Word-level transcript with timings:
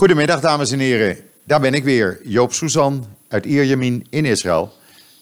Goedemiddag, 0.00 0.40
dames 0.40 0.72
en 0.72 0.78
heren. 0.78 1.16
Daar 1.44 1.60
ben 1.60 1.74
ik 1.74 1.84
weer, 1.84 2.20
Joop 2.22 2.52
Suzan 2.52 3.06
uit 3.28 3.46
Ierjemien 3.46 4.06
in 4.10 4.24
Israël, 4.24 4.72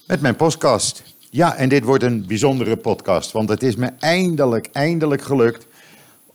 met 0.06 0.20
mijn 0.20 0.36
podcast. 0.36 1.02
Ja, 1.30 1.56
en 1.56 1.68
dit 1.68 1.84
wordt 1.84 2.04
een 2.04 2.26
bijzondere 2.26 2.76
podcast, 2.76 3.32
want 3.32 3.48
het 3.48 3.62
is 3.62 3.76
me 3.76 3.90
eindelijk, 3.98 4.68
eindelijk 4.72 5.22
gelukt 5.22 5.66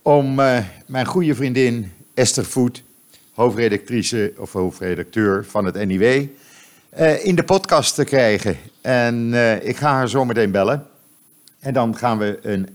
om 0.02 0.40
uh, 0.40 0.58
mijn 0.86 1.06
goede 1.06 1.34
vriendin 1.34 1.92
Esther 2.14 2.44
Voet, 2.44 2.82
hoofdredactrice 3.34 4.32
of 4.36 4.52
hoofdredacteur 4.52 5.44
van 5.44 5.64
het 5.64 5.86
NIW, 5.86 6.02
uh, 6.02 6.26
eh, 6.90 7.24
in 7.24 7.34
de 7.34 7.44
podcast 7.44 7.94
te 7.94 8.04
krijgen. 8.04 8.56
En 8.80 9.32
uh, 9.32 9.68
ik 9.68 9.76
ga 9.76 9.92
haar 9.92 10.08
zo 10.08 10.24
meteen 10.24 10.50
bellen. 10.50 10.86
En 11.60 11.72
dan 11.72 11.96
gaan 11.96 12.18
we 12.18 12.38
een 12.42 12.68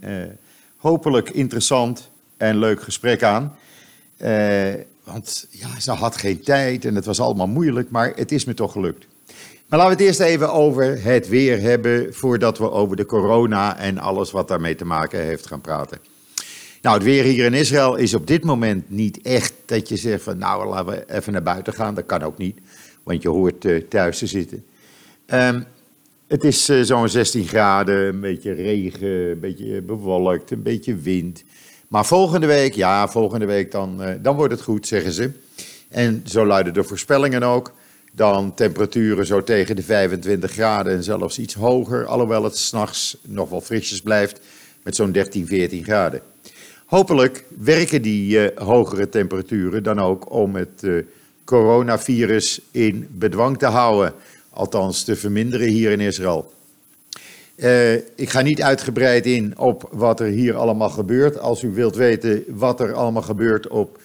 hopelijk 0.78 1.30
interessant 1.30 2.10
en 2.38 2.58
leuk 2.58 2.82
gesprek 2.82 3.24
aan. 3.24 3.56
Want 5.12 5.48
ja, 5.50 5.80
ze 5.80 5.92
had 5.92 6.18
geen 6.18 6.42
tijd 6.42 6.86
en 6.86 6.96
het 6.96 7.06
was 7.06 7.20
allemaal 7.20 7.48
moeilijk, 7.48 7.90
maar 7.90 8.12
het 8.16 8.32
is 8.32 8.46
me 8.46 8.54
toch 8.54 8.72
gelukt. 8.72 9.08
Maar 9.68 9.80
laten 9.80 9.98
we 9.98 10.04
het 10.04 10.08
eerst 10.08 10.20
even 10.20 10.54
over 10.54 11.04
het 11.04 11.28
weer 11.28 11.62
hebben 11.62 12.14
voordat 12.14 12.58
we 12.58 12.72
over 12.72 12.96
de 12.96 13.06
corona 13.06 13.78
en 13.78 13.98
alles 13.98 14.32
wat 14.32 14.48
daarmee 14.48 14.76
te 14.76 14.86
maken 14.86 15.20
heeft 15.20 15.48
gaan 15.48 15.62
praten. 15.62 15.98
Nou, 16.82 16.96
het 16.96 17.06
weer 17.06 17.24
hier 17.24 17.46
in 17.46 17.54
Israël 17.54 17.96
is 17.96 18.14
op 18.14 18.28
dit 18.28 18.44
moment 18.44 18.90
niet 18.90 19.22
echt 19.22 19.54
dat 19.66 19.90
je 19.90 19.98
zegt 19.98 20.24
van 20.24 20.38
nou 20.38 20.68
laten 20.68 20.86
we 20.86 21.14
even 21.14 21.34
naar 21.34 21.44
buiten 21.44 21.74
gaan. 21.74 21.96
Dat 21.96 22.06
kan 22.06 22.22
ook 22.22 22.38
niet, 22.38 22.60
want 23.04 23.22
je 23.22 23.30
hoort 23.30 23.66
uh, 23.66 23.82
thuis 23.90 24.18
te 24.18 24.28
zitten. 24.28 24.66
Um, 25.34 25.66
het 26.28 26.44
is 26.44 26.70
uh, 26.70 26.82
zo'n 26.82 27.10
16 27.10 27.48
graden, 27.48 28.08
een 28.08 28.20
beetje 28.20 28.52
regen, 28.52 29.30
een 29.32 29.40
beetje 29.40 29.82
bewolkt, 29.82 30.52
een 30.52 30.64
beetje 30.64 30.96
wind. 30.96 31.44
Maar 31.90 32.06
volgende 32.06 32.48
week, 32.48 32.74
ja, 32.74 33.08
volgende 33.08 33.46
week 33.46 33.72
dan, 33.72 34.02
uh, 34.02 34.10
dan 34.22 34.36
wordt 34.36 34.54
het 34.54 34.62
goed, 34.62 34.88
zeggen 34.88 35.12
ze. 35.12 35.32
En 35.88 36.24
zo 36.26 36.46
luiden 36.46 36.74
de 36.74 36.84
voorspellingen 36.84 37.44
ook. 37.44 37.74
Dan 38.12 38.54
temperaturen 38.54 39.26
zo 39.26 39.44
tegen 39.44 39.76
de 39.76 39.84
25 39.84 40.52
graden 40.52 40.94
en 40.94 41.04
zelfs 41.04 41.40
iets 41.40 41.54
hoger. 41.54 42.06
Alhoewel 42.06 42.44
het 42.44 42.58
s'nachts 42.58 43.18
nog 43.22 43.50
wel 43.50 43.62
frisjes 43.62 44.02
blijft 44.02 44.40
met 44.84 44.96
zo'n 44.96 45.12
13, 45.12 45.48
14 45.48 45.84
graden. 45.84 46.22
Hopelijk 46.86 47.46
werken 47.58 48.02
die 48.02 48.52
uh, 48.52 48.58
hogere 48.58 49.10
temperaturen 49.10 49.84
dan 49.84 50.00
ook 50.00 50.32
om 50.32 50.56
het 50.56 50.82
uh, 50.84 51.04
coronavirus 51.44 52.62
in 52.72 53.08
bedwang 53.12 53.58
te 53.58 53.66
houden. 53.66 54.14
Althans 54.50 55.04
te 55.04 55.16
verminderen 55.16 55.68
hier 55.68 55.92
in 55.92 56.00
Israël. 56.00 56.54
Uh, 57.64 57.94
ik 57.94 58.30
ga 58.30 58.42
niet 58.42 58.62
uitgebreid 58.62 59.26
in 59.26 59.58
op 59.58 59.90
wat 59.92 60.20
er 60.20 60.28
hier 60.28 60.56
allemaal 60.56 60.90
gebeurt. 60.90 61.40
Als 61.40 61.64
u 61.64 61.74
wilt 61.74 61.96
weten 61.96 62.44
wat 62.48 62.80
er 62.80 62.94
allemaal 62.94 63.22
gebeurt 63.22 63.68
op 63.68 64.00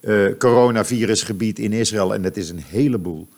uh, 0.00 0.36
coronavirusgebied 0.38 1.58
in 1.58 1.72
Israël, 1.72 2.14
en 2.14 2.22
dat 2.22 2.36
is 2.36 2.50
een 2.50 2.62
heleboel, 2.66 3.28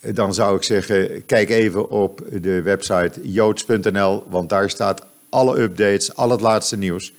uh, 0.00 0.14
dan 0.14 0.34
zou 0.34 0.56
ik 0.56 0.62
zeggen, 0.62 1.26
kijk 1.26 1.50
even 1.50 1.90
op 1.90 2.22
de 2.40 2.62
website 2.62 3.12
joods.nl, 3.22 4.24
want 4.28 4.48
daar 4.48 4.70
staat 4.70 5.06
alle 5.28 5.60
updates, 5.60 6.14
al 6.14 6.30
het 6.30 6.40
laatste 6.40 6.76
nieuws. 6.76 7.12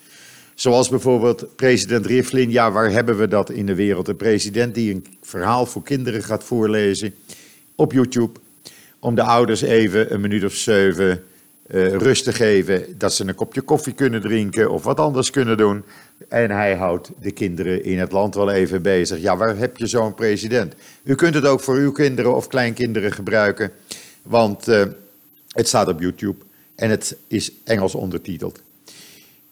Zoals 0.56 0.90
bijvoorbeeld 0.90 1.56
president 1.56 2.06
Rivlin, 2.06 2.52
ja, 2.52 2.72
waar 2.72 2.92
hebben 2.92 3.18
we 3.18 3.28
dat 3.28 3.50
in 3.50 3.66
de 3.66 3.76
wereld? 3.76 4.08
Een 4.08 4.16
president 4.16 4.76
die 4.76 4.94
een 4.94 5.06
verhaal 5.22 5.66
voor 5.66 5.84
kinderen 5.84 6.24
gaat 6.24 6.44
voorlezen 6.44 7.14
op 7.76 7.92
YouTube, 7.92 8.40
om 9.00 9.16
de 9.16 9.24
ouders 9.24 9.62
even 9.62 10.14
een 10.14 10.22
minuut 10.22 10.44
of 10.44 10.54
zeven 10.54 11.24
uh, 11.74 11.96
rust 11.96 12.24
te 12.24 12.34
geven, 12.34 12.86
dat 12.98 13.14
ze 13.14 13.28
een 13.28 13.36
kopje 13.36 13.62
koffie 13.62 13.94
kunnen 13.94 14.22
drinken 14.22 14.72
of 14.72 14.84
wat 14.84 15.00
anders 15.00 15.30
kunnen 15.30 15.58
doen. 15.58 15.84
En 16.28 16.52
hij 16.52 16.76
houdt 16.76 17.12
de 17.22 17.32
kinderen 17.32 17.84
in 17.84 18.00
het 18.00 18.12
land 18.12 18.36
wel 18.36 18.52
even 18.52 18.82
bezig. 18.82 19.22
Ja, 19.22 19.38
waar 19.38 19.58
heb 19.58 19.78
je 19.78 19.88
zo'n 19.88 20.14
president? 20.14 20.74
U 21.04 21.16
kunt 21.16 21.34
het 21.34 21.46
ook 21.46 21.60
voor 21.60 21.76
uw 21.76 21.92
kinderen 21.92 22.36
of 22.36 22.48
kleinkinderen 22.48 23.12
gebruiken, 23.12 23.72
want 24.22 24.68
uh, 24.68 24.84
het 25.48 25.68
staat 25.68 25.88
op 25.88 26.00
YouTube 26.00 26.44
en 26.76 26.90
het 26.90 27.16
is 27.28 27.52
Engels 27.64 27.96
ondertiteld. 27.96 28.60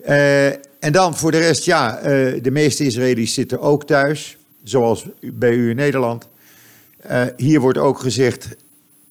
Uh, 0.08 0.48
en 0.80 0.92
dan 0.92 1.16
voor 1.16 1.32
de 1.32 1.40
rest, 1.40 1.66
ja, 1.66 2.00
de 2.42 2.52
meeste 2.52 2.84
Israëli's 2.84 3.34
zitten 3.34 3.60
ook 3.60 3.86
thuis, 3.86 4.38
zoals 4.64 5.06
bij 5.20 5.54
u 5.54 5.70
in 5.70 5.76
Nederland. 5.76 6.28
hier 7.38 7.60
wordt 7.60 7.78
ook 7.78 8.00
gezegd, 8.00 8.48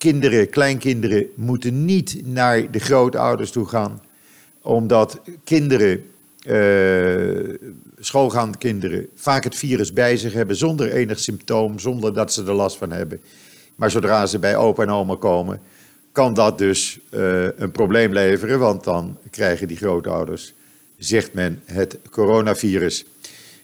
kinderen, 0.00 0.50
kleinkinderen 0.50 1.26
moeten 1.34 1.84
niet 1.84 2.20
naar 2.24 2.70
de 2.70 2.78
grootouders 2.78 3.50
toe 3.50 3.66
gaan, 3.66 4.02
omdat 4.62 5.20
kinderen, 5.44 6.04
uh, 6.46 7.54
schoolgaande 7.98 8.58
kinderen, 8.58 9.06
vaak 9.14 9.44
het 9.44 9.54
virus 9.54 9.92
bij 9.92 10.16
zich 10.16 10.32
hebben 10.32 10.56
zonder 10.56 10.92
enig 10.92 11.18
symptoom, 11.18 11.78
zonder 11.78 12.14
dat 12.14 12.32
ze 12.32 12.44
er 12.44 12.52
last 12.52 12.76
van 12.76 12.92
hebben. 12.92 13.20
Maar 13.74 13.90
zodra 13.90 14.26
ze 14.26 14.38
bij 14.38 14.56
opa 14.56 14.82
en 14.82 14.90
oma 14.90 15.16
komen, 15.16 15.60
kan 16.12 16.34
dat 16.34 16.58
dus 16.58 16.98
uh, 17.10 17.48
een 17.56 17.70
probleem 17.72 18.12
leveren, 18.12 18.58
want 18.58 18.84
dan 18.84 19.16
krijgen 19.30 19.68
die 19.68 19.76
grootouders, 19.76 20.54
zegt 20.98 21.32
men, 21.32 21.62
het 21.64 21.98
coronavirus. 22.10 23.04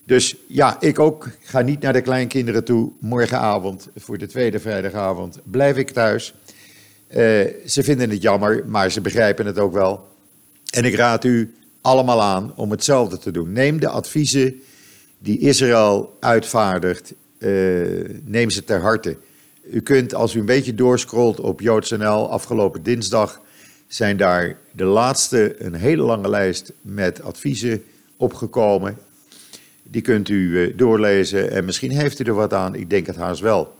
Dus 0.06 0.36
ja, 0.46 0.80
ik 0.80 0.98
ook 0.98 1.28
ga 1.40 1.60
niet 1.60 1.80
naar 1.80 1.92
de 1.92 2.00
kleinkinderen 2.00 2.64
toe. 2.64 2.92
Morgenavond, 3.00 3.88
voor 3.96 4.18
de 4.18 4.26
tweede 4.26 4.58
vrijdagavond, 4.58 5.38
blijf 5.44 5.76
ik 5.76 5.90
thuis. 5.90 6.34
Uh, 7.08 7.16
ze 7.66 7.82
vinden 7.82 8.10
het 8.10 8.22
jammer, 8.22 8.64
maar 8.66 8.90
ze 8.90 9.00
begrijpen 9.00 9.46
het 9.46 9.58
ook 9.58 9.72
wel. 9.72 10.08
En 10.70 10.84
ik 10.84 10.94
raad 10.94 11.24
u 11.24 11.54
allemaal 11.80 12.22
aan 12.22 12.52
om 12.56 12.70
hetzelfde 12.70 13.18
te 13.18 13.30
doen. 13.30 13.52
Neem 13.52 13.80
de 13.80 13.88
adviezen 13.88 14.62
die 15.18 15.38
Israël 15.38 16.16
uitvaardigt, 16.20 17.14
uh, 17.38 18.08
neem 18.24 18.50
ze 18.50 18.64
ter 18.64 18.80
harte. 18.80 19.16
U 19.70 19.80
kunt, 19.80 20.14
als 20.14 20.34
u 20.34 20.38
een 20.38 20.46
beetje 20.46 20.74
doorscrollt 20.74 21.40
op 21.40 21.60
JoodsNL, 21.60 22.30
afgelopen 22.30 22.82
dinsdag 22.82 23.40
zijn 23.88 24.16
daar 24.16 24.58
de 24.72 24.84
laatste, 24.84 25.54
een 25.58 25.74
hele 25.74 26.02
lange 26.02 26.28
lijst 26.28 26.72
met 26.80 27.22
adviezen 27.22 27.84
opgekomen. 28.16 28.98
Die 29.90 30.02
kunt 30.02 30.28
u 30.28 30.48
uh, 30.48 30.72
doorlezen 30.76 31.50
en 31.50 31.64
misschien 31.64 31.90
heeft 31.90 32.20
u 32.20 32.24
er 32.24 32.34
wat 32.34 32.52
aan. 32.52 32.74
Ik 32.74 32.90
denk 32.90 33.06
het 33.06 33.16
haast 33.16 33.40
wel. 33.40 33.74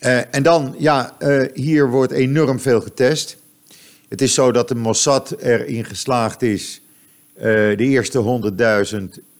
Uh, 0.00 0.34
en 0.34 0.42
dan, 0.42 0.74
ja, 0.78 1.16
uh, 1.18 1.44
hier 1.54 1.90
wordt 1.90 2.12
enorm 2.12 2.60
veel 2.60 2.80
getest. 2.80 3.36
Het 4.08 4.20
is 4.20 4.34
zo 4.34 4.52
dat 4.52 4.68
de 4.68 4.74
Mossad 4.74 5.30
erin 5.30 5.84
geslaagd 5.84 6.42
is 6.42 6.80
de 7.34 7.76
eerste 7.76 8.42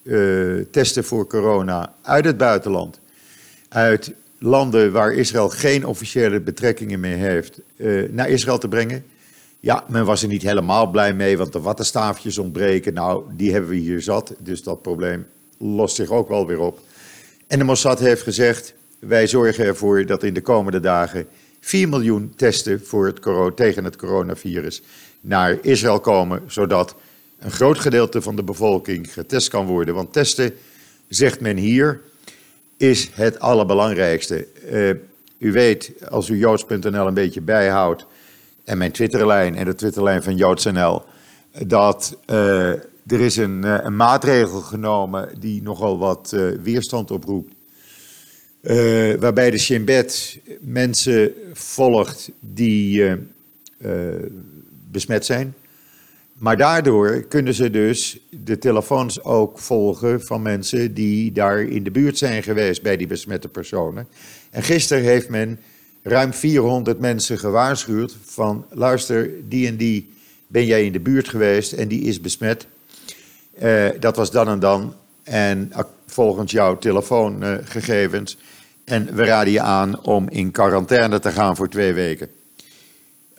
100.000 0.02 0.14
testen 0.70 1.04
voor 1.04 1.26
corona 1.26 1.94
uit 2.02 2.24
het 2.24 2.36
buitenland, 2.36 3.00
uit 3.68 4.12
landen 4.38 4.92
waar 4.92 5.12
Israël 5.12 5.48
geen 5.48 5.86
officiële 5.86 6.40
betrekkingen 6.40 7.00
meer 7.00 7.16
heeft, 7.16 7.60
naar 8.10 8.28
Israël 8.28 8.58
te 8.58 8.68
brengen. 8.68 9.04
Ja, 9.60 9.84
men 9.88 10.04
was 10.04 10.22
er 10.22 10.28
niet 10.28 10.42
helemaal 10.42 10.90
blij 10.90 11.14
mee, 11.14 11.38
want 11.38 11.52
de 11.52 11.60
wattenstaafjes 11.60 12.38
ontbreken. 12.38 12.94
Nou, 12.94 13.24
die 13.36 13.52
hebben 13.52 13.70
we 13.70 13.76
hier 13.76 14.02
zat, 14.02 14.34
dus 14.38 14.62
dat 14.62 14.82
probleem 14.82 15.26
lost 15.58 15.96
zich 15.96 16.10
ook 16.10 16.28
wel 16.28 16.46
weer 16.46 16.60
op. 16.60 16.80
En 17.46 17.58
de 17.58 17.64
Mossad 17.64 17.98
heeft 17.98 18.22
gezegd, 18.22 18.74
wij 18.98 19.26
zorgen 19.26 19.64
ervoor 19.64 20.06
dat 20.06 20.22
in 20.22 20.34
de 20.34 20.40
komende 20.40 20.80
dagen 20.80 21.26
4 21.60 21.88
miljoen 21.88 22.32
testen 22.36 22.80
voor 22.86 23.06
het, 23.06 23.56
tegen 23.56 23.84
het 23.84 23.96
coronavirus 23.96 24.82
naar 25.20 25.58
Israël 25.62 26.00
komen, 26.00 26.42
zodat 26.46 26.94
een 27.38 27.50
groot 27.50 27.78
gedeelte 27.78 28.22
van 28.22 28.36
de 28.36 28.42
bevolking 28.42 29.12
getest 29.12 29.48
kan 29.48 29.66
worden. 29.66 29.94
Want 29.94 30.12
testen, 30.12 30.52
zegt 31.08 31.40
men 31.40 31.56
hier, 31.56 32.00
is 32.76 33.10
het 33.12 33.40
allerbelangrijkste. 33.40 34.46
Uh, 34.72 34.90
u 35.38 35.52
weet, 35.52 35.92
als 36.08 36.28
u 36.28 36.38
joods.nl 36.38 37.06
een 37.06 37.14
beetje 37.14 37.40
bijhoudt, 37.40 38.06
en 38.70 38.78
mijn 38.78 38.92
Twitterlijn 38.92 39.56
en 39.56 39.64
de 39.64 39.74
Twitterlijn 39.74 40.22
van 40.22 40.36
joods.nl, 40.36 41.02
dat 41.66 42.16
uh, 42.26 42.68
er 43.06 43.20
is 43.20 43.36
een, 43.36 43.62
uh, 43.64 43.78
een, 43.82 43.96
maatregel 43.96 44.60
genomen 44.60 45.28
die 45.38 45.62
nogal 45.62 45.98
wat 45.98 46.36
weerstand 46.62 47.10
oproept. 47.10 47.54
Waarbij 49.20 49.50
de 49.50 49.58
Shin 49.58 49.84
Bet 49.84 50.38
mensen 50.60 51.32
volgt 51.52 52.30
die 52.40 53.16
besmet 54.90 55.24
zijn. 55.24 55.54
Maar 56.32 56.56
daardoor 56.56 57.22
kunnen 57.22 57.54
ze 57.54 57.70
dus 57.70 58.18
de 58.30 58.58
telefoons 58.58 59.22
ook 59.24 59.58
volgen 59.58 60.22
van 60.22 60.42
mensen 60.42 60.94
die 60.94 61.32
daar 61.32 61.60
in 61.60 61.84
de 61.84 61.90
buurt 61.90 62.18
zijn 62.18 62.42
geweest 62.42 62.82
bij 62.82 62.96
die 62.96 63.06
besmette 63.06 63.48
personen. 63.48 64.08
En 64.50 64.62
gisteren 64.62 65.02
heeft 65.02 65.28
men 65.28 65.58
ruim 66.02 66.32
400 66.32 66.98
mensen 66.98 67.38
gewaarschuwd 67.38 68.16
van 68.24 68.66
luister, 68.70 69.30
die 69.48 69.66
en 69.66 69.76
die 69.76 70.12
ben 70.46 70.66
jij 70.66 70.84
in 70.84 70.92
de 70.92 71.00
buurt 71.00 71.28
geweest 71.28 71.72
en 71.72 71.88
die 71.88 72.02
is 72.02 72.20
besmet. 72.20 72.66
dat 74.00 74.16
was 74.16 74.30
dan 74.30 74.48
en 74.48 74.58
dan. 74.58 74.94
En 75.22 75.72
volgens 76.06 76.52
jouw 76.52 76.78
telefoongegevens 76.78 78.36
en 78.90 79.14
we 79.14 79.24
raden 79.24 79.52
je 79.52 79.60
aan 79.60 80.02
om 80.02 80.28
in 80.28 80.50
quarantaine 80.50 81.18
te 81.18 81.30
gaan 81.30 81.56
voor 81.56 81.68
twee 81.68 81.92
weken. 81.92 82.28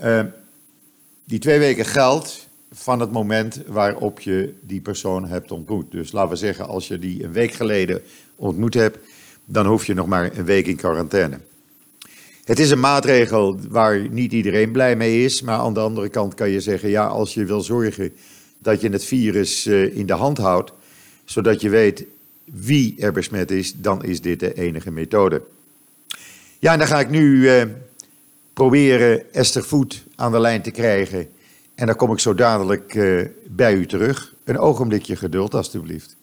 Uh, 0.04 0.22
die 1.24 1.40
twee 1.40 1.60
weken 1.60 1.86
geldt 1.86 2.48
van 2.72 3.00
het 3.00 3.12
moment 3.12 3.62
waarop 3.68 4.20
je 4.20 4.54
die 4.62 4.82
persoon 4.82 5.28
hebt 5.28 5.52
ontmoet. 5.52 5.92
Dus 5.92 6.12
laten 6.12 6.30
we 6.30 6.36
zeggen, 6.36 6.68
als 6.68 6.88
je 6.88 7.00
die 7.00 7.24
een 7.24 7.32
week 7.32 7.54
geleden 7.54 8.02
ontmoet 8.36 8.74
hebt, 8.74 8.98
dan 9.46 9.66
hoef 9.66 9.86
je 9.86 9.94
nog 9.94 10.08
maar 10.08 10.38
een 10.38 10.46
week 10.46 10.68
in 10.68 10.76
quarantaine. 10.76 11.40
Het 12.52 12.60
is 12.60 12.72
een 12.72 12.80
maatregel 12.80 13.60
waar 13.70 14.10
niet 14.10 14.32
iedereen 14.32 14.72
blij 14.72 14.96
mee 14.96 15.24
is, 15.24 15.42
maar 15.42 15.58
aan 15.58 15.74
de 15.74 15.80
andere 15.80 16.10
kant 16.10 16.34
kan 16.34 16.50
je 16.50 16.60
zeggen, 16.60 16.90
ja, 16.90 17.06
als 17.06 17.34
je 17.34 17.46
wil 17.46 17.62
zorgen 17.62 18.14
dat 18.60 18.82
je 18.82 18.90
het 18.90 19.04
virus 19.04 19.66
eh, 19.66 19.98
in 19.98 20.06
de 20.06 20.14
hand 20.14 20.38
houdt, 20.38 20.74
zodat 21.26 21.62
je 21.62 21.70
weet 21.70 22.06
wie 22.46 22.96
er 23.00 23.12
besmet 23.12 23.52
is, 23.52 23.74
dan 23.76 24.04
is 24.04 24.22
dit 24.22 24.40
de 24.40 24.54
enige 24.54 24.92
methode. 24.92 25.42
Ja, 26.60 26.72
en 26.72 26.78
dan 26.78 26.88
ga 26.88 27.00
ik 27.00 27.10
nu 27.10 27.50
eh, 27.50 27.64
proberen 28.54 29.34
Esther 29.34 29.64
Voet 29.64 30.04
aan 30.16 30.32
de 30.32 30.40
lijn 30.40 30.62
te 30.62 30.72
krijgen. 30.72 31.30
En 31.76 31.86
dan 31.86 31.96
kom 31.96 32.12
ik 32.12 32.20
zo 32.20 32.34
dadelijk 32.34 32.96
eh, 32.96 33.26
bij 33.48 33.74
u 33.74 33.86
terug. 33.86 34.34
Een 34.44 34.58
ogenblikje 34.58 35.16
geduld, 35.16 35.54
alstublieft. 35.54 36.16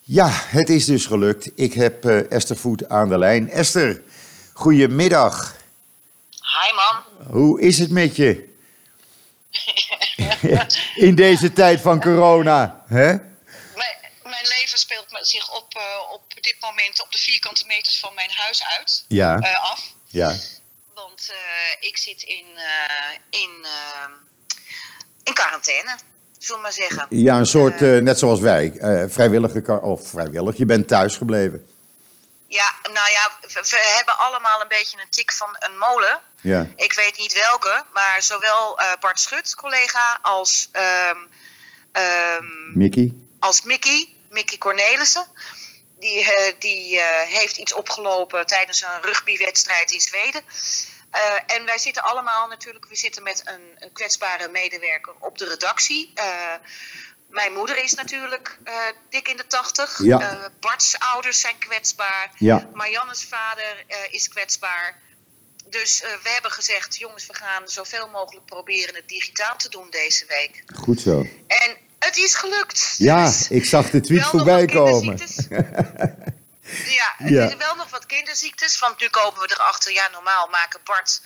Ja, 0.00 0.28
het 0.30 0.68
is 0.68 0.84
dus 0.84 1.06
gelukt. 1.06 1.50
Ik 1.54 1.72
heb 1.72 2.04
Esther 2.04 2.56
Voet 2.56 2.88
aan 2.88 3.08
de 3.08 3.18
lijn. 3.18 3.50
Esther, 3.50 4.02
goedemiddag. 4.52 5.56
Hi 6.30 6.74
man. 6.74 7.26
Hoe 7.40 7.60
is 7.60 7.78
het 7.78 7.90
met 7.90 8.16
je? 8.16 8.50
In 10.94 11.14
deze 11.14 11.52
tijd 11.52 11.80
van 11.80 12.00
corona, 12.00 12.84
hè? 12.86 13.06
Mijn, 13.06 13.96
mijn 14.22 14.46
leven 14.58 14.78
speelt 14.78 15.06
zich 15.20 15.56
op, 15.56 15.74
eh, 15.74 16.12
op 16.12 16.22
dit 16.40 16.56
moment 16.60 17.02
op 17.02 17.12
de 17.12 17.18
vierkante 17.18 17.66
meters 17.66 18.00
van 18.00 18.14
mijn 18.14 18.30
huis 18.32 18.62
uit. 18.78 19.04
Ja, 19.08 19.38
eh, 19.38 19.70
af. 19.70 19.92
ja. 20.06 20.34
Want 20.94 21.30
eh, 21.30 21.88
ik 21.88 21.96
zit 21.98 22.22
in, 22.22 22.44
in, 23.30 23.50
in 25.22 25.32
quarantaine, 25.34 25.96
zullen 26.38 26.56
we 26.56 26.62
maar 26.62 26.72
zeggen. 26.72 27.06
Ja, 27.10 27.38
een 27.38 27.46
soort, 27.46 27.80
net 27.80 28.18
zoals 28.18 28.40
wij, 28.40 28.72
eh, 28.78 29.04
vrijwillige, 29.08 29.60
ka- 29.60 29.76
of 29.76 30.08
vrijwillig, 30.08 30.56
je 30.56 30.64
bent 30.66 30.88
thuis 30.88 31.16
gebleven. 31.16 31.66
Ja, 32.52 32.74
nou 32.82 33.10
ja, 33.10 33.30
we, 33.40 33.60
we 33.60 33.92
hebben 33.96 34.18
allemaal 34.18 34.60
een 34.60 34.68
beetje 34.68 35.00
een 35.00 35.10
tik 35.10 35.32
van 35.32 35.56
een 35.58 35.78
molen. 35.78 36.20
Ja, 36.40 36.66
Ik 36.76 36.92
weet 36.92 37.18
niet 37.18 37.32
welke, 37.32 37.84
maar 37.92 38.22
zowel 38.22 38.78
eh, 38.78 38.92
Bart 39.00 39.20
Schut, 39.20 39.54
collega, 39.54 40.18
als, 40.22 40.68
ehm, 40.72 41.18
Mickey? 42.74 43.12
als 43.38 43.62
Mickey, 43.62 44.14
Mickey 44.30 44.58
Cornelissen. 44.58 45.26
Die, 45.98 46.32
eh, 46.32 46.54
die 46.58 47.00
eh, 47.00 47.28
heeft 47.28 47.56
iets 47.56 47.72
opgelopen 47.72 48.46
tijdens 48.46 48.82
een 48.82 49.02
rugbywedstrijd 49.02 49.90
in 49.90 50.00
Zweden. 50.00 50.42
En 51.46 51.64
wij 51.64 51.78
zitten 51.78 52.02
allemaal 52.02 52.48
natuurlijk, 52.48 52.86
we 52.88 52.96
zitten 52.96 53.22
met 53.22 53.42
een, 53.44 53.76
een 53.78 53.92
kwetsbare 53.92 54.48
medewerker 54.48 55.14
op 55.18 55.38
de 55.38 55.48
redactie. 55.48 56.10
Eh, 56.14 56.54
mijn 57.32 57.52
moeder 57.52 57.82
is 57.84 57.94
natuurlijk 57.94 58.58
eh, 58.64 58.74
dik 59.10 59.28
in 59.28 59.36
de 59.36 59.46
tachtig. 59.46 59.98
Ja. 60.02 60.20
Eh, 60.20 60.44
Bart's 60.60 60.94
ouders 60.98 61.40
zijn 61.40 61.58
kwetsbaar. 61.58 62.30
Ja. 62.38 62.68
Marianne's 62.74 63.24
vader 63.24 63.84
eh, 63.86 63.96
is 64.10 64.28
kwetsbaar. 64.28 65.00
Dus 65.66 66.00
we 66.00 66.28
hebben 66.30 66.50
gezegd, 66.50 66.98
jongens, 66.98 67.26
we 67.26 67.34
gaan 67.34 67.68
zoveel 67.68 68.08
mogelijk 68.08 68.46
proberen 68.46 68.94
het 68.94 69.08
digitaal 69.08 69.56
te 69.56 69.68
doen 69.68 69.86
deze 69.90 70.24
week. 70.28 70.62
Goed 70.74 71.00
zo. 71.00 71.26
En 71.46 71.76
het 71.98 72.16
is 72.16 72.34
gelukt. 72.34 72.94
Ja, 72.98 73.26
Dus- 73.26 73.48
ik 73.48 73.64
zag 73.64 73.90
de 73.90 74.00
tweet 74.00 74.22
voorbij 74.24 74.66
komen. 74.66 75.18
Ja, 76.98 77.14
het 77.18 77.28
Ja. 77.28 77.46
is 77.48 77.54
wel 77.56 77.74
nog 77.74 77.90
wat 77.90 78.06
kinderziektes. 78.06 78.78
Want 78.78 79.00
nu 79.00 79.08
komen 79.08 79.40
we 79.40 79.48
erachter, 79.52 79.92
ja, 79.92 80.08
normaal 80.12 80.46
maken 80.48 80.80
Bart 80.84 81.22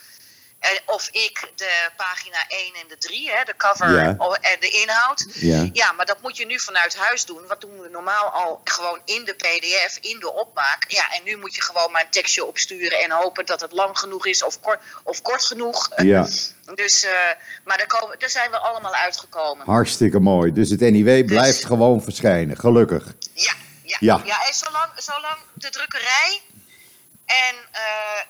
of 0.85 1.07
ik 1.11 1.51
de 1.55 1.89
pagina 1.97 2.37
1 2.47 2.73
en 2.81 2.87
de 2.87 2.97
3, 2.97 3.29
hè, 3.31 3.43
de 3.43 3.55
cover 3.57 3.91
Ja. 3.95 4.05
en 4.41 4.57
de 4.59 4.69
inhoud. 4.69 5.25
Ja. 5.33 5.69
Ja, 5.73 5.91
maar 5.91 6.05
dat 6.05 6.21
moet 6.21 6.37
je 6.37 6.45
nu 6.45 6.59
vanuit 6.59 6.95
huis 6.97 7.25
doen. 7.25 7.47
Wat 7.47 7.61
doen 7.61 7.81
we 7.81 7.89
normaal 7.89 8.25
al 8.29 8.61
gewoon 8.63 9.01
in 9.05 9.23
de 9.25 9.33
PDF, 9.33 9.97
in 10.01 10.19
de 10.19 10.33
opmaak. 10.33 10.85
Ja, 10.87 11.11
en 11.13 11.23
nu 11.23 11.37
moet 11.37 11.55
je 11.55 11.61
gewoon 11.61 11.91
maar 11.91 12.01
een 12.03 12.09
tekstje 12.09 12.45
opsturen 12.45 12.99
en 12.99 13.11
hopen 13.11 13.45
dat 13.45 13.61
het 13.61 13.71
lang 13.71 13.99
genoeg 13.99 14.25
is 14.25 14.43
of 14.43 14.59
kort, 14.59 14.79
of 15.03 15.21
kort 15.21 15.45
genoeg. 15.45 15.89
Ja, 15.95 16.27
Dus, 16.75 17.03
eh, 17.03 17.11
maar 17.63 17.77
daar, 17.77 17.87
komen, 17.87 18.19
daar 18.19 18.29
zijn 18.29 18.51
we 18.51 18.57
allemaal 18.57 18.93
uitgekomen. 18.95 19.65
hartstikke 19.65 20.19
mooi. 20.19 20.53
Dus 20.53 20.69
het 20.69 20.79
NIW 20.79 21.25
blijft 21.25 21.65
gewoon 21.65 22.03
verschijnen, 22.03 22.57
gelukkig. 22.57 23.03
Ja, 23.33 23.53
ja, 23.83 23.97
Ja. 23.99 24.21
ja. 24.25 24.45
en 24.47 24.53
zolang, 24.53 24.91
zolang 24.95 25.37
de 25.53 25.69
drukkerij 25.69 26.41
en 27.27 27.55
eh, 27.71 27.81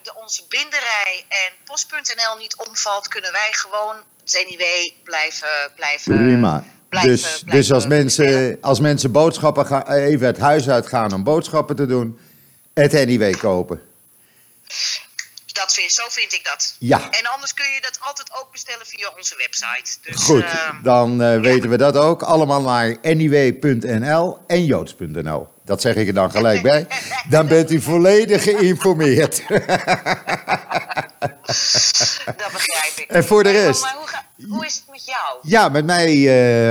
de, 0.03 0.15
onze 0.15 0.43
binderij 0.49 1.25
en 1.29 1.51
post.nl 1.65 2.37
niet 2.37 2.55
omvalt, 2.67 3.07
kunnen 3.07 3.31
wij 3.31 3.49
gewoon 3.51 3.95
het 4.23 4.45
NIW 4.49 4.63
blijven. 5.03 5.47
blijven 5.75 6.17
Prima. 6.17 6.63
blijven- 6.89 7.11
Dus, 7.11 7.21
blijven 7.21 7.51
dus 7.51 7.71
als, 7.71 7.87
mensen, 7.87 8.57
als 8.61 8.79
mensen 8.79 9.11
boodschappen 9.11 9.65
gaan, 9.65 9.91
even 9.91 10.27
het 10.27 10.37
huis 10.37 10.69
uitgaan 10.69 11.13
om 11.13 11.23
boodschappen 11.23 11.75
te 11.75 11.85
doen, 11.85 12.19
het 12.73 12.91
NIW 12.91 13.37
kopen. 13.37 13.81
Dat 15.45 15.73
vind, 15.73 15.91
zo 15.91 16.03
vind 16.09 16.33
ik 16.33 16.45
dat. 16.45 16.75
Ja. 16.79 17.09
En 17.09 17.25
anders 17.25 17.53
kun 17.53 17.65
je 17.73 17.81
dat 17.81 17.97
altijd 18.01 18.29
ook 18.41 18.51
bestellen 18.51 18.85
via 18.85 19.11
onze 19.17 19.35
website. 19.37 19.97
Dus, 20.01 20.23
Goed, 20.23 20.43
eh, 20.43 20.69
dan 20.83 21.21
eh, 21.21 21.39
weten 21.39 21.69
we 21.69 21.77
dat 21.77 21.95
ook. 21.97 22.21
Allemaal 22.23 22.61
naar 22.61 22.97
niw.nl 23.01 24.37
en 24.47 24.65
joods.nl. 24.65 25.47
Dat 25.67 25.81
zeg 25.81 25.95
ik 25.95 26.07
er 26.07 26.13
dan 26.13 26.31
gelijk 26.31 26.61
bij. 26.61 26.87
Dan 27.29 27.47
bent 27.47 27.71
u 27.71 27.81
volledig 27.81 28.43
geïnformeerd. 28.43 29.43
dat 32.25 32.51
begrijp 32.51 32.93
ik. 32.97 33.05
En 33.07 33.23
voor 33.23 33.43
de 33.43 33.51
rest? 33.51 33.81
Maar 33.81 33.95
hoe, 33.97 34.07
ga- 34.07 34.25
hoe 34.49 34.65
is 34.65 34.75
het 34.75 34.83
met 34.91 35.05
jou? 35.05 35.37
Ja, 35.41 35.69
met 35.69 35.85
mij 35.85 36.11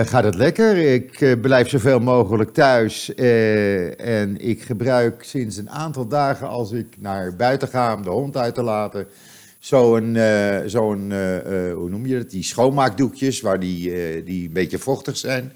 eh, 0.01 0.07
gaat 0.07 0.25
het 0.25 0.35
lekker. 0.35 0.77
Ik 0.77 1.21
eh, 1.21 1.41
blijf 1.41 1.69
zoveel 1.69 2.01
mogelijk 2.01 2.55
thuis. 2.55 3.15
eh, 3.15 4.21
en 4.21 4.41
ik 4.41 4.63
gebruik 4.63 5.23
sinds 5.25 5.57
een 5.57 5.71
aantal 5.71 6.07
dagen, 6.07 6.49
als 6.49 6.73
ik 6.73 6.87
naar 6.99 7.37
buiten 7.37 7.69
ga 7.69 7.95
om 7.95 8.03
de 8.03 8.11
hond 8.11 8.37
uit 8.37 8.55
te 8.55 8.63
laten, 8.63 9.07
zo'n, 9.59 10.19
zo'n 10.67 11.13
hoe 11.75 11.89
noem 11.89 12.07
je 12.07 12.19
dat, 12.19 12.31
die 12.31 12.43
schoonmaakdoekjes, 12.43 13.41
waar 13.41 13.61
die, 13.61 14.25
die 14.25 14.47
een 14.47 14.53
beetje 14.53 14.79
vochtig 14.79 15.17
zijn. 15.17 15.53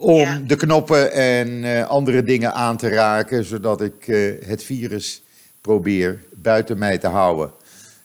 Om 0.00 0.20
Ja. 0.20 0.40
de 0.46 0.56
knoppen 0.56 1.12
en 1.12 1.64
eh, 1.64 1.88
andere 1.88 2.22
dingen 2.22 2.54
aan 2.54 2.76
te 2.76 2.88
raken, 2.88 3.44
zodat 3.44 3.80
ik 3.80 4.08
eh, 4.08 4.48
het 4.48 4.64
virus 4.64 5.22
probeer 5.60 6.24
buiten 6.34 6.78
mij 6.78 6.98
te 6.98 7.06
houden. 7.08 7.52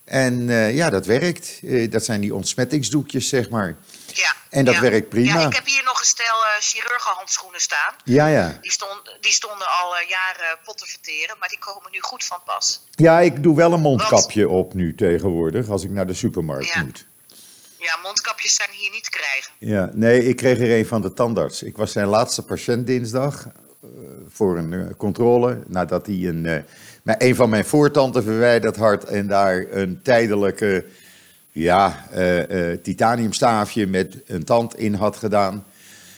En 0.06 0.50
eh, 0.50 0.76
ja, 0.76 0.90
dat 0.90 1.06
werkt. 1.06 1.60
Dat 1.92 2.06
zijn 2.06 2.22
die 2.22 2.36
ontsmettingsdoekjes, 2.36 3.30
zeg 3.30 3.50
maar. 3.50 3.76
Ja, 4.14 4.34
En 4.50 4.66
dat 4.66 4.74
ja. 4.74 4.82
werkt 4.82 5.10
prima. 5.10 5.40
Ja, 5.40 5.48
ik 5.48 5.54
heb 5.56 5.66
hier 5.66 5.84
nog 5.86 6.00
een 6.00 6.06
stel 6.06 6.36
chirurgenhandschoenen 6.60 7.62
staan. 7.62 7.94
Ja, 8.04 8.28
ja. 8.28 8.58
Die, 8.62 8.72
stond, 8.72 9.18
die 9.22 9.32
stonden 9.32 9.68
al 9.68 9.94
jaren 10.08 10.58
pot 10.64 10.78
te 10.78 10.86
verteren, 10.86 11.36
maar 11.40 11.50
die 11.50 11.60
komen 11.60 11.92
nu 11.92 11.98
goed 12.02 12.24
van 12.24 12.40
pas. 12.46 12.82
Ja, 12.92 13.20
ik 13.20 13.44
doe 13.44 13.56
wel 13.56 13.74
een 13.74 13.82
mondkapje 13.82 14.50
op 14.50 14.74
nu 14.74 14.96
tegenwoordig 14.96 15.70
als 15.70 15.84
ik 15.84 15.90
naar 15.90 16.08
de 16.08 16.14
supermarkt 16.14 16.68
Ja. 16.74 16.84
moet. 16.84 17.06
Ja, 17.86 18.00
mondkapjes 18.04 18.56
zijn 18.56 18.70
hier 18.72 18.92
niet 18.92 19.04
te 19.04 19.10
krijgen. 19.10 19.52
Ja, 19.60 19.92
nee, 19.94 20.28
ik 20.28 20.36
kreeg 20.36 20.60
er 20.60 20.78
een 20.78 20.86
van 20.86 21.02
de 21.02 21.14
tandarts. 21.14 21.64
Ik 21.64 21.78
was 21.78 21.92
zijn 21.92 22.08
laatste 22.08 22.44
patiënt 22.44 22.88
dinsdag 22.88 23.46
eh, 23.46 23.90
voor 24.30 24.58
een 24.58 24.74
eh, 24.74 24.86
controle. 24.98 25.64
Nadat 25.68 26.06
hij 26.06 26.16
een, 26.16 26.64
maar 27.04 27.16
een 27.18 27.36
van 27.36 27.50
mijn 27.50 27.66
voortanden 27.66 28.24
verwijderd 28.24 28.76
had 28.76 29.04
en 29.04 29.28
daar 29.28 29.66
een 29.70 30.00
tijdelijke 30.02 30.86
ja, 31.52 32.08
titaniumstaafje 32.84 33.88
met 33.88 34.22
een 34.26 34.44
tand 34.44 34.78
in 34.78 34.94
had 34.94 35.16
gedaan. 35.16 35.66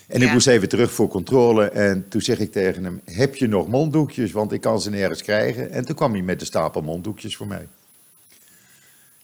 En 0.08 0.22
ik 0.22 0.32
moest 0.32 0.48
even 0.48 0.70
terug 0.70 0.92
voor 0.92 1.08
controle. 1.08 1.70
En 1.70 2.06
toen 2.10 2.22
zeg 2.22 2.40
ik 2.40 2.52
tegen 2.52 2.84
hem: 2.84 3.02
Heb 3.06 3.36
je 3.36 3.48
nog 3.48 3.68
monddoekjes? 3.68 4.32
Want 4.32 4.52
ik 4.52 4.62
kan 4.62 4.82
ze 4.82 4.90
nergens 4.90 5.22
krijgen. 5.22 5.72
En 5.72 5.86
toen 5.86 5.96
kwam 5.96 6.12
hij 6.12 6.22
met 6.22 6.40
de 6.40 6.46
stapel 6.46 6.82
monddoekjes 6.82 7.36
voor 7.36 7.48
mij. 7.48 7.68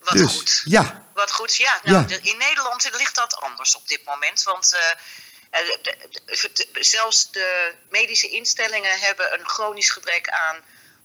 Wat 0.03 0.13
dus 0.13 0.31
goed. 0.35 0.61
ja, 0.65 1.05
Wat 1.13 1.31
goed, 1.31 1.55
ja. 1.55 1.79
Nou, 1.83 2.05
Ja. 2.07 2.17
in 2.21 2.37
Nederland 2.37 2.89
ligt 2.97 3.15
dat 3.15 3.35
anders 3.35 3.75
op 3.75 3.87
dit 3.87 4.01
moment. 4.05 4.43
Want 4.43 4.73
eh, 5.49 5.59
eh, 5.59 6.49
zelfs 6.79 7.31
de 7.31 7.71
medische 7.89 8.27
instellingen 8.29 8.99
hebben 8.99 9.33
een 9.39 9.45
chronisch 9.47 9.89
gebrek 9.89 10.29
aan 10.29 10.57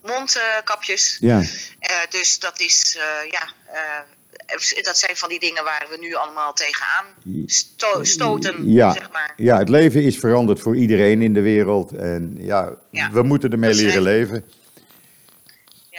mondkapjes. 0.02 1.16
ja. 1.20 1.42
Eh, 1.78 1.96
dus 2.08 2.38
dat 2.38 2.60
is, 2.60 2.98
ja, 3.30 3.52
dat 4.82 4.98
zijn 4.98 5.16
van 5.16 5.28
die 5.28 5.40
dingen 5.40 5.64
waar 5.64 5.86
we 5.90 5.96
nu 6.00 6.14
allemaal 6.14 6.52
tegenaan 6.52 7.04
sto- 7.46 8.04
stoten, 8.04 8.72
Ja, 8.72 8.92
zeg 8.92 9.10
maar. 9.10 9.32
ja, 9.36 9.58
het 9.58 9.68
leven 9.68 10.02
is 10.02 10.18
veranderd 10.18 10.60
voor 10.60 10.76
iedereen 10.76 11.22
in 11.22 11.34
de 11.34 11.40
wereld. 11.40 11.92
En 11.92 12.34
ja, 12.38 12.72
Ja. 12.90 13.10
we 13.10 13.22
moeten 13.22 13.52
ermee 13.52 13.74
leren 13.74 14.02
leven. 14.02 14.50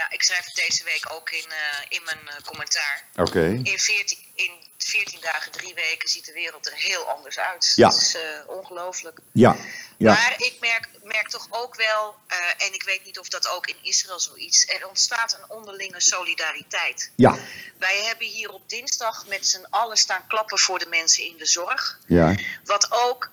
Ja, 0.10 0.16
ik 0.16 0.24
schrijf 0.24 0.46
het 0.46 0.56
deze 0.56 0.84
week 0.84 1.06
ook 1.12 1.30
in, 1.30 1.46
eh, 1.52 1.86
in 1.90 2.04
mijn 2.04 2.28
eh, 2.28 2.36
commentaar. 2.46 3.04
Oké. 3.16 3.46
In 3.64 3.80
14, 3.80 4.18
in 4.34 4.52
14 4.78 5.20
dagen, 5.22 5.52
drie 5.52 5.74
weken 5.74 6.10
ziet 6.10 6.26
de 6.26 6.34
wereld 6.34 6.68
er 6.68 6.76
heel 6.76 7.10
anders 7.10 7.40
uit. 7.40 7.74
Ja. 7.76 7.90
Dat 7.90 8.02
is 8.02 8.16
eh, 8.16 8.22
ongelooflijk. 8.48 9.20
Ja, 9.32 9.56
ja. 9.98 10.14
Maar 10.14 10.34
ik 10.38 10.56
merk, 10.60 10.90
merk 11.04 11.30
toch 11.30 11.48
ook 11.50 11.76
wel, 11.76 12.16
en 12.58 12.74
ik 12.74 12.84
weet 12.84 13.06
niet 13.06 13.20
of 13.20 13.28
dat 13.30 13.48
ook 13.48 13.68
in 13.68 13.76
Israël 13.82 14.20
zoiets, 14.20 14.68
er 14.68 14.88
ontstaat 14.88 15.34
een 15.34 15.50
onderlinge 15.50 16.02
solidariteit. 16.02 17.12
Ja, 17.16 17.38
Wij 17.78 18.04
hebben 18.04 18.28
hier 18.28 18.50
op 18.50 18.70
dinsdag 18.70 19.26
met 19.28 19.48
z'n 19.48 19.66
allen 19.70 19.98
staan 19.98 20.28
klappen 20.28 20.60
voor 20.60 20.80
de 20.80 20.88
mensen 20.90 21.24
in 21.24 21.38
de 21.38 21.46
zorg. 21.46 22.00
ja. 22.08 22.36
Wat 22.64 22.92
ook 22.92 23.32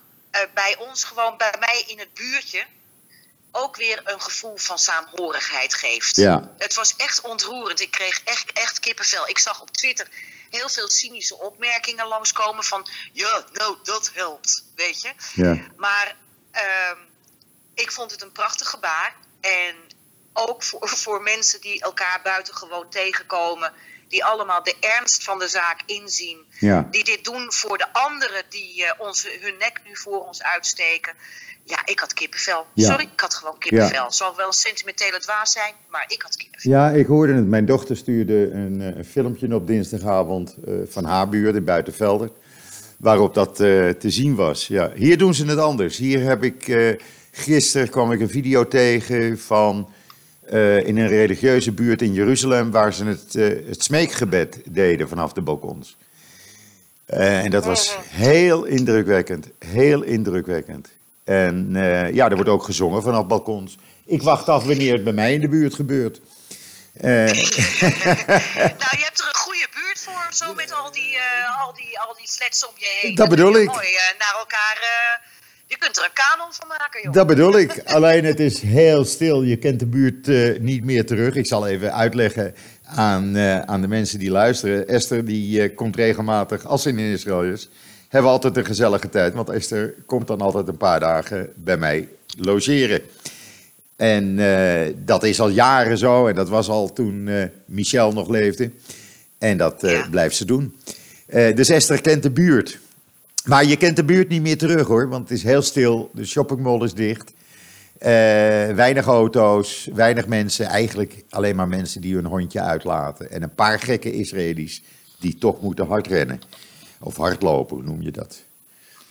bij 0.53 0.77
ons, 0.77 1.03
gewoon 1.03 1.37
bij 1.37 1.53
mij 1.59 1.83
in 1.87 1.99
het 1.99 2.13
buurtje, 2.13 2.65
ook 3.57 3.75
weer 3.75 4.01
een 4.03 4.21
gevoel 4.21 4.57
van 4.57 4.79
saamhorigheid 4.79 5.73
geeft. 5.73 6.15
Ja. 6.15 6.51
Het 6.57 6.73
was 6.73 6.95
echt 6.95 7.21
ontroerend. 7.21 7.79
Ik 7.79 7.91
kreeg 7.91 8.21
echt, 8.23 8.51
echt 8.51 8.79
kippenvel. 8.79 9.27
Ik 9.27 9.37
zag 9.39 9.61
op 9.61 9.71
Twitter 9.71 10.07
heel 10.49 10.69
veel 10.69 10.89
cynische 10.89 11.37
opmerkingen 11.39 12.07
langskomen 12.07 12.63
van... 12.63 12.87
Ja, 13.13 13.43
nou, 13.53 13.77
dat 13.83 14.11
helpt, 14.13 14.63
weet 14.75 15.01
je. 15.01 15.11
Ja. 15.33 15.57
Maar 15.75 16.15
ehm, 16.51 16.97
ik 17.73 17.91
vond 17.91 18.11
het 18.11 18.21
een 18.21 18.31
prachtig 18.31 18.69
gebaar. 18.69 19.15
En 19.41 19.75
ook 20.33 20.63
voor, 20.63 20.89
voor 21.03 21.21
mensen 21.21 21.61
die 21.61 21.81
elkaar 21.81 22.21
buitengewoon 22.21 22.89
tegenkomen... 22.89 23.73
die 24.07 24.25
allemaal 24.25 24.63
de 24.63 24.75
ernst 24.79 25.23
van 25.23 25.39
de 25.39 25.47
zaak 25.47 25.79
inzien... 25.85 26.45
Ja. 26.59 26.87
die 26.91 27.03
dit 27.03 27.23
doen 27.23 27.45
voor 27.53 27.77
de 27.77 27.93
anderen 27.93 28.43
die 28.49 28.85
eh, 28.85 28.91
onze, 28.97 29.37
hun 29.41 29.55
nek 29.59 29.81
nu 29.85 29.97
voor 29.97 30.25
ons 30.25 30.43
uitsteken... 30.43 31.13
Ja, 31.63 31.85
ik 31.85 31.99
had 31.99 32.13
kippenvel. 32.13 32.65
Ja. 32.73 32.89
Sorry, 32.89 33.03
ik 33.13 33.19
had 33.19 33.33
gewoon 33.33 33.57
kippenvel. 33.57 34.03
Het 34.03 34.15
zal 34.15 34.35
wel 34.35 34.47
een 34.47 34.53
sentimentele 34.53 35.19
dwaas 35.19 35.51
zijn, 35.51 35.73
maar 35.89 36.05
ik 36.07 36.21
had 36.21 36.35
kippenvel. 36.35 36.71
Ja, 36.71 36.89
ik 36.89 37.05
hoorde 37.05 37.33
het. 37.33 37.47
Mijn 37.47 37.65
dochter 37.65 37.97
stuurde 37.97 38.51
een, 38.51 38.81
eh, 38.81 38.97
een 38.97 39.05
filmpje 39.05 39.55
op 39.55 39.67
dinsdagavond 39.67 40.55
eh, 40.65 40.73
van 40.89 41.05
haar 41.05 41.29
buurt 41.29 41.55
in 41.55 41.63
Buitenvelder. 41.63 42.29
Waarop 42.97 43.33
dat 43.33 43.55
te 43.55 43.95
zien 43.99 44.35
was. 44.35 44.67
Ja, 44.67 44.91
hier 44.95 45.17
doen 45.17 45.33
ze 45.33 45.45
het 45.45 45.59
anders. 45.59 45.97
Hier 45.97 46.21
heb 46.21 46.43
ik, 46.43 46.77
gisteren 47.31 47.89
kwam 47.89 48.11
ik 48.11 48.19
een 48.19 48.29
video 48.29 48.67
tegen 48.67 49.39
van 49.39 49.89
eh, 50.49 50.87
in 50.87 50.97
een 50.97 51.07
religieuze 51.07 51.71
buurt 51.71 52.01
in 52.01 52.13
Jeruzalem. 52.13 52.71
Waar 52.71 52.93
ze 52.93 53.05
het, 53.05 53.35
eh, 53.35 53.67
het 53.67 53.83
smeekgebed 53.83 54.61
deden 54.65 55.09
vanaf 55.09 55.33
de 55.33 55.41
balkons. 55.41 55.97
Eh, 57.05 57.43
en 57.43 57.51
dat 57.51 57.65
was 57.65 57.97
heel 58.01 58.63
indrukwekkend. 58.63 59.47
Heel 59.59 60.01
indrukwekkend. 60.01 60.87
En 61.23 61.69
ja, 62.13 62.29
er 62.29 62.35
wordt 62.35 62.49
ook 62.49 62.63
gezongen 62.63 63.01
vanaf 63.01 63.27
balkons. 63.27 63.77
Ik 64.05 64.21
wacht 64.21 64.49
af 64.49 64.63
wanneer 64.63 64.93
het 64.93 65.03
bij 65.03 65.13
mij 65.13 65.33
in 65.33 65.41
de 65.41 65.49
buurt 65.49 65.75
gebeurt. 65.75 66.19
Nou, 67.01 68.97
je 68.97 69.03
hebt 69.03 69.19
er 69.19 69.27
een 69.27 69.35
goede 69.35 69.67
buurt 69.73 69.99
voor, 69.99 70.27
zo 70.31 70.53
met 70.53 70.73
al 70.73 70.91
die, 70.91 71.17
al 71.59 71.73
die, 71.73 71.99
al 71.99 72.15
die 72.17 72.27
flats 72.27 72.67
om 72.67 72.73
je 72.75 72.97
heen. 73.01 73.15
Dat 73.15 73.27
kun 73.27 73.35
bedoel 73.35 73.55
ik. 73.55 73.67
Mooi 73.67 73.87
naar 74.17 74.35
elkaar. 74.39 74.79
Je 75.67 75.77
kunt 75.77 75.97
er 75.97 76.03
een 76.03 76.09
kanon 76.13 76.53
van 76.53 76.67
maken, 76.67 77.01
joh. 77.03 77.13
dat 77.13 77.27
bedoel 77.27 77.57
ik. 77.59 77.81
Alleen 77.85 78.25
het 78.25 78.39
is 78.39 78.61
heel 78.61 79.05
stil. 79.05 79.43
Je 79.43 79.57
kent 79.57 79.79
de 79.79 79.85
buurt 79.85 80.27
eh, 80.27 80.59
niet 80.59 80.83
meer 80.83 81.05
terug. 81.05 81.35
Ik 81.35 81.45
zal 81.47 81.67
even 81.67 81.93
uitleggen 81.93 82.53
aan, 82.83 83.35
eh, 83.35 83.59
aan 83.61 83.81
de 83.81 83.87
mensen 83.87 84.19
die 84.19 84.31
luisteren. 84.31 84.87
Esther 84.87 85.25
die 85.25 85.61
eh, 85.61 85.75
komt 85.75 85.95
regelmatig, 85.95 86.65
als 86.65 86.81
ze 86.81 86.89
in 86.89 86.97
Israël 86.99 87.43
is, 87.43 87.69
hebben 88.09 88.29
we 88.29 88.35
altijd 88.35 88.57
een 88.57 88.65
gezellige 88.65 89.09
tijd. 89.09 89.33
Want 89.33 89.49
Esther 89.49 89.93
komt 90.05 90.27
dan 90.27 90.41
altijd 90.41 90.67
een 90.67 90.77
paar 90.77 90.99
dagen 90.99 91.49
bij 91.55 91.77
mij 91.77 92.07
logeren. 92.37 93.01
En 93.95 94.35
dat 95.05 95.23
is 95.23 95.39
al 95.39 95.49
jaren 95.49 95.97
zo. 95.97 96.27
En 96.27 96.35
dat 96.35 96.49
was 96.49 96.67
al 96.69 96.93
toen 96.93 97.29
Michel 97.65 98.11
nog 98.13 98.29
leefde. 98.29 98.71
En 99.37 99.57
dat 99.57 99.81
Ja. 99.81 100.07
blijft 100.09 100.35
ze 100.35 100.45
doen. 100.45 100.75
Dus 101.55 101.69
Esther 101.69 102.01
kent 102.01 102.23
de 102.23 102.31
buurt. 102.31 102.79
Maar 103.47 103.65
je 103.65 103.77
kent 103.77 103.95
de 103.95 104.03
buurt 104.05 104.29
niet 104.29 104.41
meer 104.41 104.57
terug 104.57 104.87
hoor. 104.87 105.09
Want 105.09 105.29
het 105.29 105.37
is 105.37 105.43
heel 105.43 105.61
stil. 105.61 106.09
De 106.13 106.25
shoppingmall 106.25 106.83
is 106.83 106.93
dicht. 106.93 107.31
Eh, 107.99 108.09
weinig 108.75 109.05
auto's, 109.05 109.87
weinig 109.93 110.27
mensen. 110.27 110.65
Eigenlijk 110.65 111.23
alleen 111.29 111.55
maar 111.55 111.67
mensen 111.67 112.01
die 112.01 112.15
hun 112.15 112.25
hondje 112.25 112.61
uitlaten. 112.61 113.31
En 113.31 113.43
een 113.43 113.55
paar 113.55 113.79
gekke 113.79 114.11
Israëli's 114.13 114.81
die 115.19 115.37
toch 115.37 115.61
moeten 115.61 115.87
hardrennen. 115.87 116.41
Of 116.99 117.17
hardlopen, 117.17 117.75
hoe 117.75 117.85
noem 117.85 118.01
je 118.01 118.11
dat? 118.11 118.41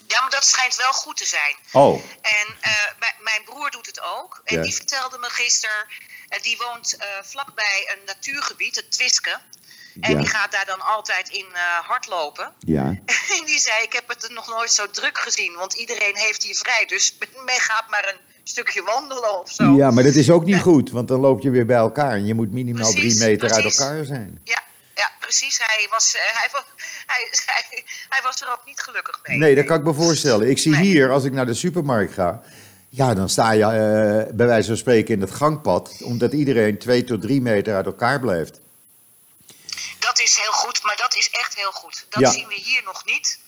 Ja, 0.06 0.20
maar 0.20 0.30
dat 0.30 0.44
schijnt 0.44 0.76
wel 0.76 0.92
goed 0.92 1.16
te 1.16 1.26
zijn. 1.26 1.54
Oh, 1.72 1.94
En 2.22 2.46
eh, 2.60 2.70
mijn- 3.22 3.44
broer 3.44 3.70
doet 3.70 3.86
het 3.86 4.00
ook. 4.18 4.40
En 4.44 4.56
Ja. 4.56 4.62
die 4.62 4.74
vertelde 4.74 5.18
me 5.18 5.26
gisteren, 5.30 5.84
eh, 6.28 6.42
die 6.42 6.56
woont 6.58 6.96
vlakbij 7.22 7.94
een 7.96 8.04
natuurgebied, 8.06 8.76
het 8.76 8.90
Twiske. 8.90 9.38
En 10.00 10.10
Ja. 10.12 10.18
die 10.18 10.28
gaat 10.28 10.52
daar 10.52 10.66
dan 10.66 10.80
altijd 10.80 11.28
in 11.28 11.46
eh, 11.52 11.60
hardlopen. 11.88 12.52
ja. 12.58 12.84
En 13.38 13.44
die 13.46 13.58
zei, 13.60 13.82
ik 13.82 13.92
heb 13.92 14.08
het 14.08 14.30
nog 14.34 14.48
nooit 14.48 14.70
zo 14.72 14.90
druk 14.90 15.18
gezien, 15.18 15.54
want 15.54 15.72
iedereen 15.74 16.16
heeft 16.16 16.42
hier 16.42 16.54
vrij. 16.54 16.84
Dus 16.86 17.16
men 17.46 17.54
gaat 17.60 17.84
maar 17.90 18.08
een 18.14 18.20
stukje 18.44 18.82
wandelen 18.82 19.40
of 19.40 19.50
zo. 19.52 19.64
Ja, 19.76 19.90
maar 19.90 20.04
dat 20.04 20.14
is 20.14 20.30
ook 20.30 20.44
niet 20.44 20.60
goed. 20.60 20.90
Want 20.90 21.08
dan 21.08 21.20
loop 21.20 21.40
je 21.42 21.50
weer 21.50 21.66
bij 21.66 21.76
elkaar. 21.76 22.10
En 22.12 22.26
je 22.26 22.34
moet 22.34 22.52
minimaal 22.52 22.90
Precies, 22.92 23.16
drie 23.18 23.28
meter 23.28 23.52
uit 23.52 23.64
elkaar 23.64 24.04
zijn. 24.04 24.40
Ja, 24.44 24.62
ja, 24.94 25.10
precies. 25.20 25.58
Hij 25.62 25.86
was, 25.90 26.14
eh, 26.14 26.20
hij, 26.38 26.48
hij, 27.06 27.28
hij, 27.46 27.84
hij 28.08 28.20
was 28.22 28.40
er 28.40 28.48
ook 28.52 28.62
niet 28.66 28.80
gelukkig 28.80 29.20
mee. 29.22 29.38
Nee, 29.38 29.54
dat 29.54 29.64
kan 29.64 29.78
ik 29.78 29.84
me 29.84 29.94
voorstellen. 29.94 30.50
Ik 30.50 30.58
zie 30.58 30.72
Nee. 30.72 30.80
hier, 30.80 31.10
als 31.10 31.24
ik 31.24 31.32
naar 31.32 31.46
de 31.46 31.54
supermarkt 31.54 32.12
ga. 32.12 32.42
Ja, 32.88 33.14
dan 33.14 33.28
sta 33.28 33.50
je 33.50 33.64
eh, 33.64 34.34
bij 34.34 34.46
wijze 34.46 34.68
van 34.68 34.76
spreken 34.76 35.14
in 35.14 35.20
het 35.20 35.30
gangpad. 35.30 35.96
Omdat 36.02 36.32
iedereen 36.32 36.78
twee 36.78 37.04
tot 37.04 37.20
drie 37.20 37.40
meter 37.40 37.74
uit 37.74 37.86
elkaar 37.86 38.20
blijft. 38.20 38.60
Dat 40.06 40.18
is 40.18 40.36
heel 40.36 40.52
goed, 40.52 40.82
maar 40.82 40.96
dat 40.96 41.14
is 41.14 41.30
echt 41.30 41.54
heel 41.54 41.72
goed. 41.72 42.06
Dat 42.08 42.20
Ja. 42.20 42.30
zien 42.30 42.48
we 42.48 42.54
hier 42.54 42.82
nog 42.82 43.04
niet. 43.04 43.38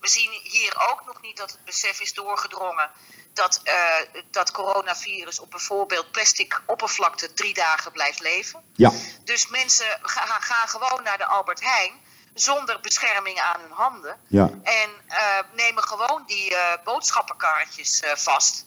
We 0.00 0.08
zien 0.08 0.30
hier 0.42 0.88
ook 0.90 1.04
nog 1.06 1.20
niet 1.20 1.36
dat 1.36 1.50
het 1.50 1.64
besef 1.64 2.00
is 2.00 2.12
doorgedrongen 2.14 2.90
dat 3.34 3.60
eh, 3.64 3.94
dat 4.30 4.50
coronavirus 4.50 5.38
op 5.38 5.50
bijvoorbeeld 5.50 6.10
plastic 6.10 6.62
oppervlakte 6.66 7.32
drie 7.34 7.54
dagen 7.54 7.92
blijft 7.92 8.20
leven. 8.20 8.62
Ja, 8.76 8.92
Dus 9.24 9.48
mensen 9.48 9.98
gaan, 10.02 10.42
gaan 10.42 10.68
gewoon 10.68 11.02
naar 11.02 11.18
de 11.18 11.24
Albert 11.26 11.60
Heijn 11.60 11.92
zonder 12.34 12.80
bescherming 12.80 13.40
aan 13.40 13.60
hun 13.60 13.70
handen. 13.72 14.20
ja, 14.28 14.50
En 14.62 14.90
eh, 15.06 15.38
nemen 15.52 15.82
gewoon 15.82 16.22
die 16.26 16.54
eh, 16.56 16.84
boodschappenkaartjes 16.84 18.02
vast. 18.14 18.64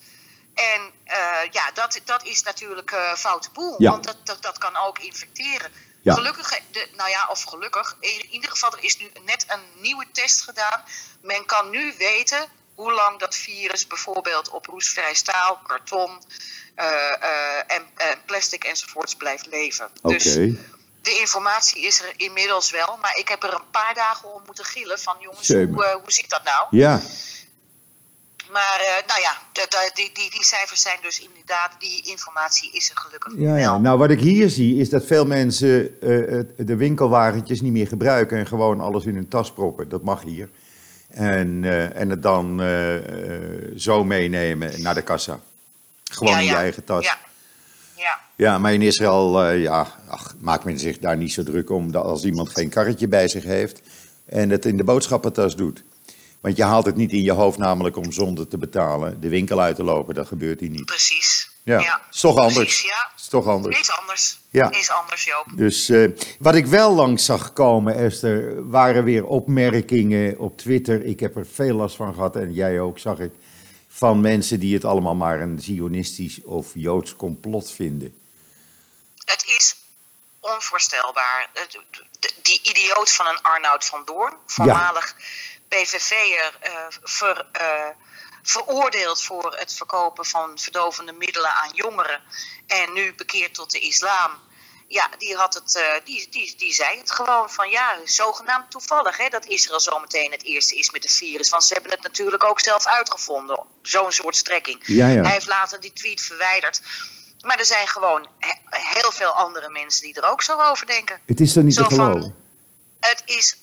En 0.54 0.92
ja, 1.52 1.72
dat, 1.74 2.00
dat 2.06 2.24
is 2.24 2.44
natuurlijk 2.44 2.96
foute 3.18 3.50
boel. 3.52 3.76
Ja. 3.78 3.92
Want 3.92 4.04
dat, 4.04 4.26
dat, 4.26 4.42
dat 4.42 4.58
kan 4.58 4.76
ook 4.78 5.00
infecteren. 5.00 5.72
Ja. 6.02 6.14
Gelukkig, 6.14 6.60
de, 6.72 6.88
nou 6.96 7.10
ja, 7.10 7.28
of 7.30 7.44
gelukkig. 7.44 7.98
In 8.00 8.26
ieder 8.30 8.50
geval, 8.50 8.72
er 8.72 8.84
is 8.84 8.98
nu 8.98 9.12
net 9.26 9.46
een 9.48 9.82
nieuwe 9.82 10.06
test 10.12 10.42
gedaan. 10.42 10.84
Men 11.22 11.46
kan 11.46 11.70
nu 11.70 11.94
weten 11.98 12.48
hoe 12.76 12.94
lang 12.94 13.20
dat 13.20 13.36
virus 13.36 13.88
bijvoorbeeld 13.88 14.50
op 14.50 14.66
roestvrij 14.66 15.14
staal, 15.14 15.60
karton 15.68 16.22
eh, 16.76 17.14
eh, 17.24 17.58
en, 17.68 17.84
en 17.96 18.22
plastic 18.26 18.64
enzovoorts 18.64 19.16
blijft 19.16 19.46
leven. 19.46 19.90
oké. 20.02 20.14
Dus 20.14 20.34
de 21.02 21.18
informatie 21.20 21.86
is 21.86 22.02
er 22.02 22.14
inmiddels 22.18 22.72
wel, 22.72 22.98
maar 23.02 23.18
ik 23.18 23.28
heb 23.28 23.44
er 23.44 23.54
een 23.54 23.70
paar 23.72 23.94
dagen 23.94 24.34
om 24.34 24.42
moeten 24.46 24.66
gillen 24.66 25.00
van 25.00 25.16
jongens, 25.20 25.48
hoe, 25.48 25.86
eh, 25.86 25.94
hoe 25.94 26.12
zit 26.12 26.30
dat 26.30 26.44
nou? 26.44 26.68
Ja, 26.70 27.02
Maar 28.52 28.80
eh, 28.80 29.08
nou 29.08 29.22
ja, 29.22 29.34
die, 29.94 30.10
die, 30.14 30.30
die 30.30 30.44
cijfers 30.46 30.82
zijn 30.82 30.98
dus 31.02 31.20
inderdaad, 31.20 31.72
die 31.80 32.02
informatie 32.06 32.72
is 32.72 32.90
er 32.90 32.98
gelukkig 32.98 33.34
ja, 33.38 33.58
ja. 33.58 33.78
Nou, 33.78 33.98
wat 33.98 34.10
ik 34.10 34.20
hier 34.20 34.50
zie 34.50 34.80
is 34.80 34.90
dat 34.90 35.06
veel 35.06 35.26
mensen 35.26 36.02
eh, 36.02 36.66
de 36.66 36.76
winkelwagentjes 36.76 37.62
niet 37.62 37.72
meer 37.72 37.88
gebruiken. 37.88 38.38
En 38.38 38.48
gewoon 38.48 38.80
alles 38.80 39.06
in 39.06 39.16
hun 39.16 39.28
tas 39.28 39.52
proppen. 39.52 39.90
Dat 39.90 40.04
mag 40.04 40.24
hier. 40.24 40.50
En, 41.10 41.64
eh, 41.64 41.96
en 41.96 42.10
het 42.10 42.22
dan 42.22 42.62
zo 43.76 44.04
meenemen 44.04 44.82
naar 44.82 44.96
de 44.96 45.02
kassa. 45.02 45.40
Gewoon 46.04 46.34
Ja, 46.34 46.40
in 46.40 46.46
je 46.46 46.56
eigen 46.56 46.84
tas. 46.84 47.06
Ja, 47.06 47.18
ja. 47.96 48.20
Ja, 48.36 48.58
maar 48.58 48.74
in 48.74 48.82
Israël 48.82 49.52
ja, 49.52 49.88
ach, 50.08 50.36
maakt 50.40 50.64
men 50.64 50.80
zich 50.80 51.00
daar 51.00 51.18
niet 51.18 51.34
zo 51.34 51.44
druk 51.44 51.70
om 51.70 51.92
dat 51.92 52.04
als 52.04 52.24
iemand 52.24 52.50
geen 52.50 52.70
karretje 52.70 53.08
bij 53.08 53.28
zich 53.28 53.44
heeft 53.44 53.82
en 54.26 54.50
het 54.50 54.66
in 54.66 54.78
de 54.78 54.84
boodschappentas 54.84 55.56
doet. 55.56 55.84
Want 56.42 56.58
je 56.58 56.64
haalt 56.64 56.86
het 56.86 56.96
niet 56.96 57.12
in 57.12 57.24
je 57.24 57.32
hoofd 57.32 57.58
namelijk 57.58 57.96
om 57.96 58.12
zonder 58.12 58.48
te 58.48 58.58
betalen 58.58 59.22
de 59.22 59.30
winkel 59.30 59.60
uit 59.62 59.76
te 59.76 59.84
lopen. 59.84 60.16
Dat 60.16 60.28
gebeurt 60.28 60.60
hier 60.60 60.70
niet. 60.70 60.86
precies. 60.86 61.50
Ja, 61.64 62.02
is 62.12 62.20
toch 62.20 62.38
anders. 62.38 62.56
Precies, 62.56 62.82
ja. 62.82 63.12
Is 63.18 63.28
toch 63.28 63.48
anders. 63.48 63.80
Is 63.80 63.92
anders. 63.92 64.40
Ja. 64.50 64.72
Is 64.72 64.90
anders, 64.90 65.24
Joop. 65.24 65.46
Dus 65.56 65.90
eh, 65.90 66.10
wat 66.40 66.56
ik 66.56 66.66
wel 66.66 66.94
langs 66.94 67.26
zag 67.26 67.54
komen, 67.54 67.96
Esther, 67.96 68.70
waren 68.70 69.04
weer 69.04 69.26
opmerkingen 69.26 70.40
op 70.40 70.58
Twitter. 70.58 71.06
Ik 71.06 71.20
heb 71.20 71.36
er 71.36 71.48
veel 71.48 71.76
last 71.76 71.96
van 71.96 72.14
gehad 72.14 72.36
en 72.36 72.54
jij 72.54 72.80
ook, 72.80 73.00
zag 73.00 73.20
ik. 73.20 73.32
Van 73.88 74.22
mensen 74.22 74.60
die 74.60 74.74
het 74.74 74.86
allemaal 74.86 75.16
maar 75.16 75.42
een 75.42 75.60
zionistisch 75.60 76.44
of 76.44 76.72
joods 76.74 77.16
complot 77.16 77.72
vinden. 77.72 78.16
Het 79.26 79.44
is 79.46 79.76
onvoorstelbaar. 80.40 81.50
Die 82.42 82.60
idioot 82.64 83.12
van 83.12 83.28
een 83.28 83.42
Arnoud 83.42 83.86
van 83.86 84.02
Doorn, 84.06 84.34
voormalig 84.46 85.16
PVV'er, 85.82 86.58
eh, 86.60 86.72
ver, 87.04 87.46
eh, 87.52 87.90
veroordeeld 88.44 89.24
voor 89.24 89.56
het 89.58 89.74
verkopen 89.74 90.26
van 90.26 90.58
verdovende 90.60 91.12
middelen 91.12 91.50
aan 91.54 91.70
jongeren 91.74 92.22
en 92.68 92.94
nu 92.94 93.14
bekeerd 93.16 93.54
tot 93.54 93.72
de 93.72 93.80
islam. 93.80 94.32
Ja, 94.88 95.10
die, 95.18 95.36
had 95.36 95.54
het, 95.54 95.76
eh, 95.76 95.84
die, 96.04 96.28
die, 96.30 96.56
die 96.58 96.74
zei 96.74 96.98
het 96.98 97.12
gewoon 97.12 97.50
van 97.50 97.70
ja, 97.70 97.96
zogenaamd 98.06 98.72
toevallig 98.72 99.18
hè, 99.18 99.30
dat 99.30 99.46
Israël 99.46 99.80
zometeen 99.80 100.32
het 100.32 100.44
eerste 100.44 100.76
is 100.76 100.92
met 100.92 101.04
het 101.04 101.14
virus. 101.14 101.50
Want 101.50 101.64
ze 101.64 101.74
hebben 101.74 101.92
het 101.92 102.02
natuurlijk 102.04 102.44
ook 102.44 102.60
zelf 102.60 102.86
uitgevonden, 102.88 103.64
zo'n 103.82 104.12
soort 104.12 104.36
strekking. 104.36 104.82
Ja, 104.86 105.08
ja. 105.08 105.22
Hij 105.22 105.32
heeft 105.32 105.48
later 105.48 105.80
die 105.80 105.94
tweet 105.94 106.22
verwijderd. 106.22 106.82
Maar 107.42 107.60
er 107.60 107.66
zijn 107.66 107.88
gewoon 107.88 108.28
he- 108.40 108.60
heel 108.70 109.12
veel 109.12 109.30
andere 109.32 109.70
mensen 109.70 110.04
die 110.04 110.14
er 110.22 110.30
ook 110.30 110.42
zo 110.42 110.60
over 110.62 110.86
denken. 110.86 111.22
Het 111.26 111.40
is 111.40 111.56
er 111.56 111.64
niet 111.64 111.74
Zo 111.76 111.88
te 111.88 111.96
van- 111.96 112.06
geloven. 112.12 112.36
Het 113.00 113.22
is 113.26 113.58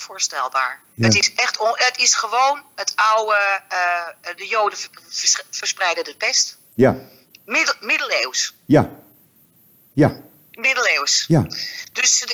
onvoorstelbaar. 0.00 0.80
Ja. 0.94 1.04
Het 1.06 1.14
is 1.18 1.34
echt 1.34 1.58
on- 1.58 1.72
het 1.74 1.96
is 1.98 2.14
gewoon 2.14 2.62
het 2.74 2.92
oude, 2.96 3.60
eh, 3.68 4.36
de 4.36 4.46
Joden 4.46 4.78
ver- 4.78 4.90
vers- 5.08 5.42
verspreiden 5.50 6.04
de 6.04 6.16
pest. 6.16 6.56
Ja, 6.74 6.94
Middel, 7.44 7.74
middeleeuws. 7.80 8.54
Ja. 8.66 8.90
Ja. 9.94 10.16
Middeleeuws. 10.50 11.24
Ja. 11.28 11.46
Dus 11.92 12.24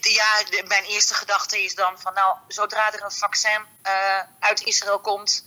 ja, 0.00 0.24
mijn 0.66 0.84
eerste 0.84 1.14
gedachte 1.14 1.64
is 1.64 1.74
dan 1.74 1.94
van 1.98 2.14
nou, 2.14 2.36
zodra 2.48 2.92
er 2.92 3.02
een 3.02 3.10
vaccin 3.10 3.60
eh, 3.82 3.92
uit 4.40 4.60
Israël 4.64 4.98
komt, 5.00 5.44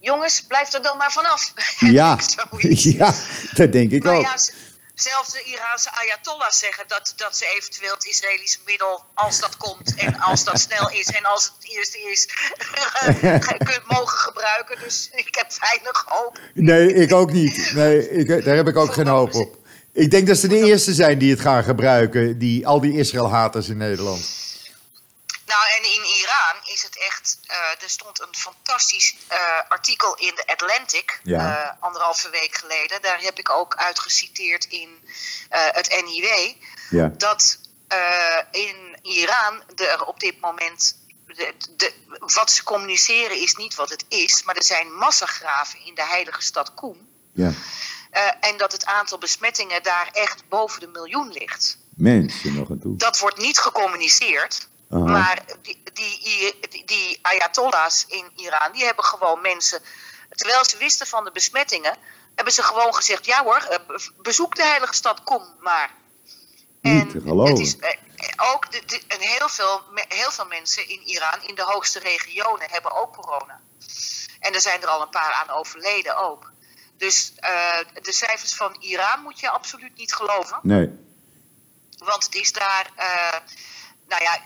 jongens, 0.00 0.42
blijf 0.42 0.72
er 0.72 0.82
dan 0.82 0.96
maar 0.96 1.12
vanaf. 1.12 1.52
Ja. 1.78 2.18
Ja, 2.98 3.14
dat 3.54 3.72
denk 3.72 3.90
ik 3.90 4.02
Maar 4.04 4.14
ook. 4.14 4.22
ja, 4.22 4.36
zelfs 4.94 5.32
de 5.32 5.42
Iraanse 5.42 5.90
Ayatollahs 5.90 6.58
zeggen 6.58 6.84
dat, 6.88 7.12
dat 7.16 7.36
ze 7.36 7.46
eventueel 7.46 7.94
het 7.94 8.04
Israëlische 8.04 8.58
middel, 8.66 9.04
als 9.14 9.40
dat 9.40 9.56
komt 9.56 9.94
en 9.94 10.20
als 10.20 10.44
dat 10.44 10.60
snel 10.60 10.90
is 10.90 11.06
en 11.06 11.24
als 11.24 11.44
het 11.44 11.70
eerste 11.70 11.98
is, 11.98 12.28
kunt 13.68 13.86
mogen 13.86 14.18
gebruiken. 14.18 14.78
Dus 14.78 15.08
ik 15.12 15.34
heb 15.34 15.46
weinig 15.60 16.04
hoop. 16.06 16.38
Nee, 16.54 16.94
ik 16.94 17.12
ook 17.12 17.32
niet. 17.32 17.72
Nee, 17.74 18.10
ik, 18.10 18.44
daar 18.44 18.56
heb 18.56 18.68
ik 18.68 18.76
ook 18.76 18.92
geen 18.92 19.06
hoop 19.06 19.34
op. 19.34 19.56
Ik 19.92 20.10
denk 20.10 20.26
dat 20.26 20.36
ze 20.36 20.48
de 20.48 20.58
eerste 20.58 20.94
zijn 20.94 21.18
die 21.18 21.30
het 21.30 21.40
gaan 21.40 21.64
gebruiken, 21.64 22.38
die, 22.38 22.66
al 22.66 22.80
die 22.80 22.98
Israël-haters 22.98 23.68
in 23.68 23.76
Nederland. 23.76 24.40
Nou, 25.46 25.62
en 25.76 25.84
in 25.84 26.04
Iran 26.20 26.51
is 26.72 26.82
het 26.82 26.98
echt. 26.98 27.38
eh, 27.46 27.56
er 27.82 27.90
stond 27.90 28.20
een 28.20 28.34
fantastisch 28.34 29.16
eh, 29.28 29.38
artikel 29.68 30.14
in 30.16 30.34
de 30.34 30.46
Atlantic. 30.46 31.20
Ja. 31.22 31.64
eh, 31.64 31.82
anderhalve 31.82 32.30
week 32.30 32.56
geleden. 32.56 33.02
Daar 33.02 33.20
heb 33.20 33.38
ik 33.38 33.50
ook 33.50 33.74
uitgeciteerd 33.74 34.64
in 34.64 35.08
het 35.48 36.02
NIW. 36.04 36.54
Ja. 36.90 37.08
Dat 37.08 37.58
in 38.50 38.98
Iran 39.02 39.62
er 39.76 40.04
op 40.04 40.20
dit 40.20 40.40
moment. 40.40 41.00
De, 41.26 41.54
de, 41.76 41.92
wat 42.18 42.50
ze 42.50 42.62
communiceren 42.62 43.36
is 43.36 43.54
niet 43.54 43.74
wat 43.74 43.90
het 43.90 44.04
is. 44.08 44.42
Maar 44.42 44.56
er 44.56 44.64
zijn 44.64 44.92
massagraven 44.92 45.84
in 45.84 45.94
de 45.94 46.04
heilige 46.04 46.42
stad 46.42 46.74
Qum. 46.74 47.08
Ja. 47.34 47.52
en 48.40 48.56
dat 48.56 48.72
het 48.72 48.84
aantal 48.84 49.18
besmettingen 49.18 49.82
daar 49.82 50.08
echt 50.12 50.48
boven 50.48 50.80
de 50.80 50.86
miljoen 50.86 51.32
ligt. 51.32 51.78
Mensen 51.96 52.54
nog 52.54 52.70
aan 52.70 52.78
toe. 52.78 52.96
Dat 52.96 53.18
wordt 53.18 53.38
niet 53.38 53.58
gecommuniceerd. 53.58 54.68
Maar 55.00 55.42
die, 55.62 55.82
die, 55.92 56.56
die, 56.68 56.84
die 56.84 57.18
Ayatollahs 57.22 58.06
in 58.06 58.30
Iran, 58.36 58.72
die 58.72 58.84
hebben 58.84 59.04
gewoon 59.04 59.40
mensen. 59.40 59.82
Terwijl 60.30 60.64
ze 60.64 60.76
wisten 60.76 61.06
van 61.06 61.24
de 61.24 61.30
besmettingen, 61.32 61.96
hebben 62.34 62.52
ze 62.54 62.62
gewoon 62.62 62.94
gezegd: 62.94 63.24
ja 63.24 63.42
hoor, 63.44 63.56
eh, 63.56 63.78
be- 63.86 64.10
bezoek 64.16 64.54
de 64.56 64.64
heilige 64.64 64.94
stad, 64.94 65.22
kom 65.22 65.54
maar. 65.60 65.90
Niet 66.80 67.12
geloven. 67.22 67.52
het 67.52 67.58
is 67.58 67.76
eh, 67.78 67.90
ook 68.52 68.72
de, 68.72 68.82
de- 68.86 69.02
en 69.08 69.20
heel, 69.20 69.48
veel, 69.48 69.82
heel 70.08 70.30
veel 70.30 70.46
mensen 70.46 70.88
in 70.88 71.00
Iran, 71.02 71.42
in 71.42 71.54
de 71.54 71.62
hoogste 71.62 71.98
regionen, 71.98 72.70
hebben 72.70 72.92
ook 72.92 73.12
corona. 73.16 73.60
En 74.40 74.54
er 74.54 74.60
zijn 74.60 74.82
er 74.82 74.88
al 74.88 75.02
een 75.02 75.08
paar 75.10 75.32
aan 75.32 75.50
overleden 75.50 76.16
ook. 76.16 76.50
Dus 76.96 77.32
eh, 77.36 77.78
de 78.02 78.12
cijfers 78.12 78.54
van 78.54 78.76
Iran 78.80 79.20
moet 79.22 79.40
je 79.40 79.50
absoluut 79.50 79.96
niet 79.96 80.14
geloven. 80.14 80.58
Nee. 80.62 80.90
Want 81.98 82.24
het 82.24 82.34
is 82.34 82.52
daar, 82.52 82.90
nou 84.08 84.22
ja, 84.22 84.38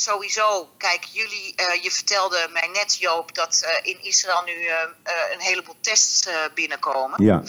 sowieso. 0.00 0.70
Kijk, 0.76 1.04
jullie, 1.04 1.54
eh, 1.54 1.82
je 1.82 1.90
vertelde 1.90 2.48
mij 2.52 2.68
net, 2.72 2.96
Joop, 2.98 3.34
dat 3.34 3.62
eh, 3.62 3.90
in 3.92 4.02
Israël 4.02 4.42
nu 4.44 4.66
eh, 4.66 4.82
een 5.32 5.40
heleboel 5.40 5.76
tests 5.80 6.28
binnenkomen. 6.54 7.24
Ja. 7.24 7.42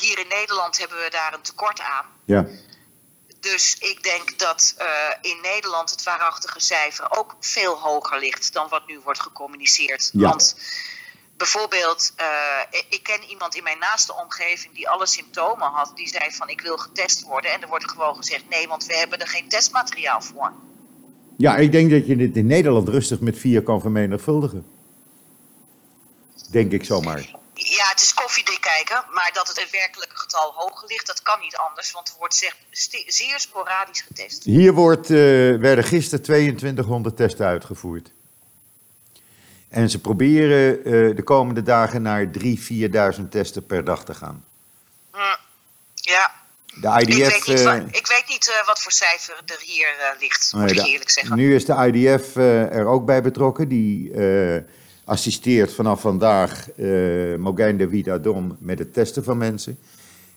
Hier 0.00 0.18
in 0.18 0.28
Nederland 0.28 0.78
hebben 0.78 0.98
we 0.98 1.10
daar 1.10 1.34
een 1.34 1.42
tekort 1.42 1.80
aan. 1.80 2.06
Ja. 2.24 2.46
Dus 3.40 3.76
ik 3.78 4.02
denk 4.02 4.38
dat 4.38 4.74
in 5.20 5.40
Nederland 5.42 5.90
het 5.90 6.02
waarachtige 6.02 6.60
cijfer 6.60 7.18
ook 7.18 7.36
veel 7.40 7.78
hoger 7.78 8.18
ligt 8.18 8.52
dan 8.52 8.68
wat 8.68 8.86
nu 8.86 9.00
wordt 9.00 9.20
gecommuniceerd. 9.20 10.10
Ja. 10.12 10.28
Want 10.28 10.56
bijvoorbeeld, 11.36 12.14
ik 12.88 13.02
ken 13.02 13.22
iemand 13.22 13.54
in 13.54 13.62
mijn 13.62 13.78
naaste 13.78 14.14
omgeving 14.14 14.74
die 14.74 14.88
alle 14.88 15.06
symptomen 15.06 15.70
had. 15.70 15.92
Die 15.94 16.08
zei 16.08 16.32
van 16.32 16.48
ik 16.48 16.60
wil 16.60 16.76
getest 16.76 17.22
worden. 17.22 17.52
En 17.52 17.62
er 17.62 17.68
wordt 17.68 17.90
gewoon 17.90 18.16
gezegd 18.16 18.48
nee, 18.48 18.68
want 18.68 18.84
we 18.84 18.96
hebben 18.96 19.20
er 19.20 19.28
geen 19.28 19.48
testmateriaal 19.48 20.22
voor. 20.22 20.52
Ja, 21.38 21.56
ik 21.56 21.72
denk 21.72 21.90
dat 21.90 22.06
je 22.06 22.16
dit 22.16 22.36
in 22.36 22.46
Nederland 22.46 22.88
rustig 22.88 23.20
met 23.20 23.38
vier 23.38 23.62
kan 23.62 23.80
vermenigvuldigen. 23.80 24.66
Denk 26.50 26.72
ik 26.72 26.84
zomaar. 26.84 27.18
Ja, 27.54 27.88
het 27.90 28.00
is 28.00 28.14
koffiedik 28.14 28.60
kijken, 28.60 29.04
maar 29.12 29.30
dat 29.34 29.48
het 29.48 29.70
werkelijke 29.70 30.16
getal 30.16 30.52
hoger 30.54 30.88
ligt, 30.88 31.06
dat 31.06 31.22
kan 31.22 31.40
niet 31.40 31.56
anders. 31.56 31.92
Want 31.92 32.08
er 32.08 32.14
wordt 32.18 32.34
zeg, 32.34 32.56
zeer 33.06 33.40
sporadisch 33.40 34.00
getest. 34.00 34.44
Hier 34.44 34.72
wordt, 34.72 35.10
eh, 35.10 35.16
werden 35.56 35.84
gisteren 35.84 36.24
2200 36.24 37.16
testen 37.16 37.46
uitgevoerd. 37.46 38.10
En 39.68 39.90
ze 39.90 40.00
proberen 40.00 40.84
eh, 40.84 41.16
de 41.16 41.22
komende 41.24 41.62
dagen 41.62 42.02
naar 42.02 42.30
3.000, 42.30 42.58
4.000 42.58 43.30
testen 43.30 43.66
per 43.66 43.84
dag 43.84 44.04
te 44.04 44.14
gaan. 44.14 44.44
Hm, 45.10 45.18
Ja, 45.94 46.30
De 46.80 46.88
ik 47.00 47.08
IDF. 47.08 47.16
weet 47.18 47.46
niet, 47.46 47.58
eh, 47.58 47.64
wa- 47.64 47.74
ik 47.90 48.06
weet 48.06 48.24
niet 48.28 48.48
eh, 48.60 48.66
wat 48.66 48.80
voor 48.82 48.92
cijfer 48.92 49.34
er 49.46 49.60
hier 49.64 49.86
eh, 49.98 50.20
ligt, 50.20 50.52
moet 50.54 50.64
nee, 50.64 50.74
ik 50.74 50.86
eerlijk 50.86 51.10
zeggen. 51.10 51.36
nu 51.36 51.54
is 51.54 51.64
de 51.64 51.72
IDF 51.92 52.36
er 52.36 52.86
ook 52.86 53.04
bij 53.06 53.22
betrokken. 53.22 53.68
Die 53.68 54.12
assisteert 55.04 55.72
vanaf 55.74 56.00
vandaag 56.00 56.66
Mogain 57.38 57.78
David 57.78 58.08
Adon 58.08 58.56
met 58.60 58.78
het 58.78 58.92
testen 58.94 59.24
van 59.24 59.38
mensen. 59.38 59.78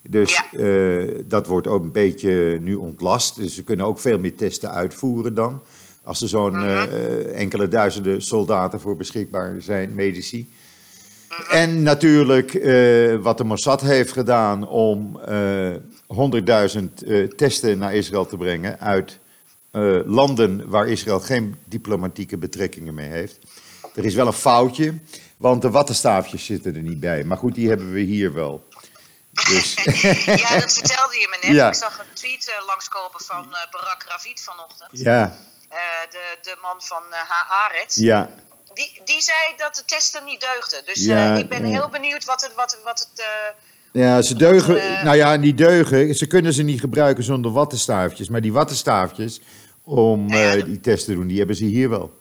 Dus 0.02 0.42
Ja. 0.52 1.06
dat 1.26 1.48
wordt 1.48 1.68
ook 1.68 1.84
een 1.84 1.92
beetje 1.92 2.58
nu 2.62 2.76
ontlast. 2.76 3.36
Dus 3.36 3.56
ze 3.56 3.64
kunnen 3.64 3.86
ook 3.86 4.00
veel 4.00 4.20
meer 4.20 4.36
testen 4.36 4.72
uitvoeren 4.72 5.34
dan. 5.34 5.62
Als 6.04 6.22
er 6.22 6.28
zo'n 6.28 6.52
Mhm. 6.60 6.90
enkele 7.34 7.68
duizenden 7.68 8.22
soldaten 8.22 8.80
voor 8.80 8.96
beschikbaar 8.98 9.56
zijn, 9.60 9.96
medici. 9.96 10.50
En 11.50 11.84
natuurlijk 11.84 12.52
wat 13.22 13.38
de 13.38 13.44
Mossad 13.44 13.82
heeft 13.82 14.12
gedaan 14.12 14.68
om 14.68 15.20
100.000 16.12 17.08
eh, 17.08 17.28
testen 17.28 17.78
naar 17.78 17.96
Israël 17.96 18.26
te 18.26 18.38
brengen 18.38 18.80
uit 18.80 19.20
eh, 19.72 20.00
landen 20.06 20.70
waar 20.70 20.88
Israël 20.88 21.20
geen 21.20 21.62
diplomatieke 21.66 22.38
betrekkingen 22.38 22.94
mee 22.94 23.10
heeft. 23.10 23.38
Er 23.96 24.06
is 24.06 24.14
wel 24.14 24.28
een 24.28 24.34
foutje, 24.34 25.00
want 25.38 25.62
de 25.62 25.70
wattenstaafjes 25.70 26.46
zitten 26.46 26.76
er 26.76 26.82
niet 26.82 27.00
bij. 27.00 27.24
Maar 27.24 27.38
goed, 27.38 27.56
die 27.56 27.70
hebben 27.70 27.92
we 27.92 28.00
hier 28.00 28.34
wel. 28.34 28.68
Dus, 29.32 29.74
ja, 30.44 30.60
dat 30.60 30.74
vertelde 30.74 31.20
je 31.20 31.28
me 31.30 31.48
net. 31.48 31.56
Ja. 31.56 31.68
Ik 31.68 31.74
zag 31.74 32.00
een 32.00 32.14
tweet 32.14 32.48
eh, 32.48 32.66
langskomen 32.66 33.22
van 33.22 33.56
Barak 33.72 34.04
Ravid 34.08 34.42
vanochtend. 34.42 34.90
ja, 34.92 35.38
de, 36.10 36.38
de 36.42 36.58
man 36.62 36.82
van 36.82 37.04
Haaretz. 37.48 37.98
ja, 37.98 38.30
Die, 38.74 39.02
die 39.06 39.22
zei 39.22 39.38
dat 39.58 39.76
de 39.76 39.86
testen 39.86 40.24
niet 40.26 40.42
deugden. 40.42 40.86
Dus 40.86 41.06
Ja, 41.06 41.36
ik 41.36 41.50
ben 41.50 41.64
heel 41.64 41.90
benieuwd 41.90 42.26
wat 42.26 42.42
het... 42.42 42.54
Wat, 42.56 42.78
wat 42.84 43.00
het 43.00 43.26
ja, 43.92 44.22
ze 44.22 44.36
deugen. 44.36 44.82
eh, 44.82 45.04
nou 45.04 45.18
ja, 45.18 45.38
die 45.38 45.54
deugen. 45.54 46.16
Ze 46.16 46.26
kunnen 46.28 46.54
ze 46.54 46.64
niet 46.64 46.80
gebruiken 46.80 47.24
zonder 47.24 47.52
wattenstaafjes. 47.52 48.30
Maar 48.30 48.42
die 48.42 48.54
wattenstaafjes 48.54 49.42
om 49.84 50.30
ja, 50.30 50.54
eh, 50.56 50.64
die 50.66 50.80
test 50.80 51.06
te 51.06 51.14
doen, 51.14 51.28
die 51.28 51.38
hebben 51.38 51.56
ze 51.56 51.66
hier 51.66 51.90
wel. 51.90 52.20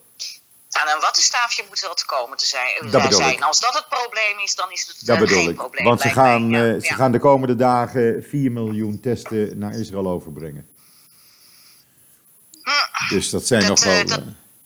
aan 0.71 0.89
een 0.95 1.01
wattenstaafje 1.01 1.65
moet 1.69 1.81
wel 1.81 1.95
te 1.95 2.07
komen 2.07 2.37
te 2.39 2.47
zijn. 2.47 2.91
Dat 2.91 3.15
zijn. 3.15 3.33
ik. 3.33 3.41
Als 3.41 3.61
dat 3.61 3.75
het 3.75 3.87
probleem 3.89 4.45
is, 4.45 4.55
dan 4.55 4.71
is 4.73 4.87
het 4.97 5.07
Dat 5.07 5.19
bedoel 5.19 5.37
geen 5.39 5.49
ik. 5.49 5.55
probleem. 5.57 5.85
Want 5.85 6.01
ze 6.01 6.07
mij. 6.07 6.15
gaan, 6.15 6.51
Ja, 6.51 6.65
eh, 6.65 6.73
ja. 6.73 6.81
ze 6.81 6.95
gaan 6.95 7.13
de 7.13 7.19
komende 7.19 7.57
dagen 7.57 8.25
4 8.29 8.53
miljoen 8.53 9.01
testen 9.01 9.59
naar 9.59 9.75
Israël 9.75 10.09
overbrengen. 10.09 10.67
Dus 13.09 13.31
dat 13.31 13.47
zijn 13.47 13.61
Dat, 13.61 13.69
nog 13.71 13.85
wel. 13.85 14.07
dat- 14.07 14.23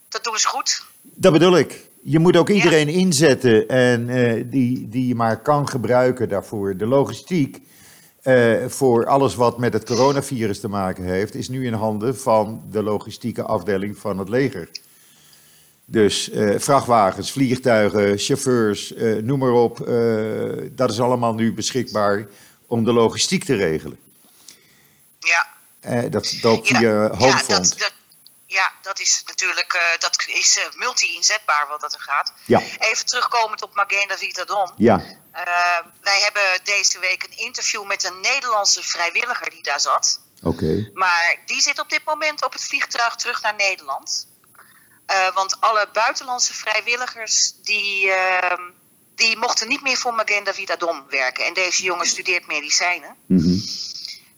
Dat 0.09 0.25
doen 0.25 0.39
ze 0.39 0.49
goed. 0.49 0.85
Dat 1.03 1.33
bedoel 1.33 1.57
ik. 1.59 1.81
Je 2.07 2.19
moet 2.19 2.37
ook 2.37 2.49
iedereen 2.49 2.89
inzetten 2.89 3.69
en 3.69 4.09
eh, 4.09 4.45
die, 4.47 4.89
die 4.89 5.07
je 5.07 5.15
maar 5.15 5.43
kan 5.43 5.69
gebruiken 5.69 6.29
daarvoor. 6.29 6.77
De 6.77 6.87
logistiek 6.87 7.61
eh, 8.23 8.55
voor 8.67 9.07
alles 9.07 9.35
wat 9.35 9.59
met 9.59 9.73
het 9.73 9.85
coronavirus 9.85 10.61
te 10.61 10.69
maken 10.69 11.05
heeft, 11.05 11.35
is 11.35 11.49
nu 11.49 11.67
in 11.67 11.73
handen 11.73 12.17
van 12.17 12.63
de 12.71 12.83
logistieke 12.83 13.43
afdeling 13.43 13.99
van 13.99 14.19
het 14.19 14.29
leger. 14.29 14.69
Dus 15.85 16.31
eh, 16.31 16.59
vrachtwagens, 16.59 17.33
vliegtuigen, 17.33 18.19
chauffeurs, 18.19 18.95
noem 19.23 19.39
maar 19.39 19.53
op. 19.53 19.77
dat 20.73 20.91
is 20.91 21.01
allemaal 21.01 21.35
nu 21.35 21.55
beschikbaar 21.55 22.27
om 22.67 22.85
de 22.85 22.93
logistiek 22.93 23.45
te 23.45 23.55
regelen. 23.55 23.99
Ja. 25.19 26.09
Dat 26.09 26.43
loopt 26.43 26.67
via 26.67 26.81
ja, 26.81 27.17
Homefront. 27.17 27.49
dat, 27.49 27.79
dat, 27.79 27.95
ja, 28.55 28.73
dat 28.83 28.99
is 29.01 29.23
natuurlijk 29.27 29.73
eh, 29.73 29.99
dat 29.99 30.25
is, 30.27 30.59
eh, 30.59 30.65
multi-inzetbaar 30.75 31.69
wat 31.69 31.81
dat 31.81 31.95
er 31.95 32.01
gaat. 32.01 32.33
Ja, 32.47 32.61
Even 32.79 33.07
terugkomend 33.07 33.63
op 33.63 33.75
Maguen 33.75 34.09
David 34.09 34.41
Adon. 34.41 34.71
ja, 34.77 34.99
Eh, 35.33 35.79
wij 36.01 36.21
hebben 36.21 36.43
deze 36.65 36.99
week 36.99 37.23
een 37.23 37.37
interview 37.39 37.85
met 37.87 38.05
een 38.05 38.21
Nederlandse 38.21 38.83
vrijwilliger 38.83 39.51
die 39.51 39.63
daar 39.63 39.81
zat. 39.81 40.21
oké. 40.43 40.91
Maar 40.95 41.37
die 41.47 41.61
zit 41.61 41.79
op 41.81 41.89
dit 41.91 42.05
moment 42.05 42.45
op 42.45 42.53
het 42.53 42.65
vliegtuig 42.65 43.15
terug 43.15 43.43
naar 43.43 43.55
Nederland. 43.55 44.27
Want 45.35 45.61
alle 45.61 45.89
buitenlandse 45.93 46.55
vrijwilligers 46.55 47.53
die, 47.63 48.11
ehm, 48.13 48.63
die 49.15 49.37
mochten 49.37 49.69
niet 49.69 49.83
meer 49.83 49.97
voor 49.97 50.15
Maguen 50.15 50.45
David 50.45 50.71
Adon 50.71 51.05
werken. 51.09 51.45
En 51.47 51.55
deze 51.55 51.83
jongen 51.83 52.07
studeert 52.07 52.47
medicijnen. 52.47 53.17
Mhm. 53.27 53.59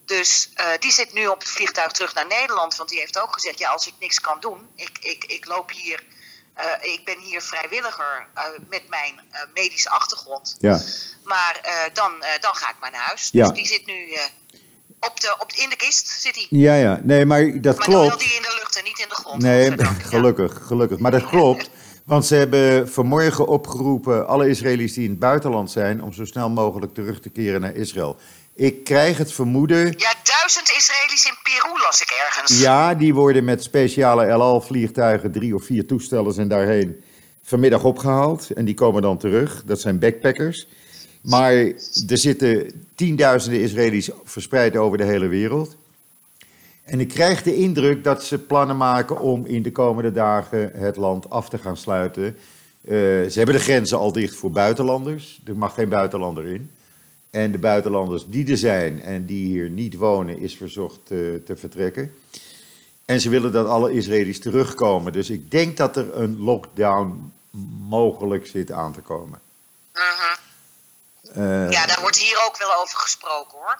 Dus 0.07 0.49
eh, 0.53 0.65
die 0.79 0.91
zit 0.91 1.13
nu 1.13 1.27
op 1.27 1.39
het 1.39 1.49
vliegtuig 1.49 1.91
terug 1.91 2.13
naar 2.13 2.27
Nederland. 2.27 2.75
Want 2.75 2.89
die 2.89 2.99
heeft 2.99 3.19
ook 3.19 3.33
gezegd: 3.33 3.59
ja, 3.59 3.69
als 3.69 3.87
ik 3.87 3.93
niks 3.99 4.19
kan 4.19 4.37
doen, 4.39 4.67
ik, 4.75 4.91
ik, 4.99 5.23
ik 5.23 5.45
loop 5.47 5.71
hier 5.71 6.03
eh, 6.53 6.93
ik 6.93 7.01
ben 7.05 7.19
hier 7.19 7.41
vrijwilliger 7.41 8.27
eh, 8.33 8.43
met 8.69 8.83
mijn 8.89 9.19
medische 9.53 9.89
achtergrond. 9.89 10.55
Ja. 10.59 10.81
Maar 11.23 11.61
dan, 11.93 12.11
dan 12.39 12.55
ga 12.55 12.69
ik 12.69 12.75
maar 12.81 12.91
naar 12.91 13.05
huis. 13.05 13.29
Ja. 13.31 13.47
Dus 13.47 13.57
die 13.57 13.67
zit 13.67 13.85
nu 13.85 14.17
op 14.99 15.19
de, 15.21 15.35
op, 15.39 15.51
in 15.51 15.69
de 15.69 15.75
kist. 15.75 16.07
Zit 16.07 16.35
hij. 16.35 16.47
Ja, 16.49 16.75
ja. 16.75 16.99
Nee, 17.03 17.25
maar 17.25 17.61
dat 17.61 17.77
Maar 17.77 17.89
dan 17.89 17.95
klopt. 17.95 18.19
die 18.19 18.33
in 18.33 18.41
de 18.41 18.55
lucht 18.59 18.77
en 18.77 18.83
niet 18.83 18.99
in 18.99 19.09
de 19.09 19.15
grond. 19.15 19.41
Nee. 19.41 19.75
Ja. 19.77 19.85
gelukkig, 19.85 20.59
gelukkig. 20.67 20.99
Maar 20.99 21.11
dat 21.11 21.25
klopt. 21.25 21.69
Want 22.05 22.25
ze 22.25 22.35
hebben 22.35 22.89
vanmorgen 22.89 23.47
opgeroepen 23.47 24.27
alle 24.27 24.49
Israëli's 24.49 24.93
die 24.93 25.03
in 25.03 25.09
het 25.09 25.19
buitenland 25.19 25.71
zijn 25.71 26.03
om 26.03 26.13
zo 26.13 26.25
snel 26.25 26.49
mogelijk 26.49 26.93
terug 26.93 27.19
te 27.19 27.29
keren 27.29 27.61
naar 27.61 27.75
Israël. 27.75 28.17
Ik 28.57 28.83
krijg 28.83 29.17
het 29.17 29.31
vermoeden, 29.33 29.77
Ja, 29.77 30.13
duizend 30.23 30.69
Israëli's 30.77 31.25
in 31.25 31.35
Peru 31.43 31.81
las 31.83 32.01
ik 32.01 32.09
ergens. 32.25 32.59
ja, 32.59 32.95
die 32.95 33.13
worden 33.13 33.43
met 33.43 33.63
speciale 33.63 34.25
El 34.25 34.41
Al 34.41 34.61
vliegtuigen, 34.61 35.31
drie 35.31 35.55
of 35.55 35.63
vier 35.63 35.85
toestellen 35.85 36.33
zijn 36.33 36.47
daarheen 36.47 37.03
vanmiddag 37.43 37.83
opgehaald. 37.83 38.49
En 38.51 38.65
die 38.65 38.73
komen 38.73 39.01
dan 39.01 39.17
terug. 39.17 39.63
Dat 39.65 39.81
zijn 39.81 39.99
backpackers. 39.99 40.67
Maar 41.21 41.53
er 42.07 42.17
zitten 42.17 42.71
tienduizenden 42.95 43.61
Israëli's 43.61 44.09
verspreid 44.23 44.75
over 44.75 44.97
de 44.97 45.03
hele 45.03 45.27
wereld. 45.27 45.75
En 46.83 46.99
ik 46.99 47.07
krijg 47.07 47.43
de 47.43 47.55
indruk 47.55 48.03
dat 48.03 48.23
ze 48.23 48.39
plannen 48.39 48.77
maken 48.77 49.19
om 49.19 49.45
in 49.45 49.61
de 49.63 49.71
komende 49.71 50.11
dagen 50.11 50.71
het 50.73 50.95
land 50.95 51.29
af 51.29 51.49
te 51.49 51.57
gaan 51.57 51.77
sluiten. 51.77 52.25
Eh, 52.25 52.93
ze 52.93 53.33
hebben 53.33 53.55
de 53.55 53.61
grenzen 53.61 53.97
al 53.97 54.11
dicht 54.11 54.35
voor 54.35 54.51
buitenlanders. 54.51 55.41
Er 55.45 55.57
mag 55.57 55.73
geen 55.73 55.89
buitenlander 55.89 56.45
in. 56.45 56.71
En 57.29 57.51
de 57.51 57.57
buitenlanders 57.57 58.23
die 58.27 58.51
er 58.51 58.57
zijn 58.57 59.01
en 59.01 59.25
die 59.25 59.45
hier 59.45 59.69
niet 59.69 59.95
wonen, 59.95 60.39
is 60.39 60.55
verzocht 60.57 60.99
eh, 60.99 61.17
te 61.45 61.55
vertrekken. 61.55 62.15
En 63.05 63.21
ze 63.21 63.29
willen 63.29 63.51
dat 63.51 63.67
alle 63.67 63.91
Israëli's 63.93 64.39
terugkomen. 64.39 65.13
Dus 65.13 65.29
ik 65.29 65.51
denk 65.51 65.77
dat 65.77 65.95
er 65.97 66.15
een 66.17 66.39
lockdown 66.39 67.33
mogelijk 67.87 68.47
zit 68.47 68.71
aan 68.71 68.93
te 68.93 69.01
komen. 69.01 69.39
Mhm. 69.93 70.35
Eh, 71.39 71.71
Ja, 71.71 71.85
daar 71.85 72.01
wordt 72.01 72.17
hier 72.17 72.43
ook 72.47 72.57
wel 72.57 72.75
over 72.75 72.97
gesproken 72.97 73.57
hoor. 73.57 73.77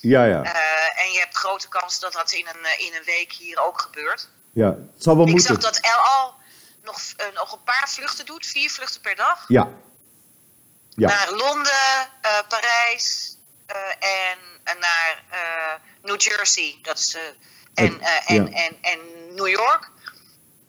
ja, 0.00 0.24
ja, 0.24 0.42
Eh, 0.42 1.04
en 1.04 1.12
je 1.12 1.18
hebt 1.18 1.36
grote 1.36 1.68
kans 1.68 2.00
dat 2.00 2.12
dat 2.12 2.32
in 2.32 2.46
een, 2.46 2.86
in 2.86 2.94
een 2.94 3.04
week 3.04 3.32
hier 3.32 3.64
ook 3.66 3.80
gebeurt. 3.80 4.28
ja. 4.52 4.66
Het 4.68 5.02
zal 5.02 5.16
wel 5.16 5.26
Ik 5.26 5.32
moeten. 5.32 5.54
zag 5.54 5.62
dat 5.62 5.76
El 5.80 5.98
Al 6.20 6.34
nog, 6.84 6.98
nog 7.34 7.52
een 7.52 7.62
paar 7.64 7.88
vluchten 7.88 8.26
doet, 8.26 8.46
vier 8.46 8.70
vluchten 8.70 9.00
per 9.00 9.16
dag. 9.16 9.44
Ja. 9.48 9.68
Ja. 10.96 11.08
Naar 11.08 11.30
Londen, 11.30 12.08
eh, 12.20 12.30
Parijs 12.48 13.36
eh, 13.66 13.76
en, 13.98 14.38
naar 14.64 15.24
eh, 15.30 15.74
New 16.02 16.20
Jersey. 16.20 16.78
Dat 16.82 16.98
is, 16.98 17.16
en, 17.74 18.00
en, 18.26 18.52
en, 18.52 18.76
en 18.80 18.98
New 19.34 19.48
York. 19.48 19.90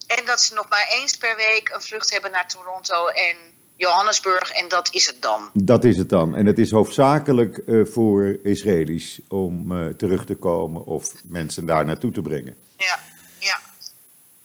En 0.07 0.25
dat 0.25 0.41
ze 0.41 0.53
nog 0.53 0.69
maar 0.69 0.87
eens 0.89 1.17
per 1.17 1.35
week 1.35 1.69
een 1.73 1.81
vlucht 1.81 2.11
hebben 2.11 2.31
naar 2.31 2.47
Toronto 2.47 3.07
en 3.07 3.35
Johannesburg. 3.75 4.51
En 4.51 4.67
dat 4.67 4.93
is 4.93 5.07
het 5.07 5.21
dan. 5.21 5.49
Dat 5.53 5.83
is 5.83 5.97
het 5.97 6.09
dan. 6.09 6.35
En 6.35 6.45
het 6.45 6.59
is 6.59 6.71
hoofdzakelijk 6.71 7.61
voor 7.91 8.37
Israëli's 8.43 9.19
om 9.27 9.67
terug 9.97 10.25
te 10.25 10.35
komen 10.35 10.85
of 10.85 11.11
mensen 11.23 11.65
daar 11.65 11.85
naartoe 11.85 12.11
te 12.11 12.21
brengen. 12.21 12.55
Ja. 12.77 12.99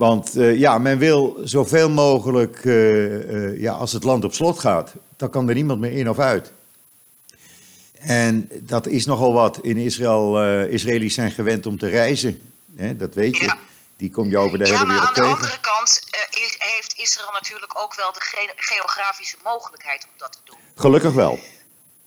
Want 0.03 0.37
eh, 0.37 0.59
ja, 0.59 0.79
men 0.79 0.99
wil 0.99 1.41
zoveel 1.45 1.91
mogelijk, 1.91 2.65
eh, 2.65 3.51
eh, 3.51 3.61
ja, 3.61 3.73
als 3.73 3.93
het 3.93 4.05
land 4.05 4.25
op 4.25 4.35
slot 4.35 4.59
gaat, 4.59 4.93
dan 5.17 5.31
kan 5.31 5.49
er 5.49 5.55
niemand 5.55 5.81
meer 5.81 5.93
in 5.93 6.11
of 6.11 6.19
uit. 6.19 6.53
En 7.99 8.49
dat 8.61 8.87
is 8.87 9.07
nogal 9.07 9.33
wat. 9.33 9.59
In 9.63 9.77
Israël, 9.77 10.43
Israëli's 10.69 11.15
zijn 11.15 11.31
gewend 11.31 11.67
om 11.67 11.79
te 11.79 11.89
reizen. 11.89 12.41
Hè, 12.77 12.97
dat 12.97 13.15
weet 13.15 13.37
je. 13.37 13.45
Ja. 13.45 13.59
Die 13.97 14.11
kom 14.11 14.29
je 14.31 14.39
over 14.39 14.59
de 14.59 14.65
Ja, 14.67 14.73
hele 14.73 14.85
maar 14.87 14.97
aan 14.97 15.01
wereld 15.01 15.15
de 15.15 15.21
tegen. 15.21 15.37
andere 15.37 15.61
kant 15.61 16.03
heeft 16.59 16.95
Israël 16.97 17.33
natuurlijk 17.33 17.83
ook 17.83 17.95
wel 17.95 18.13
de 18.13 18.21
ge- 18.21 18.53
geografische 18.57 19.37
mogelijkheid 19.45 20.03
om 20.05 20.11
dat 20.17 20.33
te 20.33 20.39
doen. 20.45 20.57
Gelukkig 20.77 21.13
wel. 21.13 21.39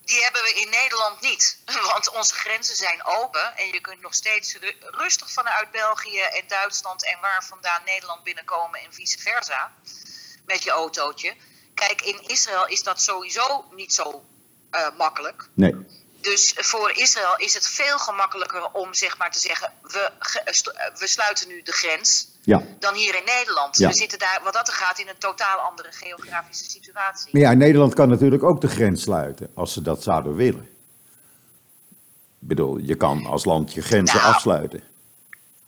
Die 0.05 0.23
hebben 0.23 0.43
we 0.43 0.53
in 0.53 0.69
Nederland 0.69 1.21
niet. 1.21 1.57
Want 1.91 2.09
onze 2.09 2.33
grenzen 2.35 2.75
zijn 2.75 3.05
open. 3.05 3.57
En 3.57 3.67
je 3.67 3.81
kunt 3.81 4.01
nog 4.01 4.13
steeds 4.13 4.55
ru- 4.55 4.77
rustig 4.79 5.31
vanuit 5.31 5.71
België 5.71 6.19
en 6.21 6.47
Duitsland 6.47 7.05
en 7.05 7.19
waar 7.21 7.43
vandaan 7.45 7.81
Nederland 7.85 8.23
binnenkomen 8.23 8.79
en 8.79 8.93
vice 8.93 9.19
versa. 9.19 9.73
Met 10.45 10.63
je 10.63 10.71
autootje. 10.71 11.35
Kijk, 11.73 12.01
in 12.01 12.27
Israël 12.27 12.67
is 12.67 12.83
dat 12.83 13.01
sowieso 13.01 13.65
niet 13.71 13.93
zo 13.93 14.25
eh, 14.71 14.87
makkelijk. 14.97 15.47
Nee. 15.53 15.75
Dus 16.21 16.53
voor 16.55 16.91
Israël 16.91 17.37
is 17.37 17.53
het 17.53 17.67
veel 17.67 17.99
gemakkelijker 17.99 18.71
om 18.71 18.93
zeg 18.93 19.17
maar 19.17 19.31
te 19.31 19.39
zeggen: 19.39 19.73
we, 19.81 19.99
eh, 19.99 20.45
eh, 20.45 20.95
we 20.95 21.07
sluiten 21.07 21.47
nu 21.47 21.61
de 21.61 21.71
grens. 21.71 22.27
Ja. 22.45 22.61
Dan 22.79 22.93
hier 22.93 23.15
in 23.15 23.25
Nederland. 23.25 23.77
Ja. 23.77 23.87
We 23.87 23.93
zitten 23.95 24.19
daar, 24.19 24.39
wat 24.43 24.53
dat 24.53 24.67
er 24.67 24.73
gaat, 24.73 24.99
in 24.99 25.07
een 25.07 25.17
totaal 25.17 25.57
andere 25.59 25.89
geografische 25.91 26.69
situatie. 26.69 27.29
Maar 27.31 27.41
ja, 27.41 27.53
Nederland 27.53 27.93
kan 27.93 28.09
natuurlijk 28.09 28.43
ook 28.43 28.61
de 28.61 28.67
grens 28.67 29.01
sluiten 29.01 29.49
als 29.53 29.73
ze 29.73 29.81
dat 29.81 30.03
zouden 30.03 30.35
willen. 30.35 30.69
Ik 32.41 32.47
bedoel, 32.51 32.77
je 32.77 32.95
kan 32.95 33.25
als 33.25 33.45
land 33.45 33.73
je 33.73 33.81
grenzen 33.81 34.17
Nou. 34.19 34.33
afsluiten. 34.33 34.83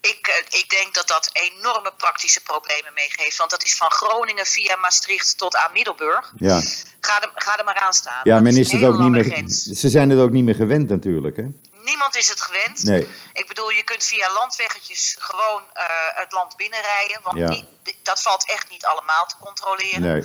Ik, 0.02 0.28
eh, 0.28 0.60
ik 0.60 0.70
denk 0.70 0.94
dat 0.94 1.08
dat 1.08 1.30
enorme 1.34 1.94
praktische 1.98 2.42
problemen 2.44 2.92
meegeeft. 2.94 3.38
Want 3.38 3.50
dat 3.50 3.64
is 3.64 3.76
van 3.78 3.92
Groningen 3.92 4.46
via 4.46 4.76
Maastricht 4.76 5.38
tot 5.38 5.56
aan 5.56 5.72
Middelburg. 5.74 6.34
Ja, 6.38 6.62
Ga 7.00 7.22
er, 7.22 7.32
ga 7.36 7.58
er 7.58 7.64
maar 7.66 7.76
aan 7.86 7.94
staan. 7.94 8.20
ja 8.24 8.34
Dat 8.34 8.44
men 8.44 8.58
is 8.58 8.72
het 8.72 8.84
ook 8.84 9.00
niet 9.00 9.10
meer. 9.12 9.50
Ze 9.76 9.90
zijn 9.90 10.10
het 10.10 10.20
ook 10.20 10.32
niet 10.32 10.44
meer 10.44 10.56
gewend 10.56 10.90
natuurlijk, 10.90 11.38
hè? 11.38 11.46
Niemand 11.90 12.16
is 12.16 12.30
het 12.30 12.42
gewend. 12.42 12.84
Nee. 12.84 13.08
Ik 13.34 13.48
bedoel, 13.48 13.70
je 13.70 13.84
kunt 13.84 14.04
via 14.04 14.34
landweggetjes 14.34 15.16
gewoon 15.20 15.62
eh, 15.74 15.84
het 16.22 16.32
land 16.32 16.56
binnenrijden. 16.56 17.20
Want 17.24 17.38
Ja. 17.38 17.62
dat 18.04 18.22
valt 18.22 18.50
echt 18.50 18.70
niet 18.70 18.86
allemaal 18.86 19.26
te 19.26 19.36
controleren. 19.40 20.02
Nee. 20.02 20.24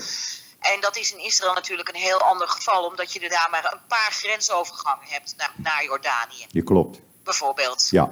En 0.61 0.81
dat 0.81 0.97
is 0.97 1.13
in 1.13 1.25
Israël 1.25 1.55
natuurlijk 1.55 1.89
een 1.89 2.01
heel 2.01 2.21
ander 2.21 2.49
geval. 2.49 2.85
Omdat 2.85 3.13
je 3.13 3.21
er 3.21 3.29
daar 3.29 3.49
maar 3.51 3.73
een 3.73 3.87
paar 3.89 4.11
grensovergangen 4.11 5.07
hebt 5.09 5.35
naar, 5.37 5.53
naar 5.57 5.85
Jordanië, 5.85 6.47
Je 6.49 6.63
klopt. 6.63 7.01
bijvoorbeeld. 7.25 7.89
Ja, 7.91 8.11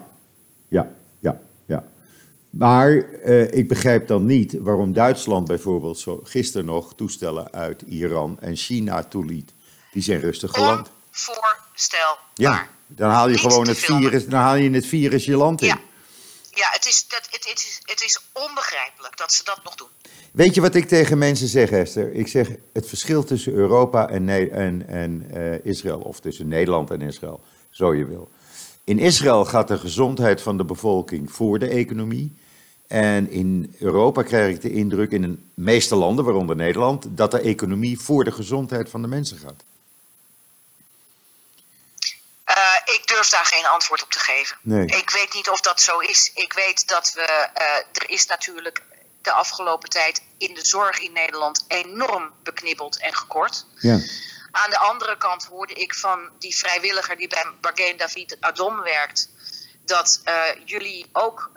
ja, 0.69 0.89
ja, 1.21 1.41
ja. 1.67 1.85
Maar 2.51 2.91
eh, 2.99 3.53
ik 3.53 3.69
begrijp 3.69 4.07
dan 4.07 4.27
niet 4.27 4.57
waarom 4.61 4.93
Duitsland 4.93 5.47
bijvoorbeeld 5.47 5.99
zo 5.99 6.21
gisteren 6.25 6.67
nog 6.67 6.95
toestellen 6.95 7.53
uit 7.53 7.83
Iran 7.83 8.41
en 8.41 8.57
China 8.57 9.05
toeliet. 9.05 9.53
Die 9.93 10.03
zijn 10.03 10.21
rustig 10.21 10.51
geland. 10.51 10.91
Onvoorstelbaar. 11.11 12.19
Ja, 12.35 12.67
dan 12.87 13.11
haal 13.11 13.27
je 13.27 13.33
Niet 13.33 13.41
gewoon 13.41 13.69
het 13.69 13.79
filmen. 13.79 14.03
virus, 14.11 14.27
dan 14.27 14.41
haal 14.41 14.55
je 14.55 14.71
het 14.71 14.87
virus 14.87 15.25
je 15.25 15.37
land 15.37 15.61
in. 15.61 15.67
Ja, 15.67 15.79
ja 16.55 16.69
het, 16.71 16.87
is, 16.87 17.07
dat, 17.09 17.29
het, 17.31 17.49
het, 17.49 17.59
is, 17.59 17.81
het 17.85 18.03
is 18.05 18.21
onbegrijpelijk 18.33 19.17
dat 19.17 19.33
ze 19.33 19.45
dat 19.45 19.61
nog 19.65 19.75
doen. 19.75 19.89
Weet 20.33 20.55
je 20.55 20.61
wat 20.61 20.75
ik 20.75 20.89
tegen 20.89 21.19
mensen 21.19 21.49
zeg, 21.49 21.71
Esther? 21.71 22.13
Ik 22.13 22.29
zeg 22.29 22.49
het 22.73 22.89
verschil 22.89 23.25
tussen 23.25 23.53
Europa 23.53 24.09
en, 24.09 24.25
Ne- 24.25 24.49
en, 24.51 24.89
en 24.89 25.27
eh, 25.31 25.65
Israël, 25.65 25.99
of 25.99 26.21
tussen 26.21 26.49
Nederland 26.49 26.91
en 26.91 27.01
Israël, 27.01 27.41
zo 27.71 27.95
je 27.95 28.05
wil. 28.07 28.31
In 28.85 28.99
Israël 28.99 29.45
gaat 29.45 29.69
de 29.69 29.79
gezondheid 29.79 30.41
van 30.43 30.57
de 30.57 30.65
bevolking 30.65 31.33
voor 31.33 31.59
de 31.59 31.69
economie. 31.69 32.37
En 32.87 33.31
in 33.31 33.75
Europa 33.79 34.23
krijg 34.23 34.55
ik 34.55 34.61
de 34.61 34.73
indruk, 34.73 35.11
in 35.11 35.23
de 35.23 35.37
meeste 35.55 35.95
landen, 35.95 36.25
waaronder 36.25 36.57
Nederland, 36.57 37.07
dat 37.11 37.31
de 37.31 37.41
economie 37.41 38.01
voor 38.01 38.25
de 38.25 38.33
gezondheid 38.33 38.89
van 38.91 39.03
de 39.03 39.09
mensen 39.09 39.39
gaat. 39.39 39.65
Eh, 42.55 42.95
ik 42.95 43.07
durf 43.07 43.29
daar 43.29 43.45
geen 43.47 43.67
antwoord 43.67 44.03
op 44.03 44.11
te 44.11 44.19
geven. 44.19 44.57
Nee. 44.63 44.87
Ik 44.87 45.11
weet 45.11 45.33
niet 45.35 45.49
of 45.49 45.61
dat 45.61 45.81
zo 45.81 45.99
is. 45.99 46.31
Ik 46.35 46.53
weet 46.53 46.89
dat 46.89 47.13
we. 47.13 47.23
eh, 47.55 47.77
er 47.93 48.11
is 48.11 48.27
natuurlijk 48.27 48.83
de 49.23 49.33
afgelopen 49.33 49.89
tijd 49.89 50.23
in 50.39 50.55
de 50.55 50.65
zorg 50.67 50.99
in 50.99 51.13
Nederland 51.13 51.65
enorm 51.69 52.33
beknibbeld 52.43 52.99
en 53.01 53.15
gekort. 53.15 53.67
Ja, 53.81 53.99
Aan 54.51 54.71
de 54.71 54.79
andere 54.79 55.17
kant 55.17 55.45
hoorde 55.45 55.75
ik 55.75 55.95
van 55.95 56.31
die 56.39 56.57
vrijwilliger 56.57 57.17
die 57.17 57.29
bij 57.29 57.45
Bargain 57.61 57.97
David 57.97 58.37
Adom 58.41 58.81
werkt. 58.83 59.29
dat 59.85 60.21
eh, 60.25 60.43
jullie 60.65 61.07
ook 61.13 61.51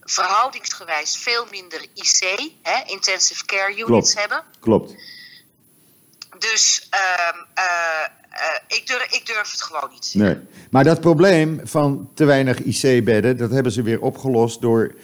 verhoudingsgewijs 0.00 1.16
veel 1.16 1.46
minder 1.50 1.86
IC, 1.94 2.50
hè, 2.62 2.82
intensive 2.86 3.44
care 3.44 3.70
units, 3.72 3.84
Klopt. 3.86 4.14
hebben. 4.14 4.44
klopt. 4.60 4.94
Dus 6.38 6.86
ehm, 6.90 7.38
eh, 7.54 8.04
eh, 8.30 8.76
ik, 8.76 8.86
durf, 8.86 9.06
ik 9.10 9.26
durf 9.26 9.50
het 9.50 9.62
gewoon 9.62 9.90
niet. 9.92 10.10
Nee. 10.14 10.36
Maar 10.70 10.84
dat 10.84 11.00
probleem 11.00 11.60
van 11.64 12.10
te 12.14 12.24
weinig 12.24 12.58
IC-bedden, 12.58 13.36
dat 13.36 13.50
hebben 13.50 13.72
ze 13.72 13.82
weer 13.82 14.00
opgelost 14.00 14.60
door 14.60 14.94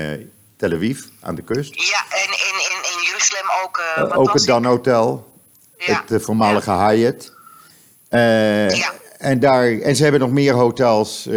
Tel 0.57 0.73
Aviv, 0.73 1.01
aan 1.21 1.35
de 1.35 1.43
kust. 1.43 1.75
Ja, 1.75 2.05
en 2.11 2.29
in, 2.29 2.55
in, 2.55 2.91
in 2.93 3.07
Jeruzalem 3.07 3.51
ook. 3.65 3.83
eh, 3.97 4.19
ook 4.19 4.33
het 4.33 4.45
Dan 4.45 4.65
Hotel, 4.65 5.33
Ja. 5.79 6.05
het 6.09 6.23
voormalige 6.23 6.71
Hyatt. 6.71 7.33
Ja. 8.11 8.93
en, 9.19 9.41
daar, 9.41 9.79
en 9.79 9.97
ze 9.97 10.03
hebben 10.03 10.21
nog 10.21 10.31
meer 10.31 10.53
hotels 10.53 11.29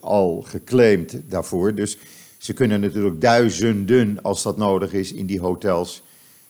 al 0.00 0.44
geclaimd 0.48 1.12
daarvoor. 1.30 1.74
Dus 1.74 1.98
ze 2.48 2.54
kunnen 2.54 2.80
natuurlijk 2.80 3.20
duizenden, 3.20 4.18
als 4.22 4.42
dat 4.42 4.56
nodig 4.56 4.92
is, 4.92 5.12
in 5.12 5.26
die 5.26 5.40
hotels 5.40 6.02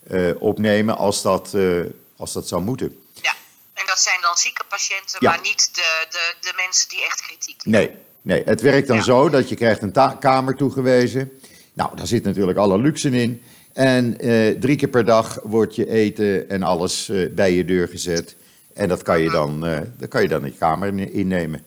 eh, 0.06 0.30
opnemen 0.38 0.96
als 0.96 1.22
dat, 1.22 1.54
eh, 1.54 1.80
als 2.16 2.32
dat 2.32 2.48
zou 2.48 2.62
moeten. 2.62 2.98
Ja, 3.22 3.34
en 3.74 3.84
dat 3.86 3.98
zijn 3.98 4.18
dan 4.20 4.36
zieke 4.36 4.62
patiënten, 4.68 5.16
Ja. 5.20 5.30
maar 5.30 5.40
niet 5.42 5.74
de, 5.74 6.06
de, 6.10 6.34
de 6.40 6.52
mensen 6.56 6.88
die 6.88 7.04
echt 7.04 7.20
kritiek 7.22 7.64
Nee, 7.64 7.90
nee, 8.22 8.42
het 8.44 8.60
werkt 8.60 8.88
dan 8.88 8.96
Ja. 8.96 9.02
zo 9.02 9.28
dat 9.28 9.48
je 9.48 9.54
krijgt 9.54 9.82
een 9.82 10.18
kamer 10.18 10.54
toegewezen. 10.56 11.40
Nou, 11.72 11.96
daar 11.96 12.06
zit 12.06 12.24
natuurlijk 12.24 12.58
alle 12.58 12.78
luxe 12.78 13.10
in. 13.10 13.42
En 13.72 14.18
eh, 14.18 14.54
drie 14.60 14.76
keer 14.76 14.88
per 14.88 15.04
dag 15.04 15.38
wordt 15.42 15.74
je 15.74 15.88
eten 15.90 16.48
en 16.50 16.62
alles 16.62 17.10
bij 17.30 17.52
je 17.52 17.64
deur 17.64 17.88
gezet. 17.88 18.36
En 18.74 18.88
dat 18.88 19.02
kan 19.02 19.20
je 19.20 19.30
dan, 19.30 19.66
eh 19.66 19.80
dat 19.98 20.08
kan 20.08 20.22
je 20.22 20.28
dan 20.28 20.44
in 20.44 20.52
je 20.52 20.58
kamer 20.58 20.88
in- 20.88 21.12
innemen. 21.12 21.64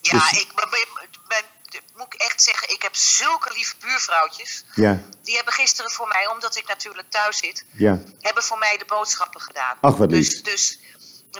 Ja, 0.00 0.18
Dus- 0.18 0.40
ik 0.40 0.52
echt 2.22 2.42
zeggen, 2.42 2.68
ik 2.68 2.82
heb 2.82 2.94
zulke 2.94 3.52
lieve 3.52 3.74
buurvrouwtjes. 3.80 4.64
Ja, 4.74 5.02
Die 5.22 5.34
hebben 5.34 5.52
gisteren 5.52 5.90
voor 5.90 6.08
mij, 6.08 6.26
omdat 6.26 6.56
ik 6.56 6.66
natuurlijk 6.66 7.10
thuis 7.10 7.36
zit, 7.36 7.64
ja. 7.72 8.02
hebben 8.20 8.42
voor 8.42 8.58
mij 8.58 8.76
de 8.78 8.84
boodschappen 8.84 9.40
gedaan. 9.40 9.76
Ach, 9.80 9.96
wat 9.96 10.10
lief. 10.10 10.28
Dus, 10.28 10.42
dus 10.42 10.78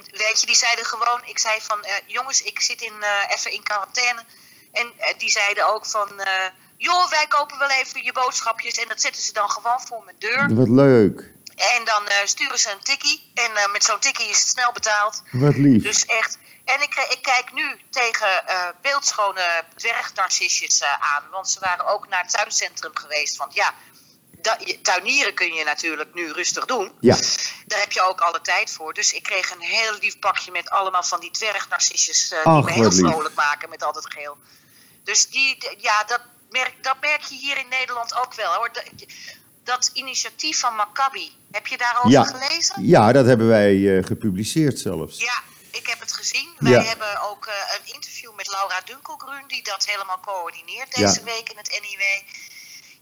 weet 0.00 0.40
je, 0.40 0.46
die 0.46 0.56
zeiden 0.56 0.84
gewoon, 0.84 1.20
ik 1.24 1.38
zei 1.38 1.60
van, 1.60 1.84
eh, 1.84 1.94
jongens, 2.06 2.42
ik 2.42 2.60
zit 2.60 2.80
in, 2.82 3.02
eh, 3.02 3.36
even 3.36 3.52
in 3.52 3.62
quarantaine. 3.62 4.24
En 4.72 4.92
eh, 4.96 5.18
die 5.18 5.30
zeiden 5.30 5.74
ook 5.74 5.86
van, 5.86 6.08
joh, 6.76 7.10
wij 7.10 7.26
kopen 7.28 7.58
wel 7.58 7.70
even 7.70 8.04
je 8.04 8.12
boodschapjes. 8.12 8.78
En 8.78 8.88
dat 8.88 9.00
zetten 9.00 9.22
ze 9.22 9.32
dan 9.32 9.50
gewoon 9.50 9.80
voor 9.80 10.02
mijn 10.04 10.16
deur. 10.18 10.54
Wat 10.54 10.68
leuk. 10.68 11.30
En 11.56 11.84
dan 11.84 12.02
sturen 12.24 12.58
ze 12.58 12.70
een 12.70 12.82
tikkie. 12.82 13.30
En 13.34 13.70
met 13.72 13.84
zo'n 13.84 13.98
tikkie 13.98 14.28
is 14.28 14.38
het 14.38 14.48
snel 14.48 14.72
betaald. 14.72 15.22
Wat 15.30 15.56
lief. 15.56 15.82
Dus 15.82 16.04
echt. 16.06 16.38
En 16.74 16.82
ik, 16.82 16.94
ik 17.10 17.22
kijk 17.22 17.52
nu 17.52 17.80
tegen 17.90 18.46
eh, 18.46 18.68
beeldschone 18.82 19.64
dwergnarcissjes 19.76 20.80
eh, 20.80 20.88
aan. 21.14 21.22
Want 21.30 21.50
ze 21.50 21.60
waren 21.60 21.86
ook 21.86 22.08
naar 22.08 22.22
het 22.22 22.32
tuincentrum 22.32 22.96
geweest. 22.96 23.36
Want 23.36 23.54
ja, 23.54 23.74
tuinieren 24.82 25.34
kun 25.34 25.52
je 25.54 25.64
natuurlijk 25.64 26.14
nu 26.14 26.32
rustig 26.32 26.64
doen. 26.64 26.92
Ja, 27.00 27.16
Daar 27.66 27.80
heb 27.80 27.92
je 27.92 28.02
ook 28.02 28.20
alle 28.20 28.40
tijd 28.40 28.70
voor. 28.72 28.94
Dus 28.94 29.12
ik 29.12 29.22
kreeg 29.22 29.50
een 29.50 29.60
heel 29.60 29.94
lief 30.00 30.18
pakje 30.18 30.50
met 30.50 30.70
allemaal 30.70 31.02
van 31.02 31.20
die 31.20 31.30
dwergnarcissjes. 31.30 32.32
eh 32.32 32.44
die 32.54 32.64
me 32.64 32.72
heel 32.72 32.88
lief. 32.90 33.08
vrolijk 33.10 33.34
maken 33.34 33.68
met 33.68 33.82
al 33.82 33.92
dat 33.92 34.12
geel. 34.12 34.36
Dus 35.04 35.26
die, 35.28 35.74
ja, 35.78 36.04
dat 36.04 36.20
merk, 36.50 36.74
dat 36.80 36.96
merk 37.00 37.22
je 37.22 37.34
hier 37.34 37.58
in 37.58 37.68
Nederland 37.68 38.14
ook 38.14 38.34
wel 38.34 38.52
hoor. 38.54 38.68
Dat, 38.72 38.84
dat 39.64 39.90
initiatief 39.92 40.58
van 40.60 40.74
Maccabi, 40.74 41.32
heb 41.50 41.66
je 41.66 41.78
daarover 41.78 42.10
Ja. 42.10 42.24
gelezen? 42.24 42.86
ja 42.86 43.12
dat 43.12 43.26
hebben 43.26 43.48
wij 43.48 43.96
eh, 43.98 44.04
gepubliceerd 44.04 44.78
zelfs. 44.78 45.18
Ja, 45.18 45.42
ik 45.72 45.86
heb 45.86 46.00
het 46.00 46.12
gezien. 46.12 46.48
Ja. 46.58 46.70
Wij 46.70 46.84
hebben 46.84 47.20
ook 47.30 47.46
eh, 47.46 47.54
een 47.78 47.94
interview 47.94 48.34
met 48.36 48.50
Laura 48.50 48.80
Dunkelgroen, 48.84 49.44
die 49.46 49.62
dat 49.62 49.84
helemaal 49.86 50.20
coördineert 50.20 50.94
deze 50.94 51.18
Ja. 51.18 51.24
week 51.24 51.48
in 51.50 51.56
het 51.56 51.80
NIW. 51.82 52.02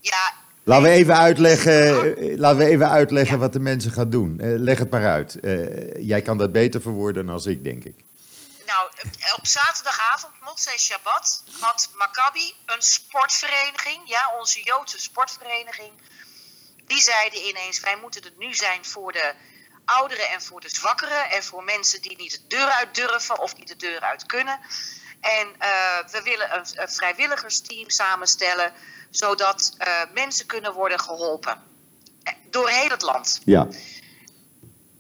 Ja, 0.00 0.34
Laten 0.64 0.84
we 0.84 0.90
even 0.90 1.16
uitleggen, 1.16 2.16
eh, 2.16 2.38
laten 2.38 2.58
we 2.58 2.64
even 2.64 2.88
uitleggen 2.90 3.34
Ja. 3.34 3.40
wat 3.40 3.52
de 3.52 3.60
mensen 3.60 3.92
gaan 3.92 4.10
doen. 4.10 4.40
Eh, 4.40 4.48
leg 4.56 4.78
het 4.78 4.90
maar 4.90 5.06
uit. 5.06 5.40
Eh, 5.40 6.06
jij 6.06 6.22
kan 6.22 6.38
dat 6.38 6.52
beter 6.52 6.80
verwoorden 6.80 7.26
dan 7.26 7.42
ik, 7.44 7.64
denk 7.64 7.84
ik. 7.84 7.94
nou, 8.66 8.90
eh, 8.96 9.34
op 9.36 9.46
zaterdagavond, 9.46 10.32
Motzei 10.40 10.78
Shabbat, 10.78 11.44
had 11.60 11.90
Maccabi 11.94 12.54
een 12.66 12.82
sportvereniging, 12.82 14.00
ja, 14.04 14.32
onze 14.38 14.62
Joodse 14.62 15.00
sportvereniging. 15.00 15.92
Die 16.86 17.00
zeiden 17.00 17.46
ineens, 17.48 17.80
wij 17.80 17.96
moeten 18.00 18.22
het 18.22 18.38
nu 18.38 18.54
zijn 18.54 18.84
voor 18.84 19.12
de 19.12 19.34
ouderen 19.84 20.28
en 20.28 20.42
voor 20.42 20.60
de 20.60 20.68
zwakkeren 20.68 21.30
en 21.30 21.42
voor 21.44 21.64
mensen 21.64 22.02
die 22.02 22.16
niet 22.16 22.32
de 22.32 22.46
deur 22.56 22.66
uit 22.66 22.94
durven 22.94 23.38
of 23.38 23.56
niet 23.56 23.68
de 23.68 23.76
deur 23.76 24.00
uit 24.00 24.26
kunnen. 24.26 24.60
En 25.20 25.54
eh, 25.58 25.98
we 26.10 26.22
willen 26.22 26.54
een, 26.58 26.64
een 26.74 26.88
vrijwilligersteam 26.88 27.90
samenstellen, 27.90 28.72
zodat 29.10 29.74
eh, 29.78 30.00
mensen 30.14 30.46
kunnen 30.46 30.72
worden 30.72 31.00
geholpen. 31.00 31.62
Eh, 32.22 32.32
Door 32.50 32.68
heel 32.68 32.88
het 32.88 33.02
land. 33.02 33.40
Ja, 33.44 33.68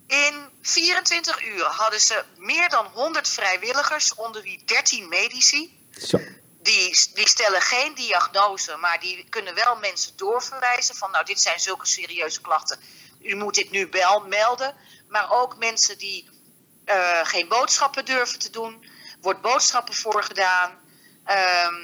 In 0.06 0.48
24 0.62 1.44
uur 1.46 1.64
hadden 1.64 2.00
ze 2.00 2.24
meer 2.36 2.68
dan 2.68 2.86
100 2.86 3.28
vrijwilligers, 3.28 4.14
onder 4.14 4.42
wie 4.42 4.62
13 4.64 5.08
medici. 5.08 5.88
zo. 6.06 6.18
Die, 6.62 7.10
die 7.14 7.28
stellen 7.28 7.60
geen 7.60 7.94
diagnose, 7.94 8.76
maar 8.76 9.00
die 9.00 9.26
kunnen 9.28 9.54
wel 9.54 9.76
mensen 9.76 10.16
doorverwijzen 10.16 10.94
van 10.94 11.10
nou 11.10 11.24
dit 11.24 11.40
zijn 11.40 11.60
zulke 11.60 11.86
serieuze 11.86 12.40
klachten. 12.40 12.80
U 13.22 13.34
moet 13.34 13.54
dit 13.54 13.70
nu 13.70 13.88
wel 13.90 14.20
melden. 14.20 14.74
Maar 15.08 15.30
ook 15.30 15.58
mensen 15.58 15.98
die 15.98 16.28
eh, 16.84 17.20
geen 17.22 17.48
boodschappen 17.48 18.04
durven 18.04 18.38
te 18.38 18.50
doen, 18.50 18.84
wordt 19.20 19.40
boodschappen 19.40 19.94
voor 19.94 20.22
gedaan. 20.22 20.70
Ehm, 21.24 21.74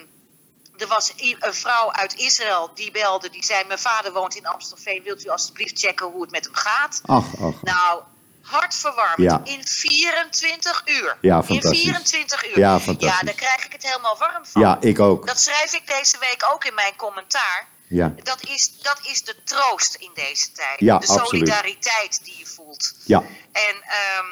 er 0.77 0.87
was 0.87 1.12
een 1.16 1.37
vrouw 1.40 1.92
uit 1.92 2.14
Israël 2.14 2.70
die 2.75 2.90
belde, 2.90 3.31
die 3.31 3.44
zei 3.44 3.64
mijn 3.64 3.79
vader 3.79 4.12
woont 4.12 4.35
in 4.35 4.46
Amstelveen, 4.46 5.03
wilt 5.03 5.25
u 5.25 5.29
alstublieft 5.29 5.79
checken 5.79 6.07
hoe 6.07 6.22
het 6.22 6.31
met 6.31 6.44
hem 6.44 6.55
gaat? 6.55 7.01
Ach, 7.07 7.40
ach. 7.40 7.62
Nou, 7.62 8.03
hartverwarmend. 8.42 9.31
Ja. 9.31 9.40
In 9.44 9.66
24 9.66 10.83
uur. 10.85 11.18
Ja, 11.20 11.37
In 11.37 11.42
fantastisch. 11.42 11.81
24 11.81 12.46
uur. 12.49 12.59
Ja, 12.59 12.81
fantastisch. 12.81 13.18
Ja, 13.18 13.25
daar 13.25 13.35
krijg 13.35 13.64
ik 13.64 13.72
het 13.72 13.83
helemaal 13.83 14.16
warm 14.18 14.46
van. 14.46 14.62
Ja, 14.62 14.77
ik 14.81 15.01
ook. 15.01 15.27
Dat 15.27 15.40
schrijf 15.40 15.75
ik 15.75 15.87
deze 15.87 16.18
week 16.18 16.49
ook 16.53 16.64
in 16.64 16.75
mijn 16.75 16.96
commentaar. 16.96 17.68
Ja, 17.88 18.14
Dat 18.22 18.46
is, 18.49 18.81
dat 18.83 19.01
is 19.03 19.22
de 19.22 19.37
troost 19.44 19.94
in 19.94 20.11
deze 20.14 20.53
tijd. 20.53 20.81
Ja, 20.81 20.99
de 20.99 21.07
absoluut. 21.07 21.29
solidariteit 21.29 22.25
die 22.25 22.38
je 22.38 22.46
voelt. 22.46 22.94
ja, 23.05 23.22
En 23.53 23.83
ehm, 23.83 24.27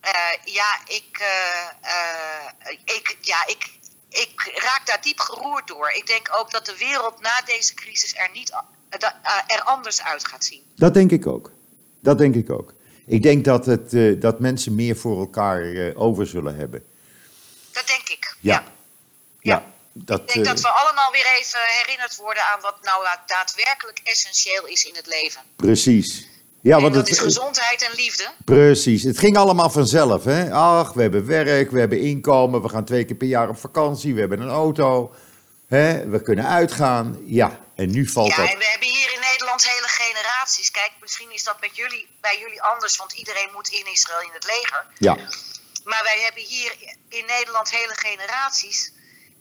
eh, 0.00 0.54
ja, 0.54 0.80
ik, 0.86 1.18
eh, 1.18 1.90
eh, 1.92 2.96
ik, 2.96 3.16
ja 3.20 3.46
ik, 3.46 3.70
ik 4.08 4.52
raak 4.54 4.86
daar 4.86 5.02
diep 5.02 5.18
geroerd 5.18 5.66
door. 5.66 5.90
Ik 5.90 6.06
denk 6.06 6.28
ook 6.38 6.50
dat 6.50 6.66
de 6.66 6.76
wereld 6.78 7.20
na 7.20 7.42
deze 7.46 7.74
crisis 7.74 8.14
er, 8.16 8.30
niet, 8.32 8.52
er 9.46 9.62
anders 9.64 10.02
uit 10.02 10.26
gaat 10.26 10.44
zien. 10.44 10.62
dat 10.76 10.94
denk 10.94 11.10
ik 11.10 11.26
ook. 11.26 11.50
Dat 12.00 12.18
denk 12.18 12.34
ik 12.34 12.50
ook. 12.50 12.74
Ik 13.06 13.22
denk 13.22 13.44
dat, 13.44 13.66
het, 13.66 14.20
dat 14.20 14.40
mensen 14.40 14.74
meer 14.74 14.96
voor 14.96 15.18
elkaar 15.18 15.94
over 15.94 16.26
zullen 16.26 16.56
hebben. 16.56 16.84
Dat 17.72 17.86
denk 17.86 18.08
ik. 18.08 18.36
Ja. 18.40 18.52
ja. 18.52 18.74
Ja, 19.40 19.64
dat, 20.04 20.20
Ik 20.20 20.26
denk 20.26 20.46
eh, 20.46 20.52
dat 20.52 20.60
we 20.60 20.68
allemaal 20.68 21.12
weer 21.12 21.26
even 21.38 21.60
herinnerd 21.80 22.16
worden 22.16 22.44
aan 22.46 22.60
wat 22.60 22.76
nou 22.82 23.06
daadwerkelijk 23.26 24.00
essentieel 24.04 24.66
is 24.66 24.84
in 24.84 24.94
het 24.94 25.06
leven. 25.06 25.40
precies. 25.56 26.28
Ja, 26.62 26.76
en 26.76 26.82
want 26.82 26.94
dat 26.94 27.02
het, 27.08 27.12
is 27.16 27.22
gezondheid 27.22 27.82
en 27.82 27.92
liefde. 27.94 28.30
Precies, 28.44 29.02
het 29.02 29.18
ging 29.18 29.36
allemaal 29.36 29.70
vanzelf. 29.70 30.24
Hè? 30.24 30.52
Ach, 30.52 30.92
we 30.92 31.02
hebben 31.02 31.26
werk, 31.26 31.70
we 31.70 31.78
hebben 31.78 32.00
inkomen, 32.00 32.62
we 32.62 32.68
gaan 32.68 32.84
twee 32.84 33.04
keer 33.04 33.16
per 33.16 33.26
jaar 33.26 33.48
op 33.48 33.58
vakantie, 33.58 34.14
we 34.14 34.20
hebben 34.20 34.40
een 34.40 34.48
auto, 34.48 35.14
hè? 35.68 36.06
we 36.08 36.22
kunnen 36.22 36.46
uitgaan. 36.46 37.18
Ja, 37.26 37.60
en 37.74 37.90
nu 37.90 38.08
valt 38.08 38.28
Ja, 38.30 38.36
dat. 38.36 38.50
en 38.50 38.58
we 38.58 38.66
hebben 38.70 38.88
hier 38.88 39.12
in 39.12 39.20
Nederland 39.30 39.62
hele 39.68 39.88
generaties. 39.88 40.70
Kijk, 40.70 40.92
misschien 41.00 41.32
is 41.32 41.44
dat 41.44 41.60
met 41.60 41.76
jullie, 41.76 42.08
bij 42.20 42.38
jullie 42.38 42.62
anders, 42.62 42.96
want 42.96 43.12
iedereen 43.12 43.48
moet 43.54 43.68
in 43.68 43.86
Israël 43.92 44.20
in 44.20 44.30
het 44.32 44.44
leger. 44.46 44.86
Ja, 44.98 45.14
Maar 45.84 46.00
wij 46.02 46.20
hebben 46.24 46.42
hier 46.42 46.74
in 47.08 47.24
Nederland 47.26 47.70
hele 47.70 47.94
generaties 47.94 48.92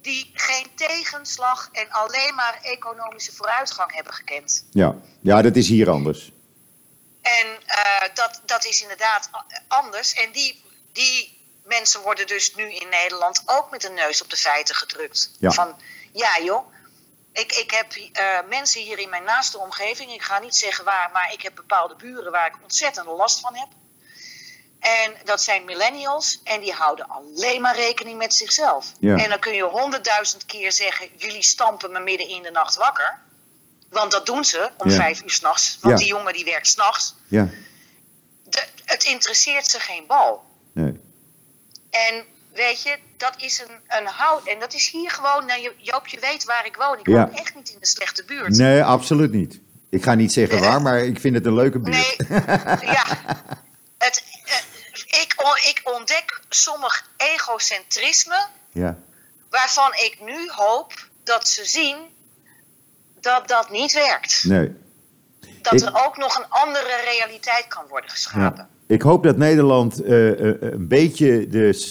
die 0.06 0.32
geen 0.34 0.68
tegenslag 0.76 1.70
en 1.72 1.92
alleen 1.92 2.36
maar 2.36 2.60
economische 2.62 3.32
vooruitgang 3.32 3.94
hebben 3.94 4.14
gekend. 4.14 4.66
ja. 4.72 4.96
ja, 5.22 5.42
dat 5.42 5.56
is 5.56 5.68
hier 5.68 5.90
anders. 5.90 6.32
En 7.22 7.48
eh, 7.66 8.14
dat, 8.14 8.42
dat 8.46 8.66
is 8.66 8.82
inderdaad 8.82 9.30
anders. 9.68 10.14
En 10.14 10.32
die, 10.32 10.64
die 10.92 11.38
mensen 11.64 12.02
worden 12.02 12.28
dus 12.28 12.56
nu 12.56 12.74
in 12.74 12.90
Nederland 12.90 13.44
ook 13.46 13.72
met 13.72 13.82
de 13.82 13.90
neus 13.90 14.22
op 14.22 14.30
de 14.30 14.38
feiten 14.38 14.76
gedrukt. 14.76 15.32
Ja. 15.40 15.52
Van 15.52 15.76
ja 16.12 16.40
joh, 16.44 16.74
ik, 17.34 17.54
ik 17.54 17.72
heb 17.72 17.94
eh, 17.94 18.48
mensen 18.50 18.82
hier 18.82 19.00
in 19.00 19.10
mijn 19.10 19.24
naaste 19.24 19.60
omgeving, 19.60 20.12
ik 20.12 20.22
ga 20.22 20.40
niet 20.40 20.56
zeggen 20.56 20.86
waar, 20.86 21.10
maar 21.14 21.34
ik 21.34 21.42
heb 21.42 21.56
bepaalde 21.56 21.96
buren 21.96 22.32
waar 22.32 22.48
ik 22.48 22.64
ontzettend 22.64 23.08
last 23.08 23.40
van 23.40 23.56
heb. 23.56 23.68
En 24.80 25.14
dat 25.24 25.42
zijn 25.42 25.66
millennials 25.66 26.42
en 26.44 26.62
die 26.62 26.72
houden 26.74 27.08
alleen 27.08 27.62
maar 27.62 27.76
rekening 27.76 28.18
met 28.18 28.34
zichzelf. 28.34 28.92
Ja. 29.00 29.18
En 29.18 29.30
dan 29.30 29.40
kun 29.40 29.54
je 29.54 29.64
honderdduizend 29.64 30.46
keer 30.46 30.72
zeggen, 30.72 31.10
jullie 31.18 31.44
stampen 31.44 31.92
me 31.92 32.00
midden 32.00 32.28
in 32.28 32.44
de 32.44 32.52
nacht 32.52 32.76
wakker. 32.76 33.20
Want 33.90 34.12
dat 34.12 34.26
doen 34.26 34.44
ze 34.46 34.70
om 34.78 34.90
Ja. 34.90 34.96
vijf 34.96 35.22
uur 35.24 35.30
s'nachts. 35.30 35.78
Want 35.82 35.94
Ja. 36.00 36.06
die 36.06 36.14
jongen 36.14 36.34
die 36.34 36.46
werkt 36.46 36.68
s'nachts. 36.68 37.16
Ja, 37.28 37.50
De- 38.44 38.68
het 38.86 39.04
interesseert 39.04 39.68
ze 39.68 39.80
geen 39.80 40.04
bal. 40.08 40.44
nee. 40.74 41.00
En 41.90 42.26
weet 42.54 42.82
je, 42.82 42.98
dat 43.18 43.34
is 43.38 43.60
een, 43.60 44.00
een 44.00 44.06
hout. 44.06 44.48
En 44.48 44.60
dat 44.60 44.74
is 44.74 44.90
hier 44.90 45.12
gewoon. 45.12 45.46
Nou, 45.46 45.62
Jo- 45.62 45.74
Joop, 45.78 46.08
je 46.08 46.20
weet 46.20 46.44
waar 46.44 46.66
ik 46.66 46.76
woon. 46.76 47.00
Ik 47.00 47.06
woon 47.06 47.34
echt 47.34 47.56
niet 47.56 47.70
in 47.70 47.80
de 47.80 47.88
slechte 47.88 48.24
buurt. 48.26 48.58
Nee, 48.58 48.84
absoluut 48.84 49.32
niet. 49.32 49.60
Ik 49.90 50.04
ga 50.04 50.14
niet 50.14 50.34
zeggen 50.34 50.60
waar, 50.60 50.82
maar 50.82 51.00
ik 51.00 51.20
vind 51.20 51.36
het 51.36 51.46
een 51.46 51.54
leuke 51.54 51.80
buurt. 51.80 52.28
Nee, 52.30 52.92
ja. 52.92 53.06
Ik, 55.70 55.82
ontdek 55.84 56.40
sommig 56.50 57.10
egocentrisme 57.18 58.46
Ja. 58.72 58.98
Waarvan 59.50 59.92
ik 59.94 60.18
nu 60.26 60.50
hoop 60.56 60.94
dat 61.24 61.48
ze 61.48 61.66
zien 61.66 61.96
dat 63.22 63.48
dat 63.48 63.70
niet 63.70 63.94
werkt. 63.94 64.44
Nee. 64.48 64.72
Dat 65.62 65.74
Ik- 65.74 65.82
er 65.82 66.06
ook 66.06 66.18
nog 66.18 66.38
een 66.38 66.50
andere 66.50 67.02
realiteit 67.06 67.66
kan 67.68 67.84
worden 67.90 68.10
geschapen. 68.10 68.68
Ja. 68.88 68.94
Ik 68.96 69.02
hoop 69.02 69.24
dat 69.24 69.38
Nederland 69.38 70.04
eh, 70.04 70.30
eh, 70.50 70.56
een 70.62 70.88
beetje 70.88 71.48
de, 71.48 71.82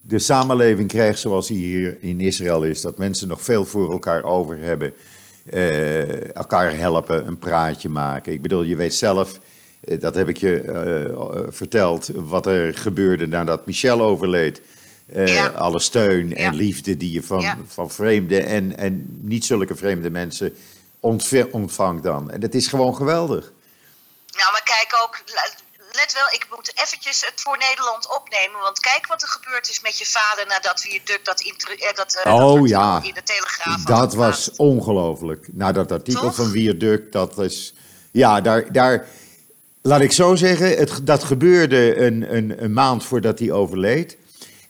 de 0.00 0.18
samenleving 0.18 0.88
krijgt 0.88 1.18
zoals 1.18 1.46
die 1.46 1.58
hier 1.66 1.96
in 2.00 2.20
Israël 2.20 2.62
is. 2.64 2.80
Dat 2.80 2.98
mensen 2.98 3.28
nog 3.28 3.42
veel 3.42 3.64
voor 3.64 3.92
elkaar 3.92 4.22
over 4.22 4.58
hebben. 4.58 4.94
eh, 5.50 6.34
elkaar 6.36 6.76
helpen, 6.76 7.26
een 7.26 7.38
praatje 7.38 7.88
maken. 7.88 8.32
Ik 8.32 8.42
bedoel, 8.42 8.62
je 8.62 8.76
weet 8.76 8.94
zelf, 8.94 9.38
dat 9.98 10.14
heb 10.14 10.28
ik 10.28 10.36
je 10.36 10.60
eh, 10.60 11.04
eh, 11.04 11.38
verteld, 11.48 12.08
wat 12.14 12.46
er 12.46 12.74
gebeurde 12.78 13.26
nadat 13.26 13.66
Michel 13.66 14.00
overleed. 14.00 14.60
Eh, 15.12 15.34
Ja. 15.34 15.46
Alle 15.46 15.78
steun 15.80 16.36
en 16.36 16.42
Ja. 16.52 16.58
liefde 16.58 16.96
die 16.96 17.12
je 17.12 17.22
van, 17.22 17.40
Ja. 17.40 17.58
van 17.66 17.90
vreemde 17.90 18.42
en, 18.42 18.76
en 18.76 19.06
niet 19.20 19.44
zulke 19.44 19.74
vreemde 19.76 20.10
mensen 20.10 20.56
ontvangt 21.50 22.02
dan. 22.02 22.30
En 22.30 22.40
dat 22.40 22.54
is 22.54 22.66
gewoon 22.66 22.96
geweldig. 22.96 23.52
Nou, 24.36 24.52
maar 24.52 24.62
kijk 24.64 25.00
ook, 25.04 25.22
let 25.92 26.12
wel, 26.14 26.26
ik 26.32 26.46
moet 26.50 26.72
eventjes 26.82 27.24
het 27.26 27.40
voor 27.40 27.58
Nederland 27.68 28.16
opnemen. 28.20 28.60
Want 28.60 28.80
kijk 28.80 29.06
wat 29.06 29.22
er 29.22 29.28
gebeurd 29.28 29.68
is 29.70 29.80
met 29.80 29.98
je 29.98 30.06
vader 30.06 30.46
nadat 30.46 30.80
Viaduct 30.80 31.24
dat, 31.24 31.40
intro- 31.40 31.72
eh, 31.74 31.94
dat, 31.94 32.20
eh, 32.24 32.34
Oh, 32.34 32.60
dat 32.60 32.68
ja. 32.68 33.00
in 33.02 33.14
de 33.14 33.22
Telegraaf 33.22 33.84
had 33.84 33.86
Dat 33.86 34.14
was 34.14 34.50
ongelooflijk. 34.56 35.48
Nou, 35.52 35.72
dat 35.72 35.92
artikel 35.92 36.22
Toch? 36.22 36.34
van 36.34 36.50
Viaduct, 36.50 37.12
dat 37.12 37.38
is... 37.38 37.74
Ja, 38.12 38.40
daar, 38.40 38.72
daar... 38.72 39.06
Laat 39.86 40.00
ik 40.00 40.12
zo 40.12 40.34
zeggen, 40.34 40.76
het, 40.76 41.00
dat 41.02 41.24
gebeurde 41.24 41.96
een, 41.96 42.36
een, 42.36 42.62
een 42.64 42.72
maand 42.72 43.04
voordat 43.04 43.38
hij 43.38 43.52
overleed. 43.52 44.16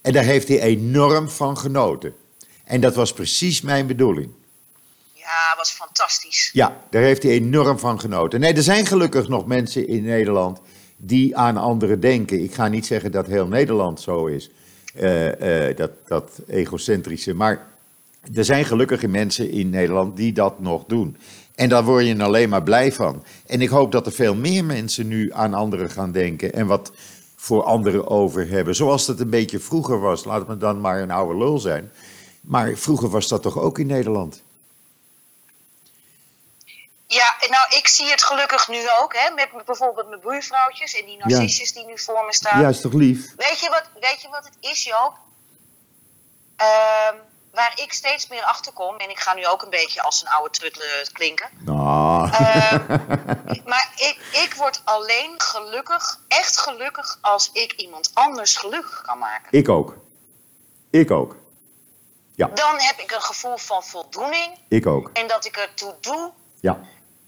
En 0.03 0.12
daar 0.12 0.24
heeft 0.24 0.48
hij 0.48 0.61
enorm 0.61 1.29
van 1.29 1.59
genoten. 1.59 2.14
En 2.64 2.81
dat 2.81 2.94
was 2.94 3.12
precies 3.12 3.61
mijn 3.61 3.87
bedoeling. 3.87 4.31
Ja, 5.12 5.55
was 5.57 5.70
fantastisch. 5.70 6.50
Ja, 6.53 6.77
daar 6.90 7.03
heeft 7.03 7.22
hij 7.22 7.33
enorm 7.33 7.79
van 7.79 8.00
genoten. 8.00 8.40
Nee, 8.40 8.53
er 8.53 8.62
zijn 8.62 8.87
gelukkig 8.87 9.29
nog 9.29 9.46
mensen 9.46 9.88
in 9.88 10.03
Nederland 10.03 10.61
die 10.96 11.37
aan 11.37 11.57
anderen 11.57 12.00
denken. 12.00 12.42
Ik 12.42 12.55
ga 12.55 12.68
niet 12.68 12.87
zeggen 12.87 13.12
dat 13.12 13.27
heel 13.27 13.46
Nederland 13.46 14.00
zo 14.00 14.27
is, 14.27 14.50
eh, 14.94 15.68
eh, 15.68 15.77
dat, 15.77 15.90
dat 16.07 16.31
egocentrische. 16.46 17.35
Maar 17.35 17.66
er 18.35 18.44
zijn 18.44 18.64
gelukkig 18.64 19.07
mensen 19.07 19.50
in 19.50 19.70
Nederland 19.70 20.16
die 20.16 20.33
dat 20.33 20.61
nog 20.61 20.85
doen. 20.87 21.16
En 21.55 21.69
daar 21.69 21.85
word 21.85 22.07
je 22.07 22.23
alleen 22.23 22.49
maar 22.49 22.62
blij 22.62 22.93
van. 22.93 23.25
En 23.47 23.61
ik 23.61 23.69
hoop 23.69 23.93
dat 23.93 24.07
er 24.07 24.12
veel 24.12 24.35
meer 24.35 24.64
mensen 24.64 25.09
nu 25.09 25.33
aan 25.33 25.55
anderen 25.55 25.90
gaan 25.90 26.12
denken 26.12 26.53
en 26.53 26.67
wat 26.67 26.93
voor 27.37 27.62
anderen 27.62 28.09
over 28.09 28.49
hebben. 28.49 28.75
Zoals 28.75 29.07
het 29.07 29.21
een 29.21 29.31
beetje 29.31 29.61
vroeger 29.61 30.01
was. 30.01 30.25
Laat 30.25 30.49
me 30.49 30.57
dan 30.57 30.81
maar 30.81 31.01
een 31.01 31.11
oude 31.11 31.38
lul 31.38 31.59
zijn. 31.59 31.93
Maar 32.40 32.77
vroeger 32.77 33.09
was 33.09 33.29
dat 33.29 33.43
toch 33.43 33.59
ook 33.59 33.79
in 33.79 33.87
Nederland? 33.87 34.43
Ja, 37.07 37.35
nou, 37.49 37.77
ik 37.77 37.88
zie 37.88 38.11
het 38.11 38.23
gelukkig 38.23 38.69
nu 38.69 38.79
ook, 39.03 39.14
hè, 39.14 39.35
met 39.35 39.64
bijvoorbeeld 39.64 40.09
mijn 40.09 40.21
buurvrouwtjes 40.21 40.95
en 40.95 41.07
die 41.07 41.17
narcissus 41.17 41.73
die 41.73 41.87
nu 41.87 41.99
voor 41.99 42.25
me 42.25 42.35
staan. 42.35 42.61
Ja, 42.61 42.69
is 42.69 42.81
toch 42.81 42.93
lief? 42.93 43.35
Weet, 43.37 43.61
je 43.61 43.69
wat, 43.71 43.88
weet 44.01 44.23
je 44.23 44.29
wat 44.29 44.45
het 44.45 44.57
is, 44.61 44.85
Joop? 44.85 45.19
Ehm, 46.57 47.17
waar 47.55 47.73
ik 47.81 47.93
steeds 47.93 48.27
meer 48.29 48.43
achter 48.43 48.73
kom, 48.73 48.97
en 48.97 49.11
ik 49.11 49.19
ga 49.21 49.35
nu 49.35 49.47
ook 49.47 49.62
een 49.62 49.71
beetje 49.71 50.03
als 50.03 50.21
een 50.23 50.29
oude 50.29 50.51
trutle 50.51 51.07
klinken. 51.12 51.49
Nou, 51.59 52.29
Maar 53.71 53.93
ik, 53.97 54.19
ik 54.33 54.55
word 54.57 54.81
alleen 54.85 55.35
gelukkig, 55.40 56.21
echt 56.29 56.59
gelukkig, 56.59 57.19
als 57.21 57.51
ik 57.53 57.73
iemand 57.73 58.11
anders 58.14 58.57
gelukkig 58.57 59.03
kan 59.03 59.19
maken. 59.19 59.49
ik 59.59 59.69
ook. 59.69 59.97
Ik 60.90 61.11
ook. 61.11 61.37
Dan 62.37 62.81
heb 62.81 62.99
ik 62.99 63.11
een 63.12 63.23
gevoel 63.23 63.57
van 63.57 63.85
voldoening 63.85 64.59
Ik 64.69 64.87
ook. 64.87 65.11
en 65.12 65.27
dat 65.27 65.45
ik 65.45 65.57
ertoe 65.57 65.95
doe. 66.01 66.33
Ja, 66.61 66.79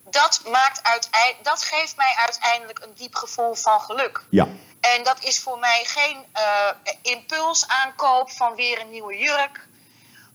Dat, 0.05 0.41
maakt 0.51 0.83
uitei- 0.83 1.37
dat 1.43 1.63
geeft 1.63 1.97
mij 1.97 2.15
uiteindelijk 2.17 2.79
een 2.83 2.95
diep 2.95 3.15
gevoel 3.15 3.55
van 3.55 3.81
geluk. 3.81 4.25
ja, 4.31 4.49
En 4.81 5.05
dat 5.05 5.23
is 5.23 5.39
voor 5.41 5.59
mij 5.59 5.85
geen 5.85 6.25
eh, 6.33 6.69
impulsaankoop 7.03 8.31
van 8.31 8.55
weer 8.55 8.81
een 8.81 8.91
nieuwe 8.91 9.17
jurk 9.17 9.67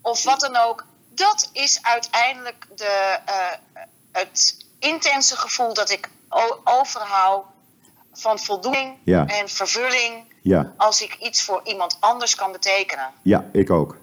of 0.01 0.23
wat 0.23 0.39
dan 0.39 0.55
ook. 0.55 0.85
Dat 1.09 1.49
is 1.53 1.79
uiteindelijk 1.81 2.67
de, 2.75 3.17
eh, 3.25 3.81
het 4.11 4.65
intense 4.79 5.35
gevoel 5.37 5.73
dat 5.73 5.89
ik 5.91 6.09
overhoud 6.63 7.43
van 8.13 8.39
voldoening 8.39 8.93
Ja. 9.03 9.25
en 9.27 9.49
vervulling 9.49 10.23
ja, 10.41 10.73
als 10.77 11.01
ik 11.01 11.15
iets 11.19 11.43
voor 11.43 11.61
iemand 11.63 11.97
anders 11.99 12.35
kan 12.35 12.51
betekenen. 12.51 13.09
ja, 13.21 13.49
ik 13.51 13.69
ook. 13.69 13.97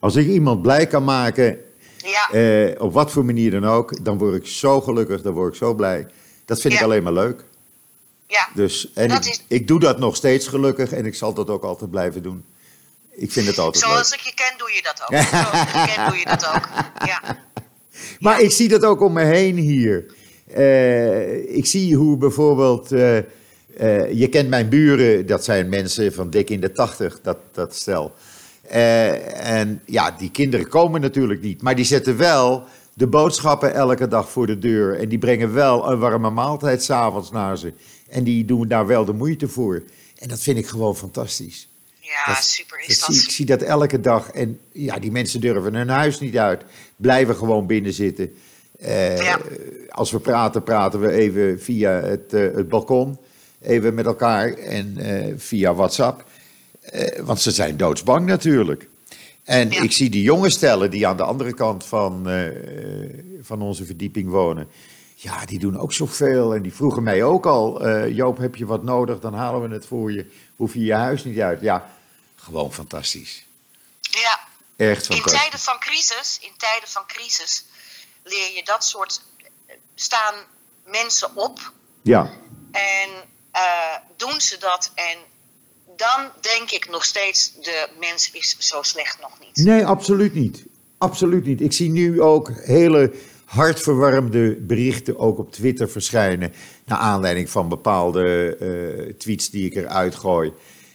Als 0.00 0.14
ik 0.16 0.26
iemand 0.26 0.62
blij 0.62 0.86
kan 0.86 1.04
maken, 1.04 1.58
Ja, 1.96 2.30
eh, 2.30 2.80
op 2.82 2.92
wat 2.92 3.10
voor 3.10 3.24
manier 3.24 3.50
dan 3.50 3.64
ook, 3.66 4.04
dan 4.04 4.18
word 4.18 4.34
ik 4.34 4.46
zo 4.46 4.80
gelukkig, 4.80 5.22
dan 5.22 5.32
word 5.32 5.52
ik 5.52 5.58
zo 5.58 5.74
blij. 5.74 6.06
Dat 6.44 6.60
vind 6.60 6.74
ik 6.74 6.82
alleen 6.82 7.02
maar 7.02 7.12
leuk. 7.12 7.44
ja. 8.26 8.48
Dus, 8.54 8.92
en 8.92 9.08
Dat 9.08 9.24
ik, 9.24 9.30
is- 9.32 9.44
ik 9.48 9.66
doe 9.68 9.80
dat 9.80 9.98
nog 9.98 10.16
steeds 10.16 10.46
gelukkig 10.48 10.92
en 10.92 11.06
ik 11.06 11.14
zal 11.14 11.34
dat 11.34 11.50
ook 11.50 11.62
altijd 11.64 11.90
blijven 11.90 12.22
doen. 12.22 12.44
Ik 13.16 13.32
vind 13.32 13.46
het 13.46 13.58
altijd 13.58 13.84
Zoals 13.84 14.10
leuk. 14.10 14.20
ik 14.20 14.26
je 14.26 14.34
ken, 14.34 14.58
doe 14.58 14.70
je 14.72 14.82
dat 14.82 15.02
ook. 15.02 15.26
Zoals 15.28 15.62
ik 15.62 15.74
je 15.74 15.94
ken, 15.94 16.06
doe 16.08 16.18
je 16.18 16.24
dat 16.24 16.46
ook. 16.46 16.68
Ja. 17.06 17.38
Maar 18.18 18.40
ik 18.40 18.50
zie 18.50 18.68
dat 18.68 18.84
ook 18.84 19.00
om 19.00 19.12
me 19.12 19.24
heen 19.24 19.56
hier. 19.56 20.06
Eh, 20.54 21.56
ik 21.56 21.66
zie 21.66 21.96
hoe 21.96 22.16
bijvoorbeeld. 22.16 22.92
eh, 22.92 23.18
eh, 23.18 24.12
je 24.12 24.28
kent 24.28 24.48
mijn 24.48 24.68
buren, 24.68 25.26
dat 25.26 25.44
zijn 25.44 25.68
mensen 25.68 26.12
van 26.14 26.30
dik 26.30 26.50
in 26.50 26.60
de 26.60 26.72
tachtig, 26.72 27.20
dat, 27.22 27.38
dat 27.52 27.74
stel. 27.74 28.14
En 28.68 29.82
ja, 29.86 30.10
die 30.10 30.30
kinderen 30.30 30.68
komen 30.68 31.00
natuurlijk 31.00 31.42
niet, 31.42 31.62
maar 31.62 31.74
die 31.76 31.84
zetten 31.84 32.16
wel 32.16 32.64
de 32.94 33.06
boodschappen 33.06 33.74
elke 33.74 34.08
dag 34.08 34.30
voor 34.30 34.46
de 34.46 34.58
deur. 34.58 34.98
En 34.98 35.08
die 35.08 35.18
brengen 35.18 35.52
wel 35.54 35.90
een 35.90 35.98
warme 35.98 36.30
maaltijd 36.30 36.82
s'avonds 36.82 37.30
naar 37.30 37.58
ze. 37.58 37.72
En 38.08 38.24
die 38.24 38.44
doen 38.44 38.68
daar 38.68 38.86
wel 38.86 39.04
de 39.04 39.12
moeite 39.12 39.48
voor. 39.48 39.82
En 40.18 40.28
dat 40.28 40.40
vind 40.40 40.58
ik 40.58 40.66
gewoon 40.66 40.96
fantastisch. 40.96 41.68
Ja, 42.06 42.34
Dat- 42.34 42.44
super 42.44 42.80
is 42.86 42.98
Dat 42.98 43.06
dat. 43.08 43.16
zie, 43.16 43.24
ik 43.24 43.30
zie 43.30 43.46
dat 43.46 43.62
elke 43.62 44.00
dag. 44.00 44.30
En 44.30 44.58
ja, 44.72 44.98
die 44.98 45.10
mensen 45.12 45.40
durven 45.40 45.74
hun 45.74 45.88
huis 45.88 46.20
niet 46.20 46.38
uit. 46.38 46.62
Blijven 46.96 47.36
gewoon 47.36 47.66
binnen 47.66 47.92
zitten. 47.92 48.32
Eh, 48.78 49.16
Ja. 49.18 49.38
Als 49.88 50.10
we 50.10 50.18
praten, 50.18 50.62
praten 50.62 51.00
we 51.00 51.10
even 51.10 51.60
via 51.60 51.90
het, 51.90 52.32
eh, 52.32 52.40
het 52.54 52.68
balkon. 52.68 53.18
Even 53.60 53.94
met 53.94 54.06
elkaar 54.06 54.52
en 54.52 54.96
eh, 54.96 55.32
via 55.36 55.74
WhatsApp. 55.74 56.24
Want 57.22 57.40
ze 57.40 57.50
zijn 57.50 57.76
doodsbang 57.76 58.26
natuurlijk. 58.26 58.88
En 59.44 59.70
Ja. 59.70 59.82
ik 59.82 59.92
zie 59.92 60.10
die 60.10 60.22
jonge 60.22 60.50
stellen 60.50 60.90
die 60.90 61.06
aan 61.06 61.16
de 61.16 61.22
andere 61.22 61.54
kant 61.54 61.84
van, 61.84 62.28
van 63.42 63.62
onze 63.62 63.84
verdieping 63.84 64.28
wonen. 64.30 64.66
Ja, 65.14 65.44
die 65.44 65.58
doen 65.58 65.78
ook 65.78 65.92
zoveel. 65.92 66.54
En 66.54 66.62
die 66.62 66.72
vroegen 66.74 67.02
mij 67.02 67.22
ook 67.22 67.46
al: 67.46 67.88
Joop, 68.08 68.38
heb 68.38 68.56
je 68.56 68.66
wat 68.66 68.82
nodig? 68.82 69.20
Dan 69.20 69.34
halen 69.34 69.68
we 69.68 69.74
het 69.74 69.86
voor 69.86 70.12
je. 70.12 70.26
Hoef 70.56 70.74
je 70.74 70.84
je 70.84 70.94
huis 70.94 71.24
niet 71.24 71.40
uit. 71.40 71.60
Ja, 71.60 71.90
gewoon 72.44 72.72
fantastisch. 72.72 73.44
Ja. 74.00 74.40
Echt 74.76 75.08
In 75.08 75.22
tijden 75.22 75.58
van 75.58 75.78
crisis, 75.78 76.38
in 76.40 76.52
tijden 76.56 76.88
van 76.88 77.06
crisis, 77.06 77.64
leer 78.22 78.54
je 78.54 78.64
dat 78.64 78.84
soort 78.84 79.22
staan 79.94 80.34
mensen 80.84 81.36
op 81.36 81.72
Ja, 82.02 82.32
en 82.72 83.10
eh, 83.50 83.96
doen 84.16 84.40
ze 84.40 84.58
dat 84.58 84.92
en 84.94 85.18
dan 85.96 86.30
denk 86.40 86.70
ik 86.70 86.88
nog 86.90 87.04
steeds 87.04 87.54
de 87.54 87.88
mens 88.00 88.30
is 88.30 88.56
zo 88.58 88.82
slecht 88.82 89.20
nog 89.20 89.38
niet. 89.40 89.64
nee, 89.64 89.86
absoluut 89.86 90.34
niet. 90.34 90.64
Absoluut 90.98 91.44
niet. 91.44 91.60
Ik 91.60 91.72
zie 91.72 91.90
nu 91.90 92.20
ook 92.20 92.50
hele 92.54 93.12
hartverwarmde 93.44 94.56
berichten 94.60 95.18
ook 95.18 95.38
op 95.38 95.52
Twitter 95.52 95.88
verschijnen. 95.90 96.52
Naar 96.84 96.98
aanleiding 96.98 97.50
van 97.50 97.68
bepaalde 97.68 98.56
eh, 98.56 99.14
tweets 99.14 99.50
die 99.50 99.66
ik 99.66 99.74
eruit 99.74 100.14
gooi. 100.14 100.52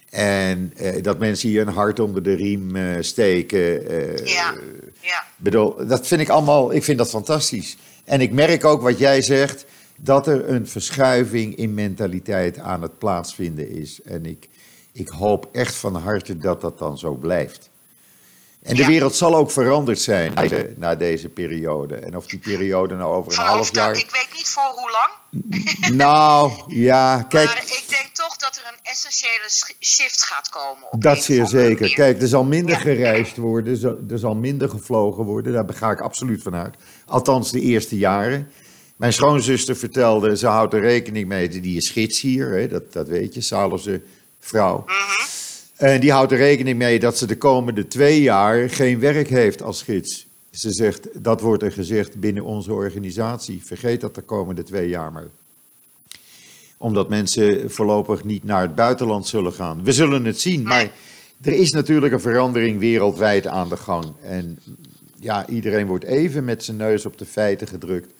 En 0.10 0.74
eh, 0.78 1.04
dat 1.04 1.20
mensen 1.20 1.50
hier 1.50 1.62
een 1.62 1.74
hart 1.74 2.00
onder 2.00 2.24
de 2.24 2.34
riem 2.34 2.76
eh, 2.76 2.84
steken. 3.00 3.88
eh, 3.90 4.26
Ja, 4.26 4.54
ja, 5.02 5.24
bedoel, 5.38 5.88
dat 5.88 6.08
vind 6.08 6.22
ik 6.22 6.30
allemaal, 6.30 6.74
ik 6.74 6.84
vind 6.84 6.98
dat 6.98 7.10
fantastisch. 7.10 7.78
En 8.04 8.22
ik 8.22 8.32
merk 8.32 8.66
ook 8.66 8.82
wat 8.82 8.98
jij 9.00 9.22
zegt, 9.22 9.66
dat 9.98 10.28
er 10.28 10.50
een 10.50 10.68
verschuiving 10.68 11.56
in 11.56 11.74
mentaliteit 11.74 12.60
aan 12.60 12.82
het 12.82 12.98
plaatsvinden 12.98 13.70
is. 13.70 14.02
En 14.02 14.26
ik, 14.26 14.50
ik 14.92 15.08
hoop 15.08 15.50
echt 15.52 15.76
van 15.76 15.96
harte 15.96 16.38
dat 16.38 16.62
dat 16.62 16.78
dan 16.80 16.98
zo 16.98 17.14
blijft. 17.14 17.70
En 18.64 18.76
de 18.76 18.82
Ja. 18.82 18.88
wereld 18.88 19.16
zal 19.16 19.36
ook 19.36 19.52
veranderd 19.52 20.00
zijn 20.00 20.34
na 20.34 20.42
deze, 20.42 20.74
na 20.78 20.96
deze 20.96 21.30
periode. 21.30 21.96
En 21.96 22.18
of 22.18 22.26
die 22.28 22.40
periode 22.40 22.96
nou 22.96 23.14
over 23.16 23.32
een 23.32 23.38
half 23.46 23.66
dat, 23.72 23.76
jaar... 23.76 23.98
ik 23.98 24.10
weet 24.12 24.28
niet 24.38 24.48
voor 24.48 24.72
hoe 24.76 24.92
lang, 24.92 25.96
Nou, 25.96 26.52
ja, 26.68 27.22
kijk, 27.22 27.46
maar 27.46 27.64
ik 27.66 27.84
denk 27.90 28.10
toch 28.14 28.38
dat 28.38 28.56
er 28.56 28.64
een 28.74 28.80
essentiële 28.92 29.76
shift 29.80 30.24
gaat 30.24 30.50
komen. 30.50 30.92
op 30.92 31.02
Dat 31.02 31.24
zeer 31.24 31.48
zeker. 31.48 31.94
Kijk, 31.94 32.22
er 32.22 32.28
zal 32.28 32.44
minder 32.44 32.76
Ja. 32.76 32.82
gereisd 32.82 33.38
worden, 33.38 33.74
er 34.10 34.18
zal- 34.18 34.32
er 34.32 34.38
minder 34.38 34.70
gevlogen 34.70 35.24
worden, 35.24 35.54
daar 35.54 35.76
ga 35.76 35.92
ik 35.92 36.02
absoluut 36.02 36.42
van 36.44 36.56
uit. 36.56 36.76
Althans, 37.06 37.52
de 37.52 37.62
eerste 37.62 37.98
jaren. 37.98 38.52
Mijn 38.96 39.14
schoonzuster 39.14 39.76
vertelde, 39.76 40.38
ze 40.38 40.48
houdt 40.48 40.74
er 40.74 40.82
rekening 40.82 41.28
mee, 41.28 41.50
die 41.50 41.78
is 41.78 41.90
gids 41.90 42.22
hier, 42.22 42.50
hè, 42.50 42.68
dat, 42.68 42.94
dat 42.94 43.08
weet 43.08 43.34
je, 43.34 43.42
Salofse 43.42 44.02
vrouw. 44.40 44.86
En 45.80 46.00
die 46.00 46.12
houdt 46.12 46.32
er 46.32 46.38
rekening 46.38 46.78
mee 46.78 47.00
dat 47.00 47.18
ze 47.18 47.26
de 47.26 47.38
komende 47.38 47.88
twee 47.88 48.22
jaar 48.22 48.70
geen 48.70 49.00
werk 49.00 49.28
heeft 49.28 49.62
als 49.62 49.82
gids. 49.82 50.28
Ze 50.52 50.72
zegt, 50.72 51.24
dat 51.24 51.42
wordt 51.42 51.64
er 51.64 51.72
gezegd 51.72 52.20
binnen 52.20 52.44
onze 52.44 52.74
organisatie. 52.74 53.66
Vergeet 53.66 54.02
dat 54.02 54.16
de 54.16 54.22
komende 54.22 54.64
twee 54.64 54.90
jaar 54.90 55.12
maar. 55.12 55.28
Omdat 56.78 57.10
mensen 57.10 57.72
voorlopig 57.72 58.24
niet 58.24 58.44
naar 58.44 58.62
het 58.62 58.76
buitenland 58.76 59.28
zullen 59.28 59.54
gaan. 59.54 59.84
We 59.84 59.92
zullen 59.92 60.26
het 60.26 60.40
zien, 60.40 60.64
maar 60.64 60.92
er 61.42 61.54
is 61.54 61.72
natuurlijk 61.72 62.14
een 62.14 62.22
verandering 62.22 62.80
wereldwijd 62.80 63.48
aan 63.48 63.70
de 63.70 63.78
gang. 63.78 64.14
En 64.22 64.60
ja, 65.20 65.48
iedereen 65.48 65.88
wordt 65.88 66.06
even 66.06 66.46
met 66.46 66.64
zijn 66.64 66.78
neus 66.78 67.06
op 67.06 67.18
de 67.18 67.26
feiten 67.26 67.68
gedrukt 67.68 68.14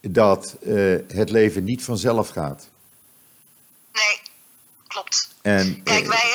dat 0.00 0.56
uh, 0.62 0.96
het 1.08 1.30
leven 1.30 1.64
niet 1.64 1.84
vanzelf 1.84 2.28
gaat. 2.28 2.68
Nee, 3.92 4.20
klopt. 4.86 5.34
En, 5.42 5.82
Kijk, 5.82 6.06
wij 6.06 6.06
hebben, 6.06 6.29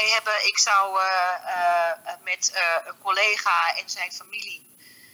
wij 0.00 0.10
hebben, 0.10 0.46
ik 0.46 0.58
zou 0.58 0.98
uh, 0.98 1.04
uh, 1.46 2.12
met 2.24 2.52
een 2.86 2.98
collega 3.02 3.76
en 3.76 3.90
zijn 3.90 4.12
familie, 4.12 4.62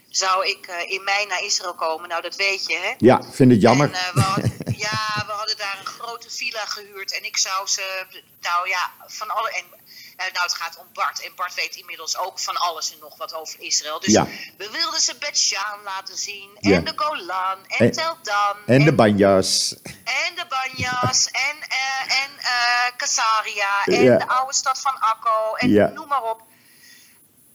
zou 0.08 0.46
ik 0.46 0.66
in 0.88 1.04
mei 1.04 1.26
naar 1.26 1.44
Israël 1.44 1.74
komen. 1.74 2.08
Nou, 2.08 2.22
dat 2.22 2.36
weet 2.36 2.66
je, 2.66 2.76
hè? 2.76 2.94
Ja, 2.98 3.22
vind 3.32 3.50
het 3.50 3.60
jammer. 3.60 3.92
En, 3.92 4.14
we 4.14 4.20
hadden, 4.20 4.52
ja, 4.86 5.24
we 5.26 5.32
hadden 5.32 5.56
daar 5.56 5.76
een 5.78 5.86
grote 5.86 6.30
villa 6.30 6.64
gehuurd 6.66 7.12
en 7.12 7.24
ik 7.24 7.36
zou 7.36 7.66
ze, 7.66 8.06
nou 8.40 8.68
ja, 8.68 8.90
van 9.06 9.28
alle. 9.30 9.50
En, 9.50 9.64
nou, 10.16 10.30
het 10.32 10.54
gaat 10.54 10.76
om 10.78 10.86
Bart. 10.92 11.20
En 11.24 11.32
Bart 11.36 11.54
weet 11.54 11.74
inmiddels 11.76 12.18
ook 12.18 12.38
van 12.38 12.56
alles 12.56 12.92
en 12.92 12.98
nog 13.00 13.16
wat 13.16 13.34
over 13.34 13.60
Israël. 13.60 14.00
Dus 14.00 14.12
Ja. 14.12 14.26
we 14.56 14.68
wilden 14.72 15.00
ze 15.00 15.14
Bet 15.18 15.38
Shan 15.38 15.82
laten 15.84 16.16
zien. 16.16 16.50
Ja. 16.60 16.74
En 16.76 16.84
de 16.84 16.92
Golan. 16.96 17.58
En, 17.68 17.78
En- 17.78 17.92
Tel 17.92 18.16
Dan. 18.22 18.56
En 18.66 18.84
de 18.84 18.94
banjas. 18.94 19.74
En 20.04 20.34
de 20.34 20.46
Banjas. 20.48 21.28
En, 21.48 21.56
eh 21.68 22.22
en 22.22 22.30
eh 22.38 22.96
Casaria. 22.96 23.84
En 23.84 24.02
Ja. 24.02 24.18
de 24.18 24.28
oude 24.28 24.54
stad 24.54 24.80
van 24.80 24.98
Akko. 25.00 25.54
En 25.54 25.92
noem 25.94 26.08
maar 26.08 26.22
op. 26.22 26.42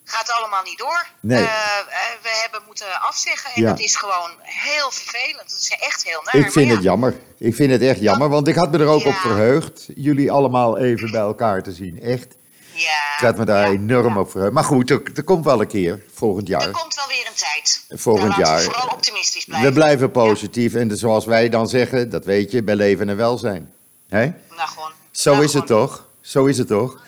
Gaat 0.04 0.32
allemaal 0.32 0.64
niet 0.64 0.78
door. 0.78 1.08
Nee. 1.20 1.38
Eh, 1.44 1.44
eh, 1.80 1.86
we 2.22 2.40
hebben 2.42 2.62
moeten 2.66 3.02
afzeggen. 3.02 3.52
En 3.54 3.62
Ja. 3.62 3.70
dat 3.70 3.80
is 3.80 3.96
gewoon 3.96 4.32
heel 4.42 4.92
vervelend. 4.92 5.50
Dat 5.50 5.58
is 5.62 5.70
echt 5.80 6.04
heel 6.04 6.22
naar. 6.24 6.36
Ik 6.36 6.52
vind 6.52 6.68
ja. 6.68 6.74
het 6.74 6.84
jammer. 6.84 7.20
Ik 7.38 7.56
vind 7.56 7.72
het 7.72 7.82
echt 7.82 8.00
jammer, 8.00 8.30
want 8.30 8.48
ik 8.48 8.56
had 8.56 8.72
me 8.72 8.78
er 8.78 8.88
ook 8.88 9.06
op 9.06 9.14
verheugd. 9.14 9.86
Jullie 9.96 10.32
allemaal 10.32 10.78
even 10.78 11.12
bij 11.12 11.22
elkaar 11.22 11.64
te 11.64 11.72
zien. 11.72 12.02
Echt. 12.02 12.36
Ja. 12.82 13.14
Ik 13.18 13.26
had 13.26 13.38
me 13.38 13.46
daar 13.46 13.68
ja, 13.68 13.74
enorm 13.74 14.14
ja. 14.14 14.20
op 14.20 14.32
verheugd. 14.32 14.54
Maar 14.54 14.64
goed, 14.64 14.90
er, 14.90 15.02
er 15.16 15.24
komt 15.24 15.46
wel 15.46 15.62
een 15.62 15.68
keer, 15.68 16.04
volgend 16.14 16.50
Er 16.50 16.60
jaar. 16.60 16.72
komt 16.72 16.96
wel 16.96 17.08
weer 17.08 17.28
een 17.28 17.36
tijd. 17.36 17.86
Volgend 18.02 18.28
Nou, 18.30 18.42
we 18.42 18.48
jaar. 18.48 18.62
vooral 18.62 18.88
optimistisch 18.88 19.46
blijven. 19.46 19.68
We 19.70 19.74
blijven 19.76 20.12
positief 20.12 20.74
en 20.74 20.98
zoals 20.98 21.26
wij 21.26 21.50
dan 21.50 21.68
zeggen, 21.70 22.10
dat 22.10 22.26
weet 22.26 22.52
je, 22.52 22.64
bij 22.64 22.76
leven 22.76 23.10
en 23.10 23.18
welzijn. 23.18 23.72
Hè? 24.10 24.26
Nou, 24.26 24.70
gewoon. 24.70 24.92
Zo 25.12 25.32
Nou, 25.32 25.44
is 25.44 25.54
het 25.54 25.68
toch? 25.68 26.08
Zo 26.22 26.46
is 26.46 26.58
het 26.58 26.68
toch? 26.68 27.00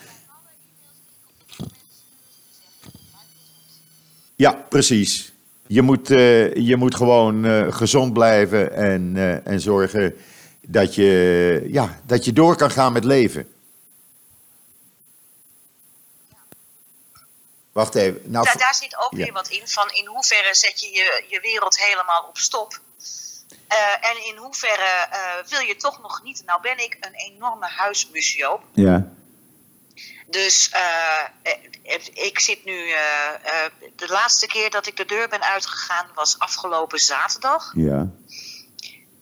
Ja, 4.35 4.65
precies. 4.69 5.33
Je 5.67 5.81
moet, 5.81 6.11
eh, 6.11 6.55
je 6.55 6.75
moet 6.75 6.95
gewoon 6.95 7.45
eh, 7.45 7.73
gezond 7.73 8.13
blijven 8.13 8.73
en, 8.75 9.11
eh, 9.15 9.47
en 9.47 9.59
zorgen 9.59 10.15
dat 10.67 10.95
je, 10.95 11.63
ja, 11.67 11.99
dat 12.05 12.25
je 12.25 12.33
door 12.33 12.55
kan 12.55 12.71
gaan 12.71 12.93
met 12.93 13.03
leven. 13.03 13.47
Wacht 17.73 17.95
even. 17.95 18.21
Nou, 18.31 18.45
Daar, 18.45 18.57
daar 18.57 18.75
zit 18.75 18.97
ook 18.97 19.11
Ja. 19.11 19.17
weer 19.23 19.33
wat 19.33 19.47
in 19.47 19.67
van 19.67 19.89
in 19.91 20.05
hoeverre 20.05 20.55
zet 20.55 20.79
je 20.79 20.91
je, 20.91 21.23
je 21.27 21.39
wereld 21.39 21.77
helemaal 21.79 22.23
op 22.27 22.37
stop. 22.37 22.79
Eh, 23.67 24.09
en 24.09 24.25
in 24.25 24.35
hoeverre 24.35 25.07
eh, 25.09 25.43
wil 25.49 25.59
je 25.59 25.75
toch 25.75 26.01
nog 26.01 26.23
niet. 26.23 26.43
Nou 26.45 26.61
ben 26.61 26.77
ik 26.77 26.97
een 26.99 27.13
enorme 27.13 27.67
huismuseoop. 27.67 28.63
ja, 28.73 29.07
Dus 30.27 30.69
eh, 30.69 31.53
ik 32.13 32.39
zit 32.39 32.65
nu. 32.65 32.87
de 33.95 34.07
laatste 34.07 34.47
keer 34.47 34.69
dat 34.69 34.87
ik 34.87 34.97
de 34.97 35.05
deur 35.05 35.29
ben 35.29 35.41
uitgegaan 35.41 36.07
was 36.15 36.39
afgelopen 36.39 36.99
zaterdag. 36.99 37.71
ja, 37.75 38.07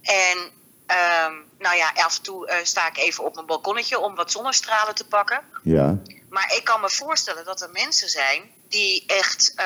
En 0.02 0.52
ehm, 0.86 1.34
nou 1.60 1.76
ja, 1.76 1.92
af 1.96 2.18
en 2.18 2.24
toe 2.24 2.60
sta 2.64 2.88
ik 2.88 2.98
even 2.98 3.24
op 3.24 3.34
mijn 3.36 3.46
balkonnetje 3.46 4.00
om 4.00 4.16
wat 4.16 4.32
zonnestralen 4.32 4.96
te 4.96 5.06
pakken. 5.08 5.42
ja, 5.64 5.98
Maar 6.32 6.54
ik 6.58 6.64
kan 6.64 6.82
me 6.82 6.90
voorstellen 6.90 7.46
dat 7.46 7.62
er 7.62 7.70
mensen 7.72 8.10
zijn 8.10 8.42
die 8.70 9.04
echt 9.08 9.54
eh, 9.56 9.66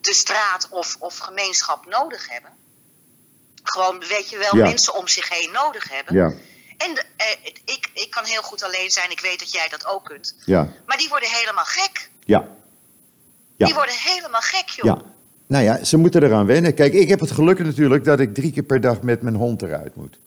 de 0.00 0.14
straat 0.14 0.66
of, 0.70 0.96
of 0.98 1.18
gemeenschap 1.18 1.86
nodig 1.86 2.28
hebben. 2.28 2.50
Gewoon, 3.62 3.98
weet 4.08 4.30
je 4.30 4.38
wel, 4.38 4.56
Ja. 4.56 4.64
mensen 4.64 4.94
om 4.94 5.08
zich 5.08 5.28
heen 5.28 5.52
nodig 5.52 5.88
hebben. 5.90 6.14
ja, 6.14 6.32
En 6.76 6.94
de- 6.94 7.04
eh, 7.16 7.26
ik, 7.64 7.90
ik 7.94 8.10
kan 8.10 8.24
heel 8.24 8.42
goed 8.42 8.62
alleen 8.62 8.90
zijn, 8.90 9.10
ik 9.10 9.20
weet 9.20 9.38
dat 9.38 9.52
jij 9.52 9.68
dat 9.68 9.86
ook 9.86 10.04
kunt. 10.04 10.34
ja, 10.44 10.68
Maar 10.86 10.96
die 10.96 11.08
worden 11.08 11.28
helemaal 11.30 11.64
gek. 11.64 12.10
ja. 12.24 12.48
Ja. 13.56 13.66
Die 13.66 13.74
worden 13.74 13.94
helemaal 13.98 14.40
gek, 14.40 14.68
joh. 14.68 14.84
Ja, 14.84 15.02
nou 15.46 15.64
ja, 15.64 15.84
ze 15.84 15.96
moeten 15.96 16.22
eraan 16.22 16.46
wennen. 16.46 16.74
Kijk, 16.74 16.92
ik 16.92 17.08
heb 17.08 17.20
het 17.20 17.30
geluk 17.30 17.58
natuurlijk 17.58 18.04
dat 18.04 18.20
ik 18.20 18.34
drie 18.34 18.52
keer 18.52 18.62
per 18.62 18.80
dag 18.80 19.00
met 19.00 19.22
mijn 19.22 19.34
hond 19.34 19.62
eruit 19.62 19.96
moet. 19.96 20.18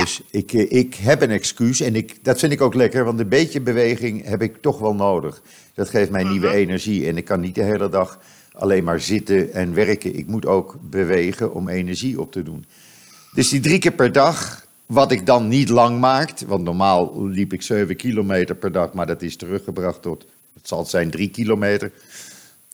Dus 0.00 0.22
ik, 0.30 0.52
eh, 0.52 0.72
ik 0.72 0.94
heb 0.94 1.22
een 1.22 1.30
excuus 1.30 1.80
en 1.80 1.94
ik, 1.96 2.24
dat 2.24 2.38
vind 2.38 2.52
ik 2.52 2.60
ook 2.60 2.74
lekker, 2.74 3.04
want 3.04 3.20
een 3.20 3.28
beetje 3.28 3.60
beweging 3.60 4.24
heb 4.24 4.42
ik 4.42 4.56
toch 4.60 4.78
wel 4.78 4.94
nodig. 4.94 5.42
Dat 5.74 5.88
geeft 5.88 6.10
mij 6.10 6.24
nieuwe 6.24 6.46
Mhm. 6.46 6.56
energie 6.56 7.06
en 7.06 7.16
ik 7.16 7.24
kan 7.24 7.40
niet 7.40 7.54
de 7.54 7.62
hele 7.62 7.88
dag 7.88 8.20
alleen 8.52 8.84
maar 8.84 9.00
zitten 9.00 9.52
en 9.52 9.74
werken. 9.74 10.16
Ik 10.16 10.26
moet 10.26 10.46
ook 10.46 10.76
bewegen 10.80 11.54
om 11.54 11.68
energie 11.68 12.20
op 12.20 12.32
te 12.32 12.42
doen. 12.42 12.64
Dus 13.34 13.48
die 13.48 13.60
drie 13.60 13.78
keer 13.78 13.92
per 13.92 14.12
dag, 14.12 14.66
wat 14.86 15.12
ik 15.12 15.26
dan 15.26 15.48
niet 15.48 15.68
lang 15.68 16.00
maakt, 16.00 16.44
want 16.46 16.64
normaal 16.64 17.26
liep 17.26 17.52
ik 17.52 17.62
7 17.62 17.96
kilometer 17.96 18.54
per 18.54 18.72
dag, 18.72 18.92
maar 18.92 19.06
dat 19.06 19.22
is 19.22 19.36
teruggebracht 19.36 20.02
tot, 20.02 20.26
het 20.54 20.68
zal 20.68 20.84
zijn 20.84 21.10
drie 21.10 21.28
kilometer. 21.30 21.92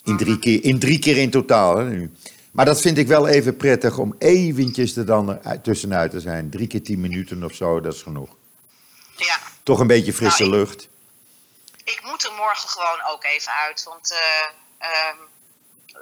In 0.04 0.16
drie 0.16 0.38
keer 0.38 0.64
in, 0.64 0.78
drie 0.78 0.98
keer 0.98 1.16
in 1.16 1.30
totaal. 1.30 1.76
Hè, 1.78 1.90
nu. 1.90 2.10
Maar 2.50 2.64
dat 2.64 2.80
vind 2.80 2.98
ik 2.98 3.06
wel 3.06 3.28
even 3.28 3.56
prettig 3.56 3.98
om 3.98 4.14
eventjes 4.18 4.96
er 4.96 5.06
dan 5.06 5.42
er 5.44 5.60
tussenuit 5.60 6.10
te 6.10 6.20
zijn. 6.20 6.50
Drie 6.50 6.66
keer 6.66 6.82
tien 6.82 7.00
minuten 7.00 7.44
of 7.44 7.54
zo, 7.54 7.80
dat 7.80 7.94
is 7.94 8.02
genoeg. 8.02 8.28
Ja. 9.16 9.38
Toch 9.62 9.78
een 9.80 9.86
beetje 9.86 10.12
frisse 10.12 10.42
Nou, 10.42 10.52
ik- 10.54 10.58
lucht. 10.58 10.88
Ik 11.84 12.00
moet 12.04 12.24
er 12.24 12.32
morgen 12.36 12.68
gewoon 12.68 13.12
ook 13.12 13.24
even 13.24 13.52
uit. 13.66 13.84
Want 13.88 14.12
eh, 14.12 14.88
ehm, 14.88 15.16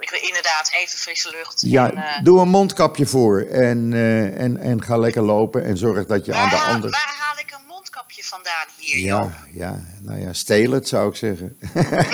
ik 0.00 0.10
wil 0.10 0.20
inderdaad 0.22 0.70
even 0.72 0.98
frisse 0.98 1.30
lucht. 1.30 1.60
Ja, 1.66 1.90
En, 1.90 1.96
eh, 1.96 2.22
doe 2.22 2.40
een 2.40 2.48
mondkapje 2.48 3.06
voor 3.06 3.40
en, 3.40 3.92
eh, 3.92 4.40
en, 4.40 4.56
en 4.58 4.82
ga 4.82 4.96
lekker 4.96 5.22
lopen 5.22 5.64
en 5.64 5.76
zorg 5.76 6.06
dat 6.06 6.24
je 6.24 6.34
aan 6.34 6.48
de 6.48 6.56
andere... 6.56 6.90
waar 6.92 7.16
haal 7.18 7.38
ik 7.38 7.50
een 7.50 7.66
mondkapje 7.98 8.24
vandaan 8.24 8.66
hier, 8.76 8.98
joh? 8.98 9.32
Ja, 9.52 9.70
ja, 9.70 9.84
nou 10.02 10.20
ja, 10.20 10.32
steel 10.32 10.70
het 10.70 10.88
zou 10.88 11.08
ik 11.10 11.16
zeggen. 11.16 11.58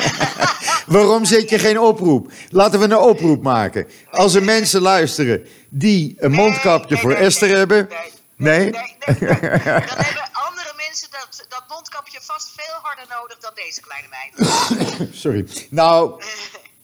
Waarom 0.97 1.24
zet 1.24 1.51
je 1.51 1.59
geen 1.59 1.78
oproep? 1.78 2.32
Laten 2.49 2.78
we 2.78 2.85
een 2.85 2.97
oproep 2.97 3.43
maken. 3.43 3.87
Als 4.11 4.35
er 4.35 4.43
mensen 4.43 4.80
luisteren 4.80 5.47
die 5.68 6.14
een 6.18 6.32
mondkapje 6.32 6.95
Nee, 6.95 7.03
voor 7.03 7.12
nee, 7.12 7.20
Esther 7.20 7.57
hebben. 7.57 7.89
Nee? 8.37 8.70
Dan 8.70 8.80
hebben 9.16 10.28
andere 10.32 10.72
mensen 10.76 11.09
dat, 11.11 11.47
dat 11.49 11.64
mondkapje 11.68 12.18
vast 12.22 12.53
veel 12.57 12.78
harder 12.82 13.07
nodig 13.09 13.39
dan 13.39 13.53
deze 13.55 13.80
kleine 13.80 14.09
meid. 14.11 15.11
Sorry. 15.22 15.47
Nou, 15.70 16.22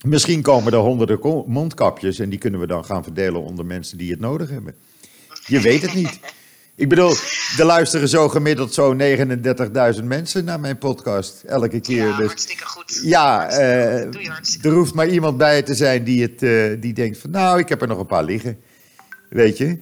misschien 0.01 0.43
komen 0.43 0.73
er 0.73 0.79
honderden 0.79 1.45
mondkapjes 1.47 2.19
en 2.19 2.29
die 2.29 2.39
kunnen 2.39 2.61
we 2.61 2.67
dan 2.67 2.85
gaan 2.85 3.03
verdelen 3.03 3.43
onder 3.43 3.67
mensen 3.67 3.99
die 3.99 4.11
het 4.11 4.21
nodig 4.21 4.51
hebben. 4.51 4.75
Je 5.47 5.61
weet 5.61 5.83
het 5.83 5.95
niet. 5.95 6.19
Ik 6.81 6.89
bedoel, 6.89 7.15
er 7.59 7.65
luisteren 7.65 8.09
zo 8.09 8.29
gemiddeld 8.29 8.75
zo 8.75 8.97
39.000 9.99 10.05
mensen 10.05 10.45
naar 10.45 10.61
mijn 10.61 10.79
podcast 10.79 11.43
elke 11.43 11.81
keer. 11.81 12.09
Ja, 12.09 12.17
dus 12.17 12.27
hartstikke 12.27 12.67
goed. 12.67 13.01
ja, 13.03 13.39
Hartstikke 13.39 14.19
eh, 14.19 14.35
goed. 14.35 14.59
Er 14.65 14.73
hoeft 14.73 14.95
maar 14.95 15.09
iemand 15.09 15.37
bij 15.37 15.63
te 15.63 15.75
zijn 15.75 16.05
die, 16.05 16.23
het, 16.23 16.43
eh, 16.43 16.81
die 16.81 16.93
denkt 16.93 17.19
van 17.19 17.31
nou, 17.31 17.59
ik 17.59 17.69
heb 17.69 17.83
er 17.83 17.89
nog 17.89 17.99
een 17.99 18.07
paar 18.07 18.25
liggen. 18.25 18.59
Weet 19.29 19.59
je? 19.59 19.79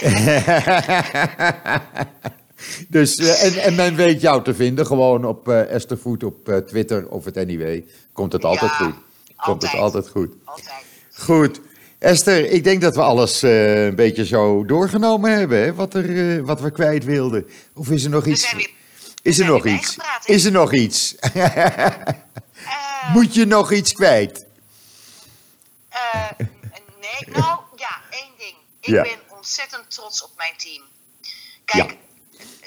dus, 2.88 3.16
eh, 3.16 3.44
en, 3.44 3.54
en 3.62 3.74
men 3.74 3.96
weet 3.96 4.20
jou 4.20 4.44
te 4.44 4.54
vinden, 4.54 4.86
gewoon 4.86 5.24
op 5.24 5.48
Esther 5.48 5.98
Voet 5.98 6.24
op 6.24 6.62
Twitter 6.66 7.08
of 7.08 7.24
het 7.24 7.36
anyway. 7.36 7.84
Komt 8.12 8.32
het 8.32 8.44
altijd 8.44 8.70
Ja, 8.70 8.76
goed. 8.76 8.94
Komt 9.36 9.62
het 9.62 9.74
altijd. 9.74 9.82
altijd 9.82 10.08
goed. 10.08 10.30
Altijd. 10.44 10.74
Goed. 11.12 11.60
Esther, 12.04 12.50
ik 12.50 12.64
denk 12.64 12.80
dat 12.80 12.94
we 12.94 13.02
alles 13.02 13.42
eh, 13.42 13.84
een 13.84 13.94
beetje 13.94 14.26
zo 14.26 14.64
doorgenomen 14.64 15.30
hebben, 15.38 15.58
hè? 15.58 15.74
Wat, 15.74 15.94
er, 15.94 16.36
eh, 16.38 16.44
wat 16.44 16.60
we 16.60 16.70
kwijt 16.70 17.04
wilden. 17.04 17.48
Of 17.74 17.90
is 17.90 18.04
er 18.04 18.10
nog 18.10 18.26
iets? 18.26 18.52
weer, 18.52 18.70
Is 19.22 19.38
er 19.38 19.46
nog 19.46 19.66
iets? 19.66 19.94
bijgepraat, 19.94 20.26
hè? 20.26 20.32
Is 20.34 20.44
er 20.44 20.52
nog 20.52 20.72
iets? 20.72 21.14
Moet 23.14 23.34
je 23.34 23.44
nog 23.44 23.72
iets 23.72 23.92
kwijt? 23.92 24.44
eh, 25.88 26.30
nee, 27.00 27.34
nou 27.34 27.58
ja, 27.76 28.00
één 28.10 28.32
ding. 28.38 28.54
Ik 28.80 28.88
Ja. 28.94 29.02
ben 29.02 29.18
ontzettend 29.36 29.90
trots 29.90 30.22
op 30.22 30.30
mijn 30.36 30.52
team. 30.56 30.82
Kijk, 31.64 31.96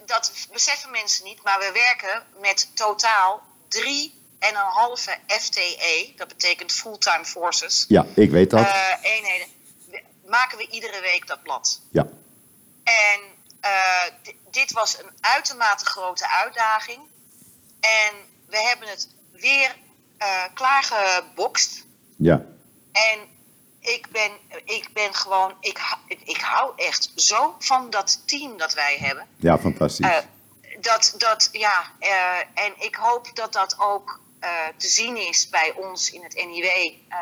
dat 0.05 0.31
beseffen 0.53 0.91
mensen 0.91 1.23
niet, 1.25 1.43
maar 1.43 1.59
we 1.59 1.71
werken 1.73 2.23
met 2.41 2.69
totaal 2.73 3.41
drie 3.67 4.13
en 4.39 4.49
een 4.49 4.71
halve 4.71 5.17
FTE. 5.27 6.13
Dat 6.15 6.27
betekent 6.27 6.71
fulltime 6.71 7.25
forces. 7.25 7.85
Ja, 7.87 8.05
ik 8.15 8.31
weet 8.31 8.49
dat. 8.49 8.65
eh, 8.65 8.93
eenheden. 9.01 9.47
Maken 10.25 10.57
we 10.57 10.67
iedere 10.69 11.01
week 11.01 11.27
dat 11.27 11.43
blad. 11.43 11.81
ja. 11.91 12.07
En 12.83 13.21
eh, 13.61 14.03
di- 14.23 14.39
dit 14.51 14.71
was 14.71 14.97
een 14.99 15.09
uitermate 15.21 15.85
grote 15.85 16.29
uitdaging. 16.29 16.99
En 17.79 18.13
we 18.47 18.57
hebben 18.61 18.87
het 18.87 19.07
weer 19.31 19.75
uh, 20.19 20.43
klaargebokst. 20.53 21.85
Ja. 22.17 22.45
En 22.91 23.19
ik 23.79 24.07
ben, 24.11 24.31
ik 24.65 24.89
ben 24.93 25.15
gewoon, 25.15 25.53
ik, 25.59 25.79
ik 26.07 26.37
hou 26.41 26.71
echt 26.75 27.11
zo 27.15 27.55
van 27.59 27.89
dat 27.89 28.27
team 28.27 28.57
dat 28.57 28.73
wij 28.73 28.97
hebben. 28.97 29.27
Ja, 29.35 29.57
fantastisch. 29.59 30.05
Uh, 30.05 30.17
dat, 30.81 31.13
dat, 31.17 31.49
ja, 31.51 31.91
uh, 31.99 32.63
en 32.63 32.73
ik 32.77 32.95
hoop 32.95 33.29
dat 33.35 33.53
dat 33.53 33.75
ook 33.79 34.19
uh, 34.43 34.49
te 34.77 34.87
zien 34.87 35.27
is 35.27 35.49
bij 35.49 35.73
ons 35.75 36.11
in 36.11 36.23
het 36.23 36.35
NIW. 36.35 36.67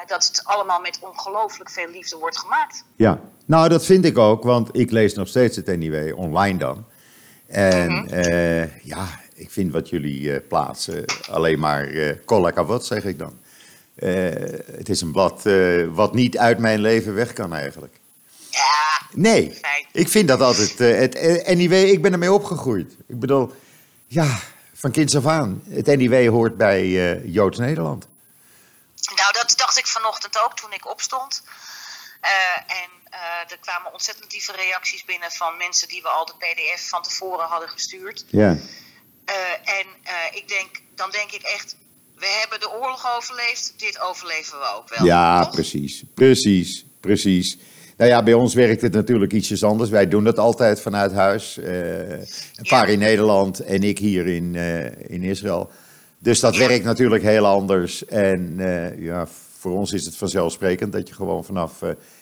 dat 0.08 0.26
het 0.26 0.42
allemaal 0.44 0.80
met 0.80 1.00
ongelooflijk 1.02 1.70
veel 1.70 1.90
liefde 1.90 2.18
wordt 2.18 2.38
gemaakt. 2.38 2.84
Ja, 2.96 3.20
nou 3.46 3.70
dat 3.70 3.86
vind 3.86 4.06
ik 4.06 4.18
ook, 4.18 4.44
want 4.44 4.70
ik 4.72 4.92
lees 4.92 5.14
nog 5.14 5.28
steeds 5.28 5.56
het 5.56 5.78
NIW 5.78 6.18
online 6.18 6.58
dan. 6.58 6.86
En 7.48 7.92
mm 7.92 8.08
-hmm. 8.08 8.72
ja, 8.84 9.20
ik 9.34 9.52
vind 9.52 9.72
wat 9.72 9.90
jullie 9.90 10.40
plaatsen 10.40 11.06
alleen 11.30 11.60
maar 11.60 11.88
uh, 11.88 12.56
wat, 12.56 12.86
zeg 12.86 13.04
ik 13.04 13.20
dan. 13.20 13.40
Het 13.96 14.90
is 14.90 15.02
een 15.02 15.12
blad 15.12 15.44
wat 15.92 16.14
niet 16.14 16.38
uit 16.38 16.60
mijn 16.60 16.80
leven 16.80 17.16
weg 17.16 17.34
kan 17.34 17.54
eigenlijk. 17.54 18.00
Ja. 18.50 19.08
Nee, 19.12 19.52
fijn. 19.52 19.86
ik 19.92 20.08
vind 20.08 20.28
dat 20.28 20.42
altijd. 20.42 20.78
Het 20.78 21.56
NIW, 21.56 21.74
ik 21.74 22.02
ben 22.02 22.12
ermee 22.12 22.32
opgegroeid. 22.32 22.96
Ik 23.08 23.20
bedoel, 23.20 23.52
ja, 24.08 24.40
van 24.86 24.94
kinds 24.94 25.16
af 25.16 25.26
aan. 25.26 25.64
Het 25.70 25.86
NIW 25.86 26.30
hoort 26.30 26.58
bij 26.58 26.88
Joods 27.26 27.58
Nederland. 27.58 28.08
Nou, 29.16 29.34
dat 29.34 29.54
dacht 29.58 29.78
ik 29.78 29.88
vanochtend 29.88 30.44
ook 30.44 30.56
toen 30.56 30.74
ik 30.74 30.90
opstond. 30.90 31.44
en 32.68 32.90
er 33.48 33.58
kwamen 33.60 33.94
ontzettend 33.94 34.34
lieve 34.34 34.52
reacties 34.52 35.06
binnen 35.06 35.32
van 35.32 35.58
mensen 35.58 35.88
die 35.88 36.02
we 36.02 36.08
al 36.08 36.26
de 36.26 36.34
PDF 36.38 36.90
van 36.90 37.02
tevoren 37.04 37.48
hadden 37.48 37.70
gestuurd. 37.70 38.26
Ja. 38.28 38.58
en 39.64 39.88
ik 40.32 40.48
denk, 40.48 40.82
dan 40.96 41.10
denk 41.12 41.32
ik 41.32 41.42
echt, 41.42 41.76
we 42.16 42.28
hebben 42.40 42.60
de 42.60 42.72
oorlog 42.72 43.16
overleefd, 43.16 43.74
dit 43.78 44.00
overleven 44.00 44.60
we 44.60 44.74
ook 44.76 44.90
wel. 44.90 45.06
Ja, 45.06 45.46
precies, 45.46 46.04
precies, 46.14 46.86
precies. 47.00 47.58
Nou 47.98 48.10
ja, 48.10 48.24
bij 48.24 48.34
ons 48.34 48.54
werkt 48.54 48.82
het 48.82 48.94
natuurlijk 48.94 49.34
ietsjes 49.34 49.64
anders. 49.64 49.90
Wij 49.90 50.08
doen 50.08 50.24
dat 50.24 50.40
altijd 50.40 50.82
vanuit 50.82 51.12
huis. 51.12 51.58
Uh, 51.58 52.10
een 52.10 52.68
paar 52.70 52.90
in 52.90 53.00
Nederland 53.00 53.60
en 53.60 53.84
ik 53.84 53.98
hier 53.98 54.28
in, 54.28 54.54
uh, 54.54 54.86
in 54.86 55.24
Israël. 55.24 55.70
Dus 56.20 56.40
dat 56.40 56.58
werkt 56.58 56.84
natuurlijk 56.84 57.24
heel 57.24 57.46
anders. 57.46 58.06
En 58.06 58.54
uh, 58.58 59.00
ja, 59.00 59.28
voor 59.58 59.72
ons 59.72 59.94
is 59.94 60.06
het 60.06 60.16
vanzelfsprekend 60.16 60.92
dat 60.92 61.08
je 61.08 61.14
gewoon 61.14 61.46
vanaf 61.46 61.82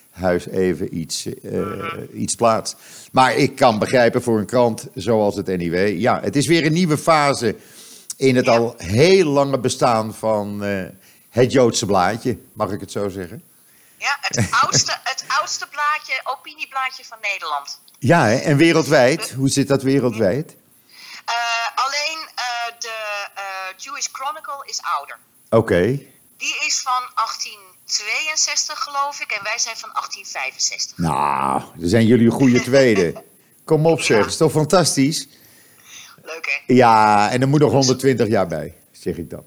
huis 0.10 0.48
even 0.48 0.98
iets, 0.98 1.28
mhm. 1.42 2.00
iets 2.14 2.36
plaatst. 2.36 2.76
Maar 3.12 3.36
ik 3.36 3.56
kan 3.56 3.80
begrijpen 3.80 4.22
voor 4.22 4.40
een 4.40 4.46
krant 4.46 4.88
zoals 4.94 5.36
het 5.36 5.48
NIW. 5.58 6.00
Ja, 6.00 6.20
het 6.24 6.36
is 6.36 6.48
weer 6.48 6.66
een 6.66 6.74
nieuwe 6.74 6.98
fase 6.98 7.56
in 8.18 8.36
het 8.36 8.48
al 8.48 8.74
heel 8.78 9.30
lange 9.30 9.60
bestaan 9.60 10.14
van 10.14 10.64
uh, 10.64 10.82
het 11.30 11.52
Joodse 11.52 11.86
blaadje, 11.86 12.38
mag 12.54 12.72
ik 12.72 12.80
het 12.80 12.92
zo 12.92 13.10
zeggen? 13.10 13.42
Ja, 14.08 14.18
het 14.22 14.48
oudste, 14.64 14.94
het 15.04 15.24
oudste 15.28 15.68
blaadje, 15.68 16.22
opinieblaadje 16.24 17.06
van 17.06 17.18
Nederland. 17.22 17.80
Ja, 18.00 18.26
hè? 18.26 18.38
en 18.38 18.58
wereldwijd? 18.58 19.32
Hoe 19.32 19.50
zit 19.50 19.68
dat 19.68 19.82
wereldwijd? 19.84 20.56
Uh, 21.30 21.86
alleen 21.86 22.20
uh, 22.20 22.80
de 22.80 22.98
Jewish 23.78 24.08
Chronicle 24.12 24.64
is 24.66 24.82
ouder. 24.98 25.18
Oké. 25.50 25.82
Die 26.38 26.56
is 26.66 26.82
van 26.82 27.02
1862, 27.16 28.80
geloof 28.80 29.20
ik, 29.22 29.32
en 29.32 29.44
wij 29.44 29.58
zijn 29.58 29.78
van 29.78 29.90
1865. 29.94 30.98
Nou, 30.98 31.62
dan 31.76 31.90
zijn 31.90 32.06
jullie 32.06 32.26
een 32.26 32.32
goede 32.32 32.62
tweede. 32.62 33.24
Kom 33.66 33.86
op 33.86 34.02
zeg, 34.02 34.20
ja. 34.20 34.26
is 34.26 34.38
toch 34.38 34.52
fantastisch? 34.52 35.28
Leuk 36.24 36.64
hè? 36.66 36.74
Ja, 36.74 37.30
en 37.30 37.42
er 37.42 37.48
moet 37.48 37.60
nog 37.60 37.72
120 37.72 38.28
jaar 38.28 38.48
bij, 38.48 38.76
zeg 39.04 39.18
ik 39.18 39.30
dan. 39.30 39.44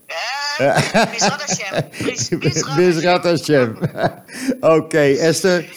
Misrat 2.76 3.22
Hashem. 3.24 3.76
Oké, 4.76 4.98
Esther. 4.98 5.68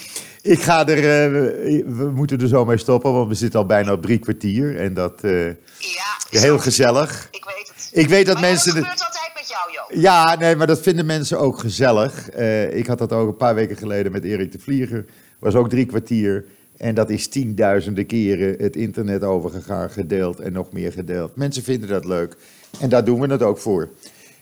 Ik 0.42 0.62
ga 0.62 0.88
er, 0.88 0.98
uh, 0.98 1.84
we 1.86 2.12
moeten 2.16 2.42
er 2.42 2.48
zo 2.48 2.66
mee 2.66 2.78
stoppen, 2.78 3.14
want 3.14 3.28
we 3.28 3.34
zitten 3.36 3.60
al 3.60 3.66
bijna 3.66 3.92
op 3.92 4.02
drie 4.02 4.20
kwartier. 4.20 4.80
En 4.80 4.94
dat 4.94 5.24
uh, 5.24 5.46
ja, 5.48 6.40
heel 6.40 6.60
gezellig. 6.60 7.28
Ik 7.32 7.46
weet 7.46 7.68
het. 7.68 7.90
Ik 7.92 8.08
weet 8.08 8.26
dat 8.26 8.40
mensen. 8.40 8.76
Dat 8.76 8.84
gebeurt 8.84 9.06
altijd 9.06 9.32
met 9.36 9.50
jou, 9.50 9.72
joh. 9.72 10.02
Ja, 10.02 10.36
nee, 10.36 10.56
maar 10.56 10.68
dat 10.68 10.82
vinden 10.82 11.06
mensen 11.06 11.40
ook 11.40 11.60
gezellig. 11.60 12.36
Uh, 12.38 12.76
ik 12.76 12.88
had 12.88 12.98
dat 12.98 13.14
ook 13.14 13.28
een 13.28 13.38
paar 13.38 13.56
weken 13.56 13.78
geleden 13.78 14.12
met 14.12 14.24
Erik 14.24 14.52
de 14.52 14.60
Vlieger. 14.60 15.06
Was 15.40 15.56
ook 15.56 15.70
drie 15.70 15.86
kwartier. 15.86 16.46
En 16.80 16.96
dat 16.96 17.10
is 17.10 17.28
tienduizenden 17.28 18.06
keren 18.06 18.56
het 18.58 18.76
internet 18.76 19.24
overgegaan, 19.24 19.90
gedeeld 19.90 20.40
en 20.40 20.54
nog 20.54 20.72
meer 20.72 20.92
gedeeld. 20.92 21.36
Mensen 21.36 21.64
vinden 21.64 21.90
dat 21.90 22.06
leuk 22.06 22.36
en 22.80 22.90
daar 22.90 23.04
doen 23.04 23.20
we 23.20 23.28
het 23.28 23.44
ook 23.44 23.58
voor. 23.58 23.90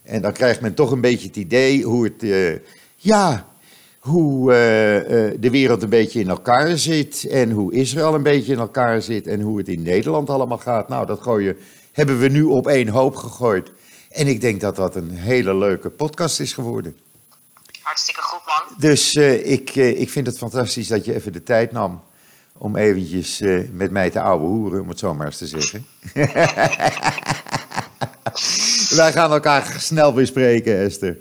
En 0.04 0.22
dan 0.22 0.32
krijgt 0.32 0.62
men 0.62 0.74
toch 0.74 0.92
een 0.92 1.02
beetje 1.02 1.28
het 1.28 1.36
idee 1.36 1.84
hoe 1.84 2.04
het, 2.04 2.24
uh, 2.24 2.56
ja, 2.96 3.48
hoe 4.00 4.52
uh, 4.52 4.96
uh, 4.96 5.34
de 5.40 5.50
wereld 5.50 5.84
een 5.84 5.90
beetje 5.90 6.20
in 6.20 6.30
elkaar 6.30 6.78
zit 6.78 7.28
en 7.30 7.52
hoe 7.52 7.74
Israël 7.74 8.14
een 8.14 8.24
beetje 8.24 8.54
in 8.54 8.60
elkaar 8.60 9.02
zit 9.02 9.28
en 9.28 9.42
hoe 9.42 9.58
het 9.58 9.68
in 9.68 9.82
Nederland 9.82 10.30
allemaal 10.30 10.58
gaat. 10.58 10.90
Nou, 10.90 11.06
dat 11.06 11.22
gooien 11.22 11.58
hebben 11.92 12.20
we 12.20 12.28
nu 12.28 12.44
op 12.44 12.68
één 12.68 12.88
hoop 12.88 13.16
gegooid. 13.16 13.72
En 14.10 14.28
ik 14.28 14.42
denk 14.42 14.62
dat 14.62 14.76
dat 14.76 14.96
een 14.96 15.10
hele 15.10 15.56
leuke 15.56 15.90
podcast 15.90 16.40
is 16.40 16.54
geworden. 16.54 16.96
Hartstikke 17.82 18.22
goed, 18.22 18.42
man. 18.46 18.78
Dus 18.80 19.14
ik, 19.44 19.76
ik 19.76 20.10
vind 20.10 20.28
het 20.28 20.38
fantastisch 20.38 20.88
dat 20.88 21.06
je 21.06 21.14
even 21.14 21.34
de 21.34 21.44
tijd 21.44 21.72
nam 21.72 22.02
om 22.58 22.76
eventjes 22.76 23.42
uh, 23.42 23.64
met 23.72 23.92
mij 23.92 24.10
te 24.10 24.22
ouwe 24.22 24.46
hoeren, 24.46 24.82
om 24.82 24.90
het 24.90 25.00
zo 25.00 25.14
maar 25.14 25.26
eens 25.26 25.38
te 25.38 25.48
zeggen. 25.48 25.86
Wij 28.96 29.12
gaan 29.12 29.32
elkaar 29.32 29.76
snel 29.78 30.14
weer 30.14 30.28
spreken, 30.28 30.78
Esther. 30.78 31.18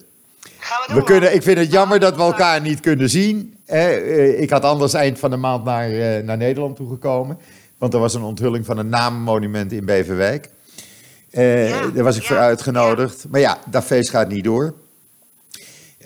Gaan 0.59 0.82
we, 0.87 0.93
doen, 0.93 0.97
we 0.97 1.05
kunnen, 1.05 1.34
ik 1.34 1.43
vind 1.43 1.59
het 1.59 1.72
jammer 1.72 2.01
dat 2.01 2.16
we 2.16 2.22
elkaar 2.22 2.61
niet 2.61 2.80
kunnen 2.80 3.11
zien. 3.11 3.57
Eh, 3.64 4.41
ik 4.41 4.51
had 4.51 4.62
anders 4.62 4.95
eind 4.95 5.18
van 5.18 5.30
de 5.30 5.37
maand 5.37 5.64
naar, 5.64 5.91
uh, 5.91 6.24
naar 6.24 6.37
Nederland 6.37 6.76
toegekomen. 6.76 7.39
Want 7.78 7.95
er 7.95 8.01
was 8.01 8.14
een 8.14 8.22
onthulling 8.22 8.66
van 8.66 8.78
een 8.78 8.89
naammonument 8.89 9.72
in 9.72 9.84
Beverwijk. 9.84 10.49
Ja, 11.30 11.91
daar 11.95 12.05
was 12.05 12.16
ik 12.16 12.22
ja, 12.22 12.28
voor 12.28 12.37
uitgenodigd. 12.37 13.22
Ja. 13.22 13.28
Maar 13.30 13.41
ja, 13.41 13.59
dat 13.70 13.84
feest 13.84 14.11
gaat 14.11 14.28
niet 14.28 14.45
door. 14.45 14.74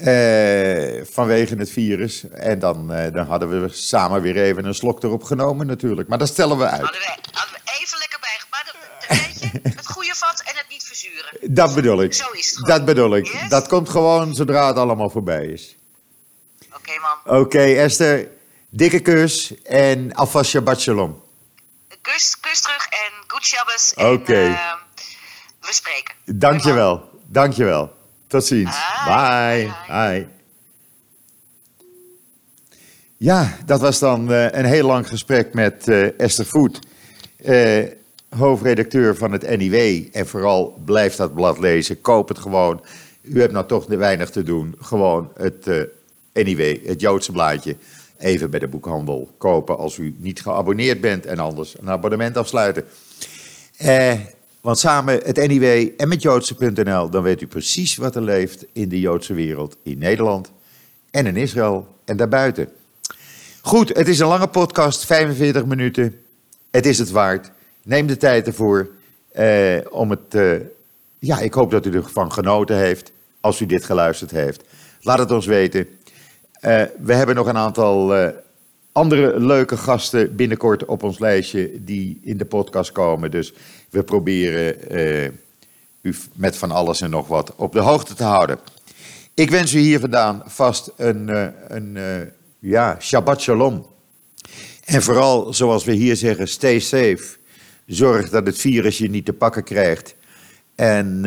Uh, 0.03 1.05
vanwege 1.11 1.55
het 1.55 1.71
virus. 1.71 2.29
En 2.31 2.59
dan, 2.59 2.93
uh, 2.93 3.13
dan 3.13 3.27
hadden 3.27 3.63
we 3.63 3.69
samen 3.69 4.23
weer 4.23 4.37
even 4.37 4.65
een 4.65 4.75
slok 4.75 5.03
erop 5.03 5.23
genomen 5.23 5.67
natuurlijk. 5.67 6.09
Maar 6.09 6.19
dat 6.19 6.29
stellen 6.29 6.59
we 6.59 6.65
uit. 6.65 6.81
Hadden 6.81 7.01
we, 7.01 7.07
hadden 7.33 7.55
we 7.55 7.73
even 7.81 7.99
lekker 7.99 8.19
bij. 8.21 8.41
Maar 8.51 8.75
weet 9.09 9.41
je, 9.41 9.61
het 9.77 9.87
goede 9.87 10.15
vat 10.15 10.43
en 10.47 10.57
het 10.57 10.67
niet 10.69 10.85
verzuren. 10.85 11.55
Dat 11.55 11.75
bedoel 11.75 12.03
ik. 12.03 12.15
Zo 12.15 12.31
is 12.31 12.47
het 12.47 12.55
gewoon. 12.55 12.77
Dat 12.77 12.85
bedoel 12.85 13.17
ik. 13.17 13.27
Yes? 13.27 13.49
Dat 13.49 13.69
komt 13.69 13.89
gewoon 13.89 14.35
zodra 14.35 14.67
het 14.67 14.77
allemaal 14.77 15.11
voorbij 15.11 15.47
is. 15.47 15.77
Oké 16.67 16.77
okay, 16.77 16.97
man. 16.97 17.39
Oké 17.39 17.57
okay, 17.57 17.77
Esther, 17.77 18.29
dikke 18.69 19.01
kus 19.01 19.63
en 19.63 20.15
alvast 20.15 20.51
Shabbat 20.51 20.81
Shalom. 20.81 21.23
Kus, 22.01 22.41
kus 22.41 22.61
terug 22.61 22.87
en 22.87 23.13
good 23.27 23.45
Shabbos. 23.45 23.93
Oké. 23.95 24.07
Okay. 24.07 24.49
Uh, 24.49 24.73
we 25.61 25.73
spreken. 25.73 26.15
Dankjewel. 26.25 27.11
Dankjewel. 27.27 27.99
Tot 28.31 28.45
ziens. 28.45 28.77
Bye. 29.05 29.71
Bye. 29.89 30.27
Ja, 33.17 33.57
dat 33.67 33.81
was 33.81 33.99
dan 33.99 34.33
uh, 34.33 34.51
een 34.51 34.65
heel 34.65 34.87
lang 34.87 35.09
gesprek 35.09 35.55
met 35.55 35.89
uh, 35.89 36.21
Esther 36.21 36.47
Voet, 36.47 36.79
uh, 37.45 37.85
hoofdredacteur 38.29 39.17
van 39.17 39.33
het 39.33 39.57
NIW. 39.57 40.07
En 40.13 40.27
vooral 40.27 40.81
blijf 40.85 41.17
dat 41.17 41.35
blad 41.35 41.59
lezen, 41.59 42.01
koop 42.01 42.29
het 42.29 42.39
gewoon. 42.39 42.85
U 43.23 43.41
hebt 43.41 43.53
nou 43.53 43.67
toch 43.67 43.87
weinig 43.87 44.31
te 44.31 44.43
doen. 44.43 44.75
Gewoon 44.81 45.33
het 45.37 45.67
NIW, 46.33 46.87
het 46.87 47.01
Joodse 47.01 47.33
blaadje, 47.33 47.77
even 48.19 48.51
bij 48.51 48.61
de 48.61 48.69
boekhandel 48.69 49.35
kopen 49.39 49.79
als 49.79 49.97
u 49.97 50.15
niet 50.19 50.43
geabonneerd 50.43 51.01
bent. 51.01 51.27
En 51.27 51.39
anders 51.39 51.79
een 51.81 51.91
abonnement 51.91 52.37
afsluiten. 52.37 52.85
Want 54.61 54.79
samen 54.79 55.21
het 55.25 55.37
NIW 55.37 55.89
en 55.97 56.09
met 56.09 56.23
Joodse.nl, 56.23 57.11
dan 57.11 57.23
weet 57.23 57.41
u 57.41 57.47
precies 57.47 57.97
wat 57.97 58.17
er 58.17 58.23
leeft 58.23 58.67
in 58.73 58.89
de 58.89 59.01
Joodse 59.01 59.35
wereld 59.35 59.77
in 59.83 59.99
Nederland 59.99 60.51
en 61.11 61.27
in 61.27 61.37
Israël 61.37 61.89
en 62.05 62.17
daarbuiten. 62.17 62.69
Goed, 63.61 63.89
het 63.89 64.09
is 64.09 64.19
een 64.19 64.27
lange 64.27 64.49
podcast, 64.49 65.07
45 65.07 65.65
minuten. 65.65 66.21
Het 66.71 66.87
is 66.87 66.99
het 66.99 67.11
waard. 67.11 67.51
Neem 67.83 68.07
de 68.07 68.17
tijd 68.17 68.47
ervoor 68.47 68.91
eh, 69.33 69.79
om 69.91 70.11
het. 70.11 70.35
Eh, 70.35 70.53
ja, 71.19 71.39
ik 71.39 71.55
hoop 71.55 71.71
dat 71.71 71.87
u 71.87 71.93
ervan 71.93 72.33
genoten 72.33 72.77
heeft 72.77 73.13
als 73.41 73.61
u 73.61 73.67
dit 73.67 73.85
geluisterd 73.85 74.31
heeft. 74.31 74.63
Laat 75.01 75.19
het 75.19 75.31
ons 75.31 75.47
weten. 75.47 75.89
Uh, 76.65 76.83
we 76.99 77.15
hebben 77.15 77.35
nog 77.35 77.47
een 77.47 77.57
aantal 77.57 78.17
uh, 78.17 78.29
andere 78.93 79.41
leuke 79.41 79.77
gasten 79.77 80.37
binnenkort 80.37 80.85
op 80.85 81.03
ons 81.03 81.19
lijstje 81.19 81.85
die 81.85 82.21
in 82.23 82.37
de 82.37 82.45
podcast 82.45 82.93
komen. 82.93 83.31
Dus 83.31 83.53
we 83.91 84.03
proberen 84.03 84.97
uh, 84.97 85.31
u 86.01 86.15
met 86.35 86.57
van 86.57 86.71
alles 86.71 87.01
en 87.01 87.11
nog 87.11 87.27
wat 87.27 87.55
op 87.57 87.73
de 87.73 87.81
hoogte 87.81 88.15
te 88.15 88.25
houden. 88.25 88.59
Ik 89.35 89.51
wens 89.51 89.75
u 89.75 89.79
hier 89.79 90.01
vandaan 90.01 90.43
vast 90.47 90.93
een, 90.97 91.29
uh, 91.29 91.47
een 91.69 91.97
uh, 91.97 92.17
ja, 92.59 92.97
Shabbat 93.01 93.41
Shalom. 93.41 93.87
En 94.85 95.03
vooral, 95.03 95.55
zoals 95.55 95.85
we 95.85 95.93
hier 95.93 96.17
zeggen, 96.17 96.49
stay 96.49 96.79
safe. 96.79 97.39
Zorg 97.87 98.31
dat 98.31 98.47
het 98.47 98.59
virus 98.59 98.99
je 98.99 99.11
niet 99.11 99.25
te 99.25 99.33
pakken 99.33 99.65
krijgt. 99.65 100.15
En 100.75 101.23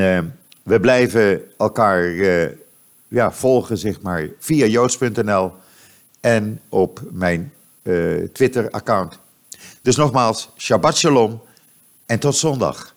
We 0.63 0.79
blijven 0.79 1.41
elkaar 1.57 2.03
eh, 2.03 2.49
ja, 3.07 3.31
volgen, 3.31 3.77
zeg 3.77 4.01
maar, 4.01 4.29
via 4.39 4.65
joost.nl 4.65 5.51
en 6.23 6.61
op 6.69 7.01
mijn 7.11 7.53
eh, 7.81 8.23
Twitter-account. 8.33 9.19
Dus 9.81 9.95
nogmaals, 9.95 10.49
Shabbat 10.57 10.97
Shalom 10.97 11.41
en 12.05 12.19
tot 12.19 12.35
zondag. 12.35 12.92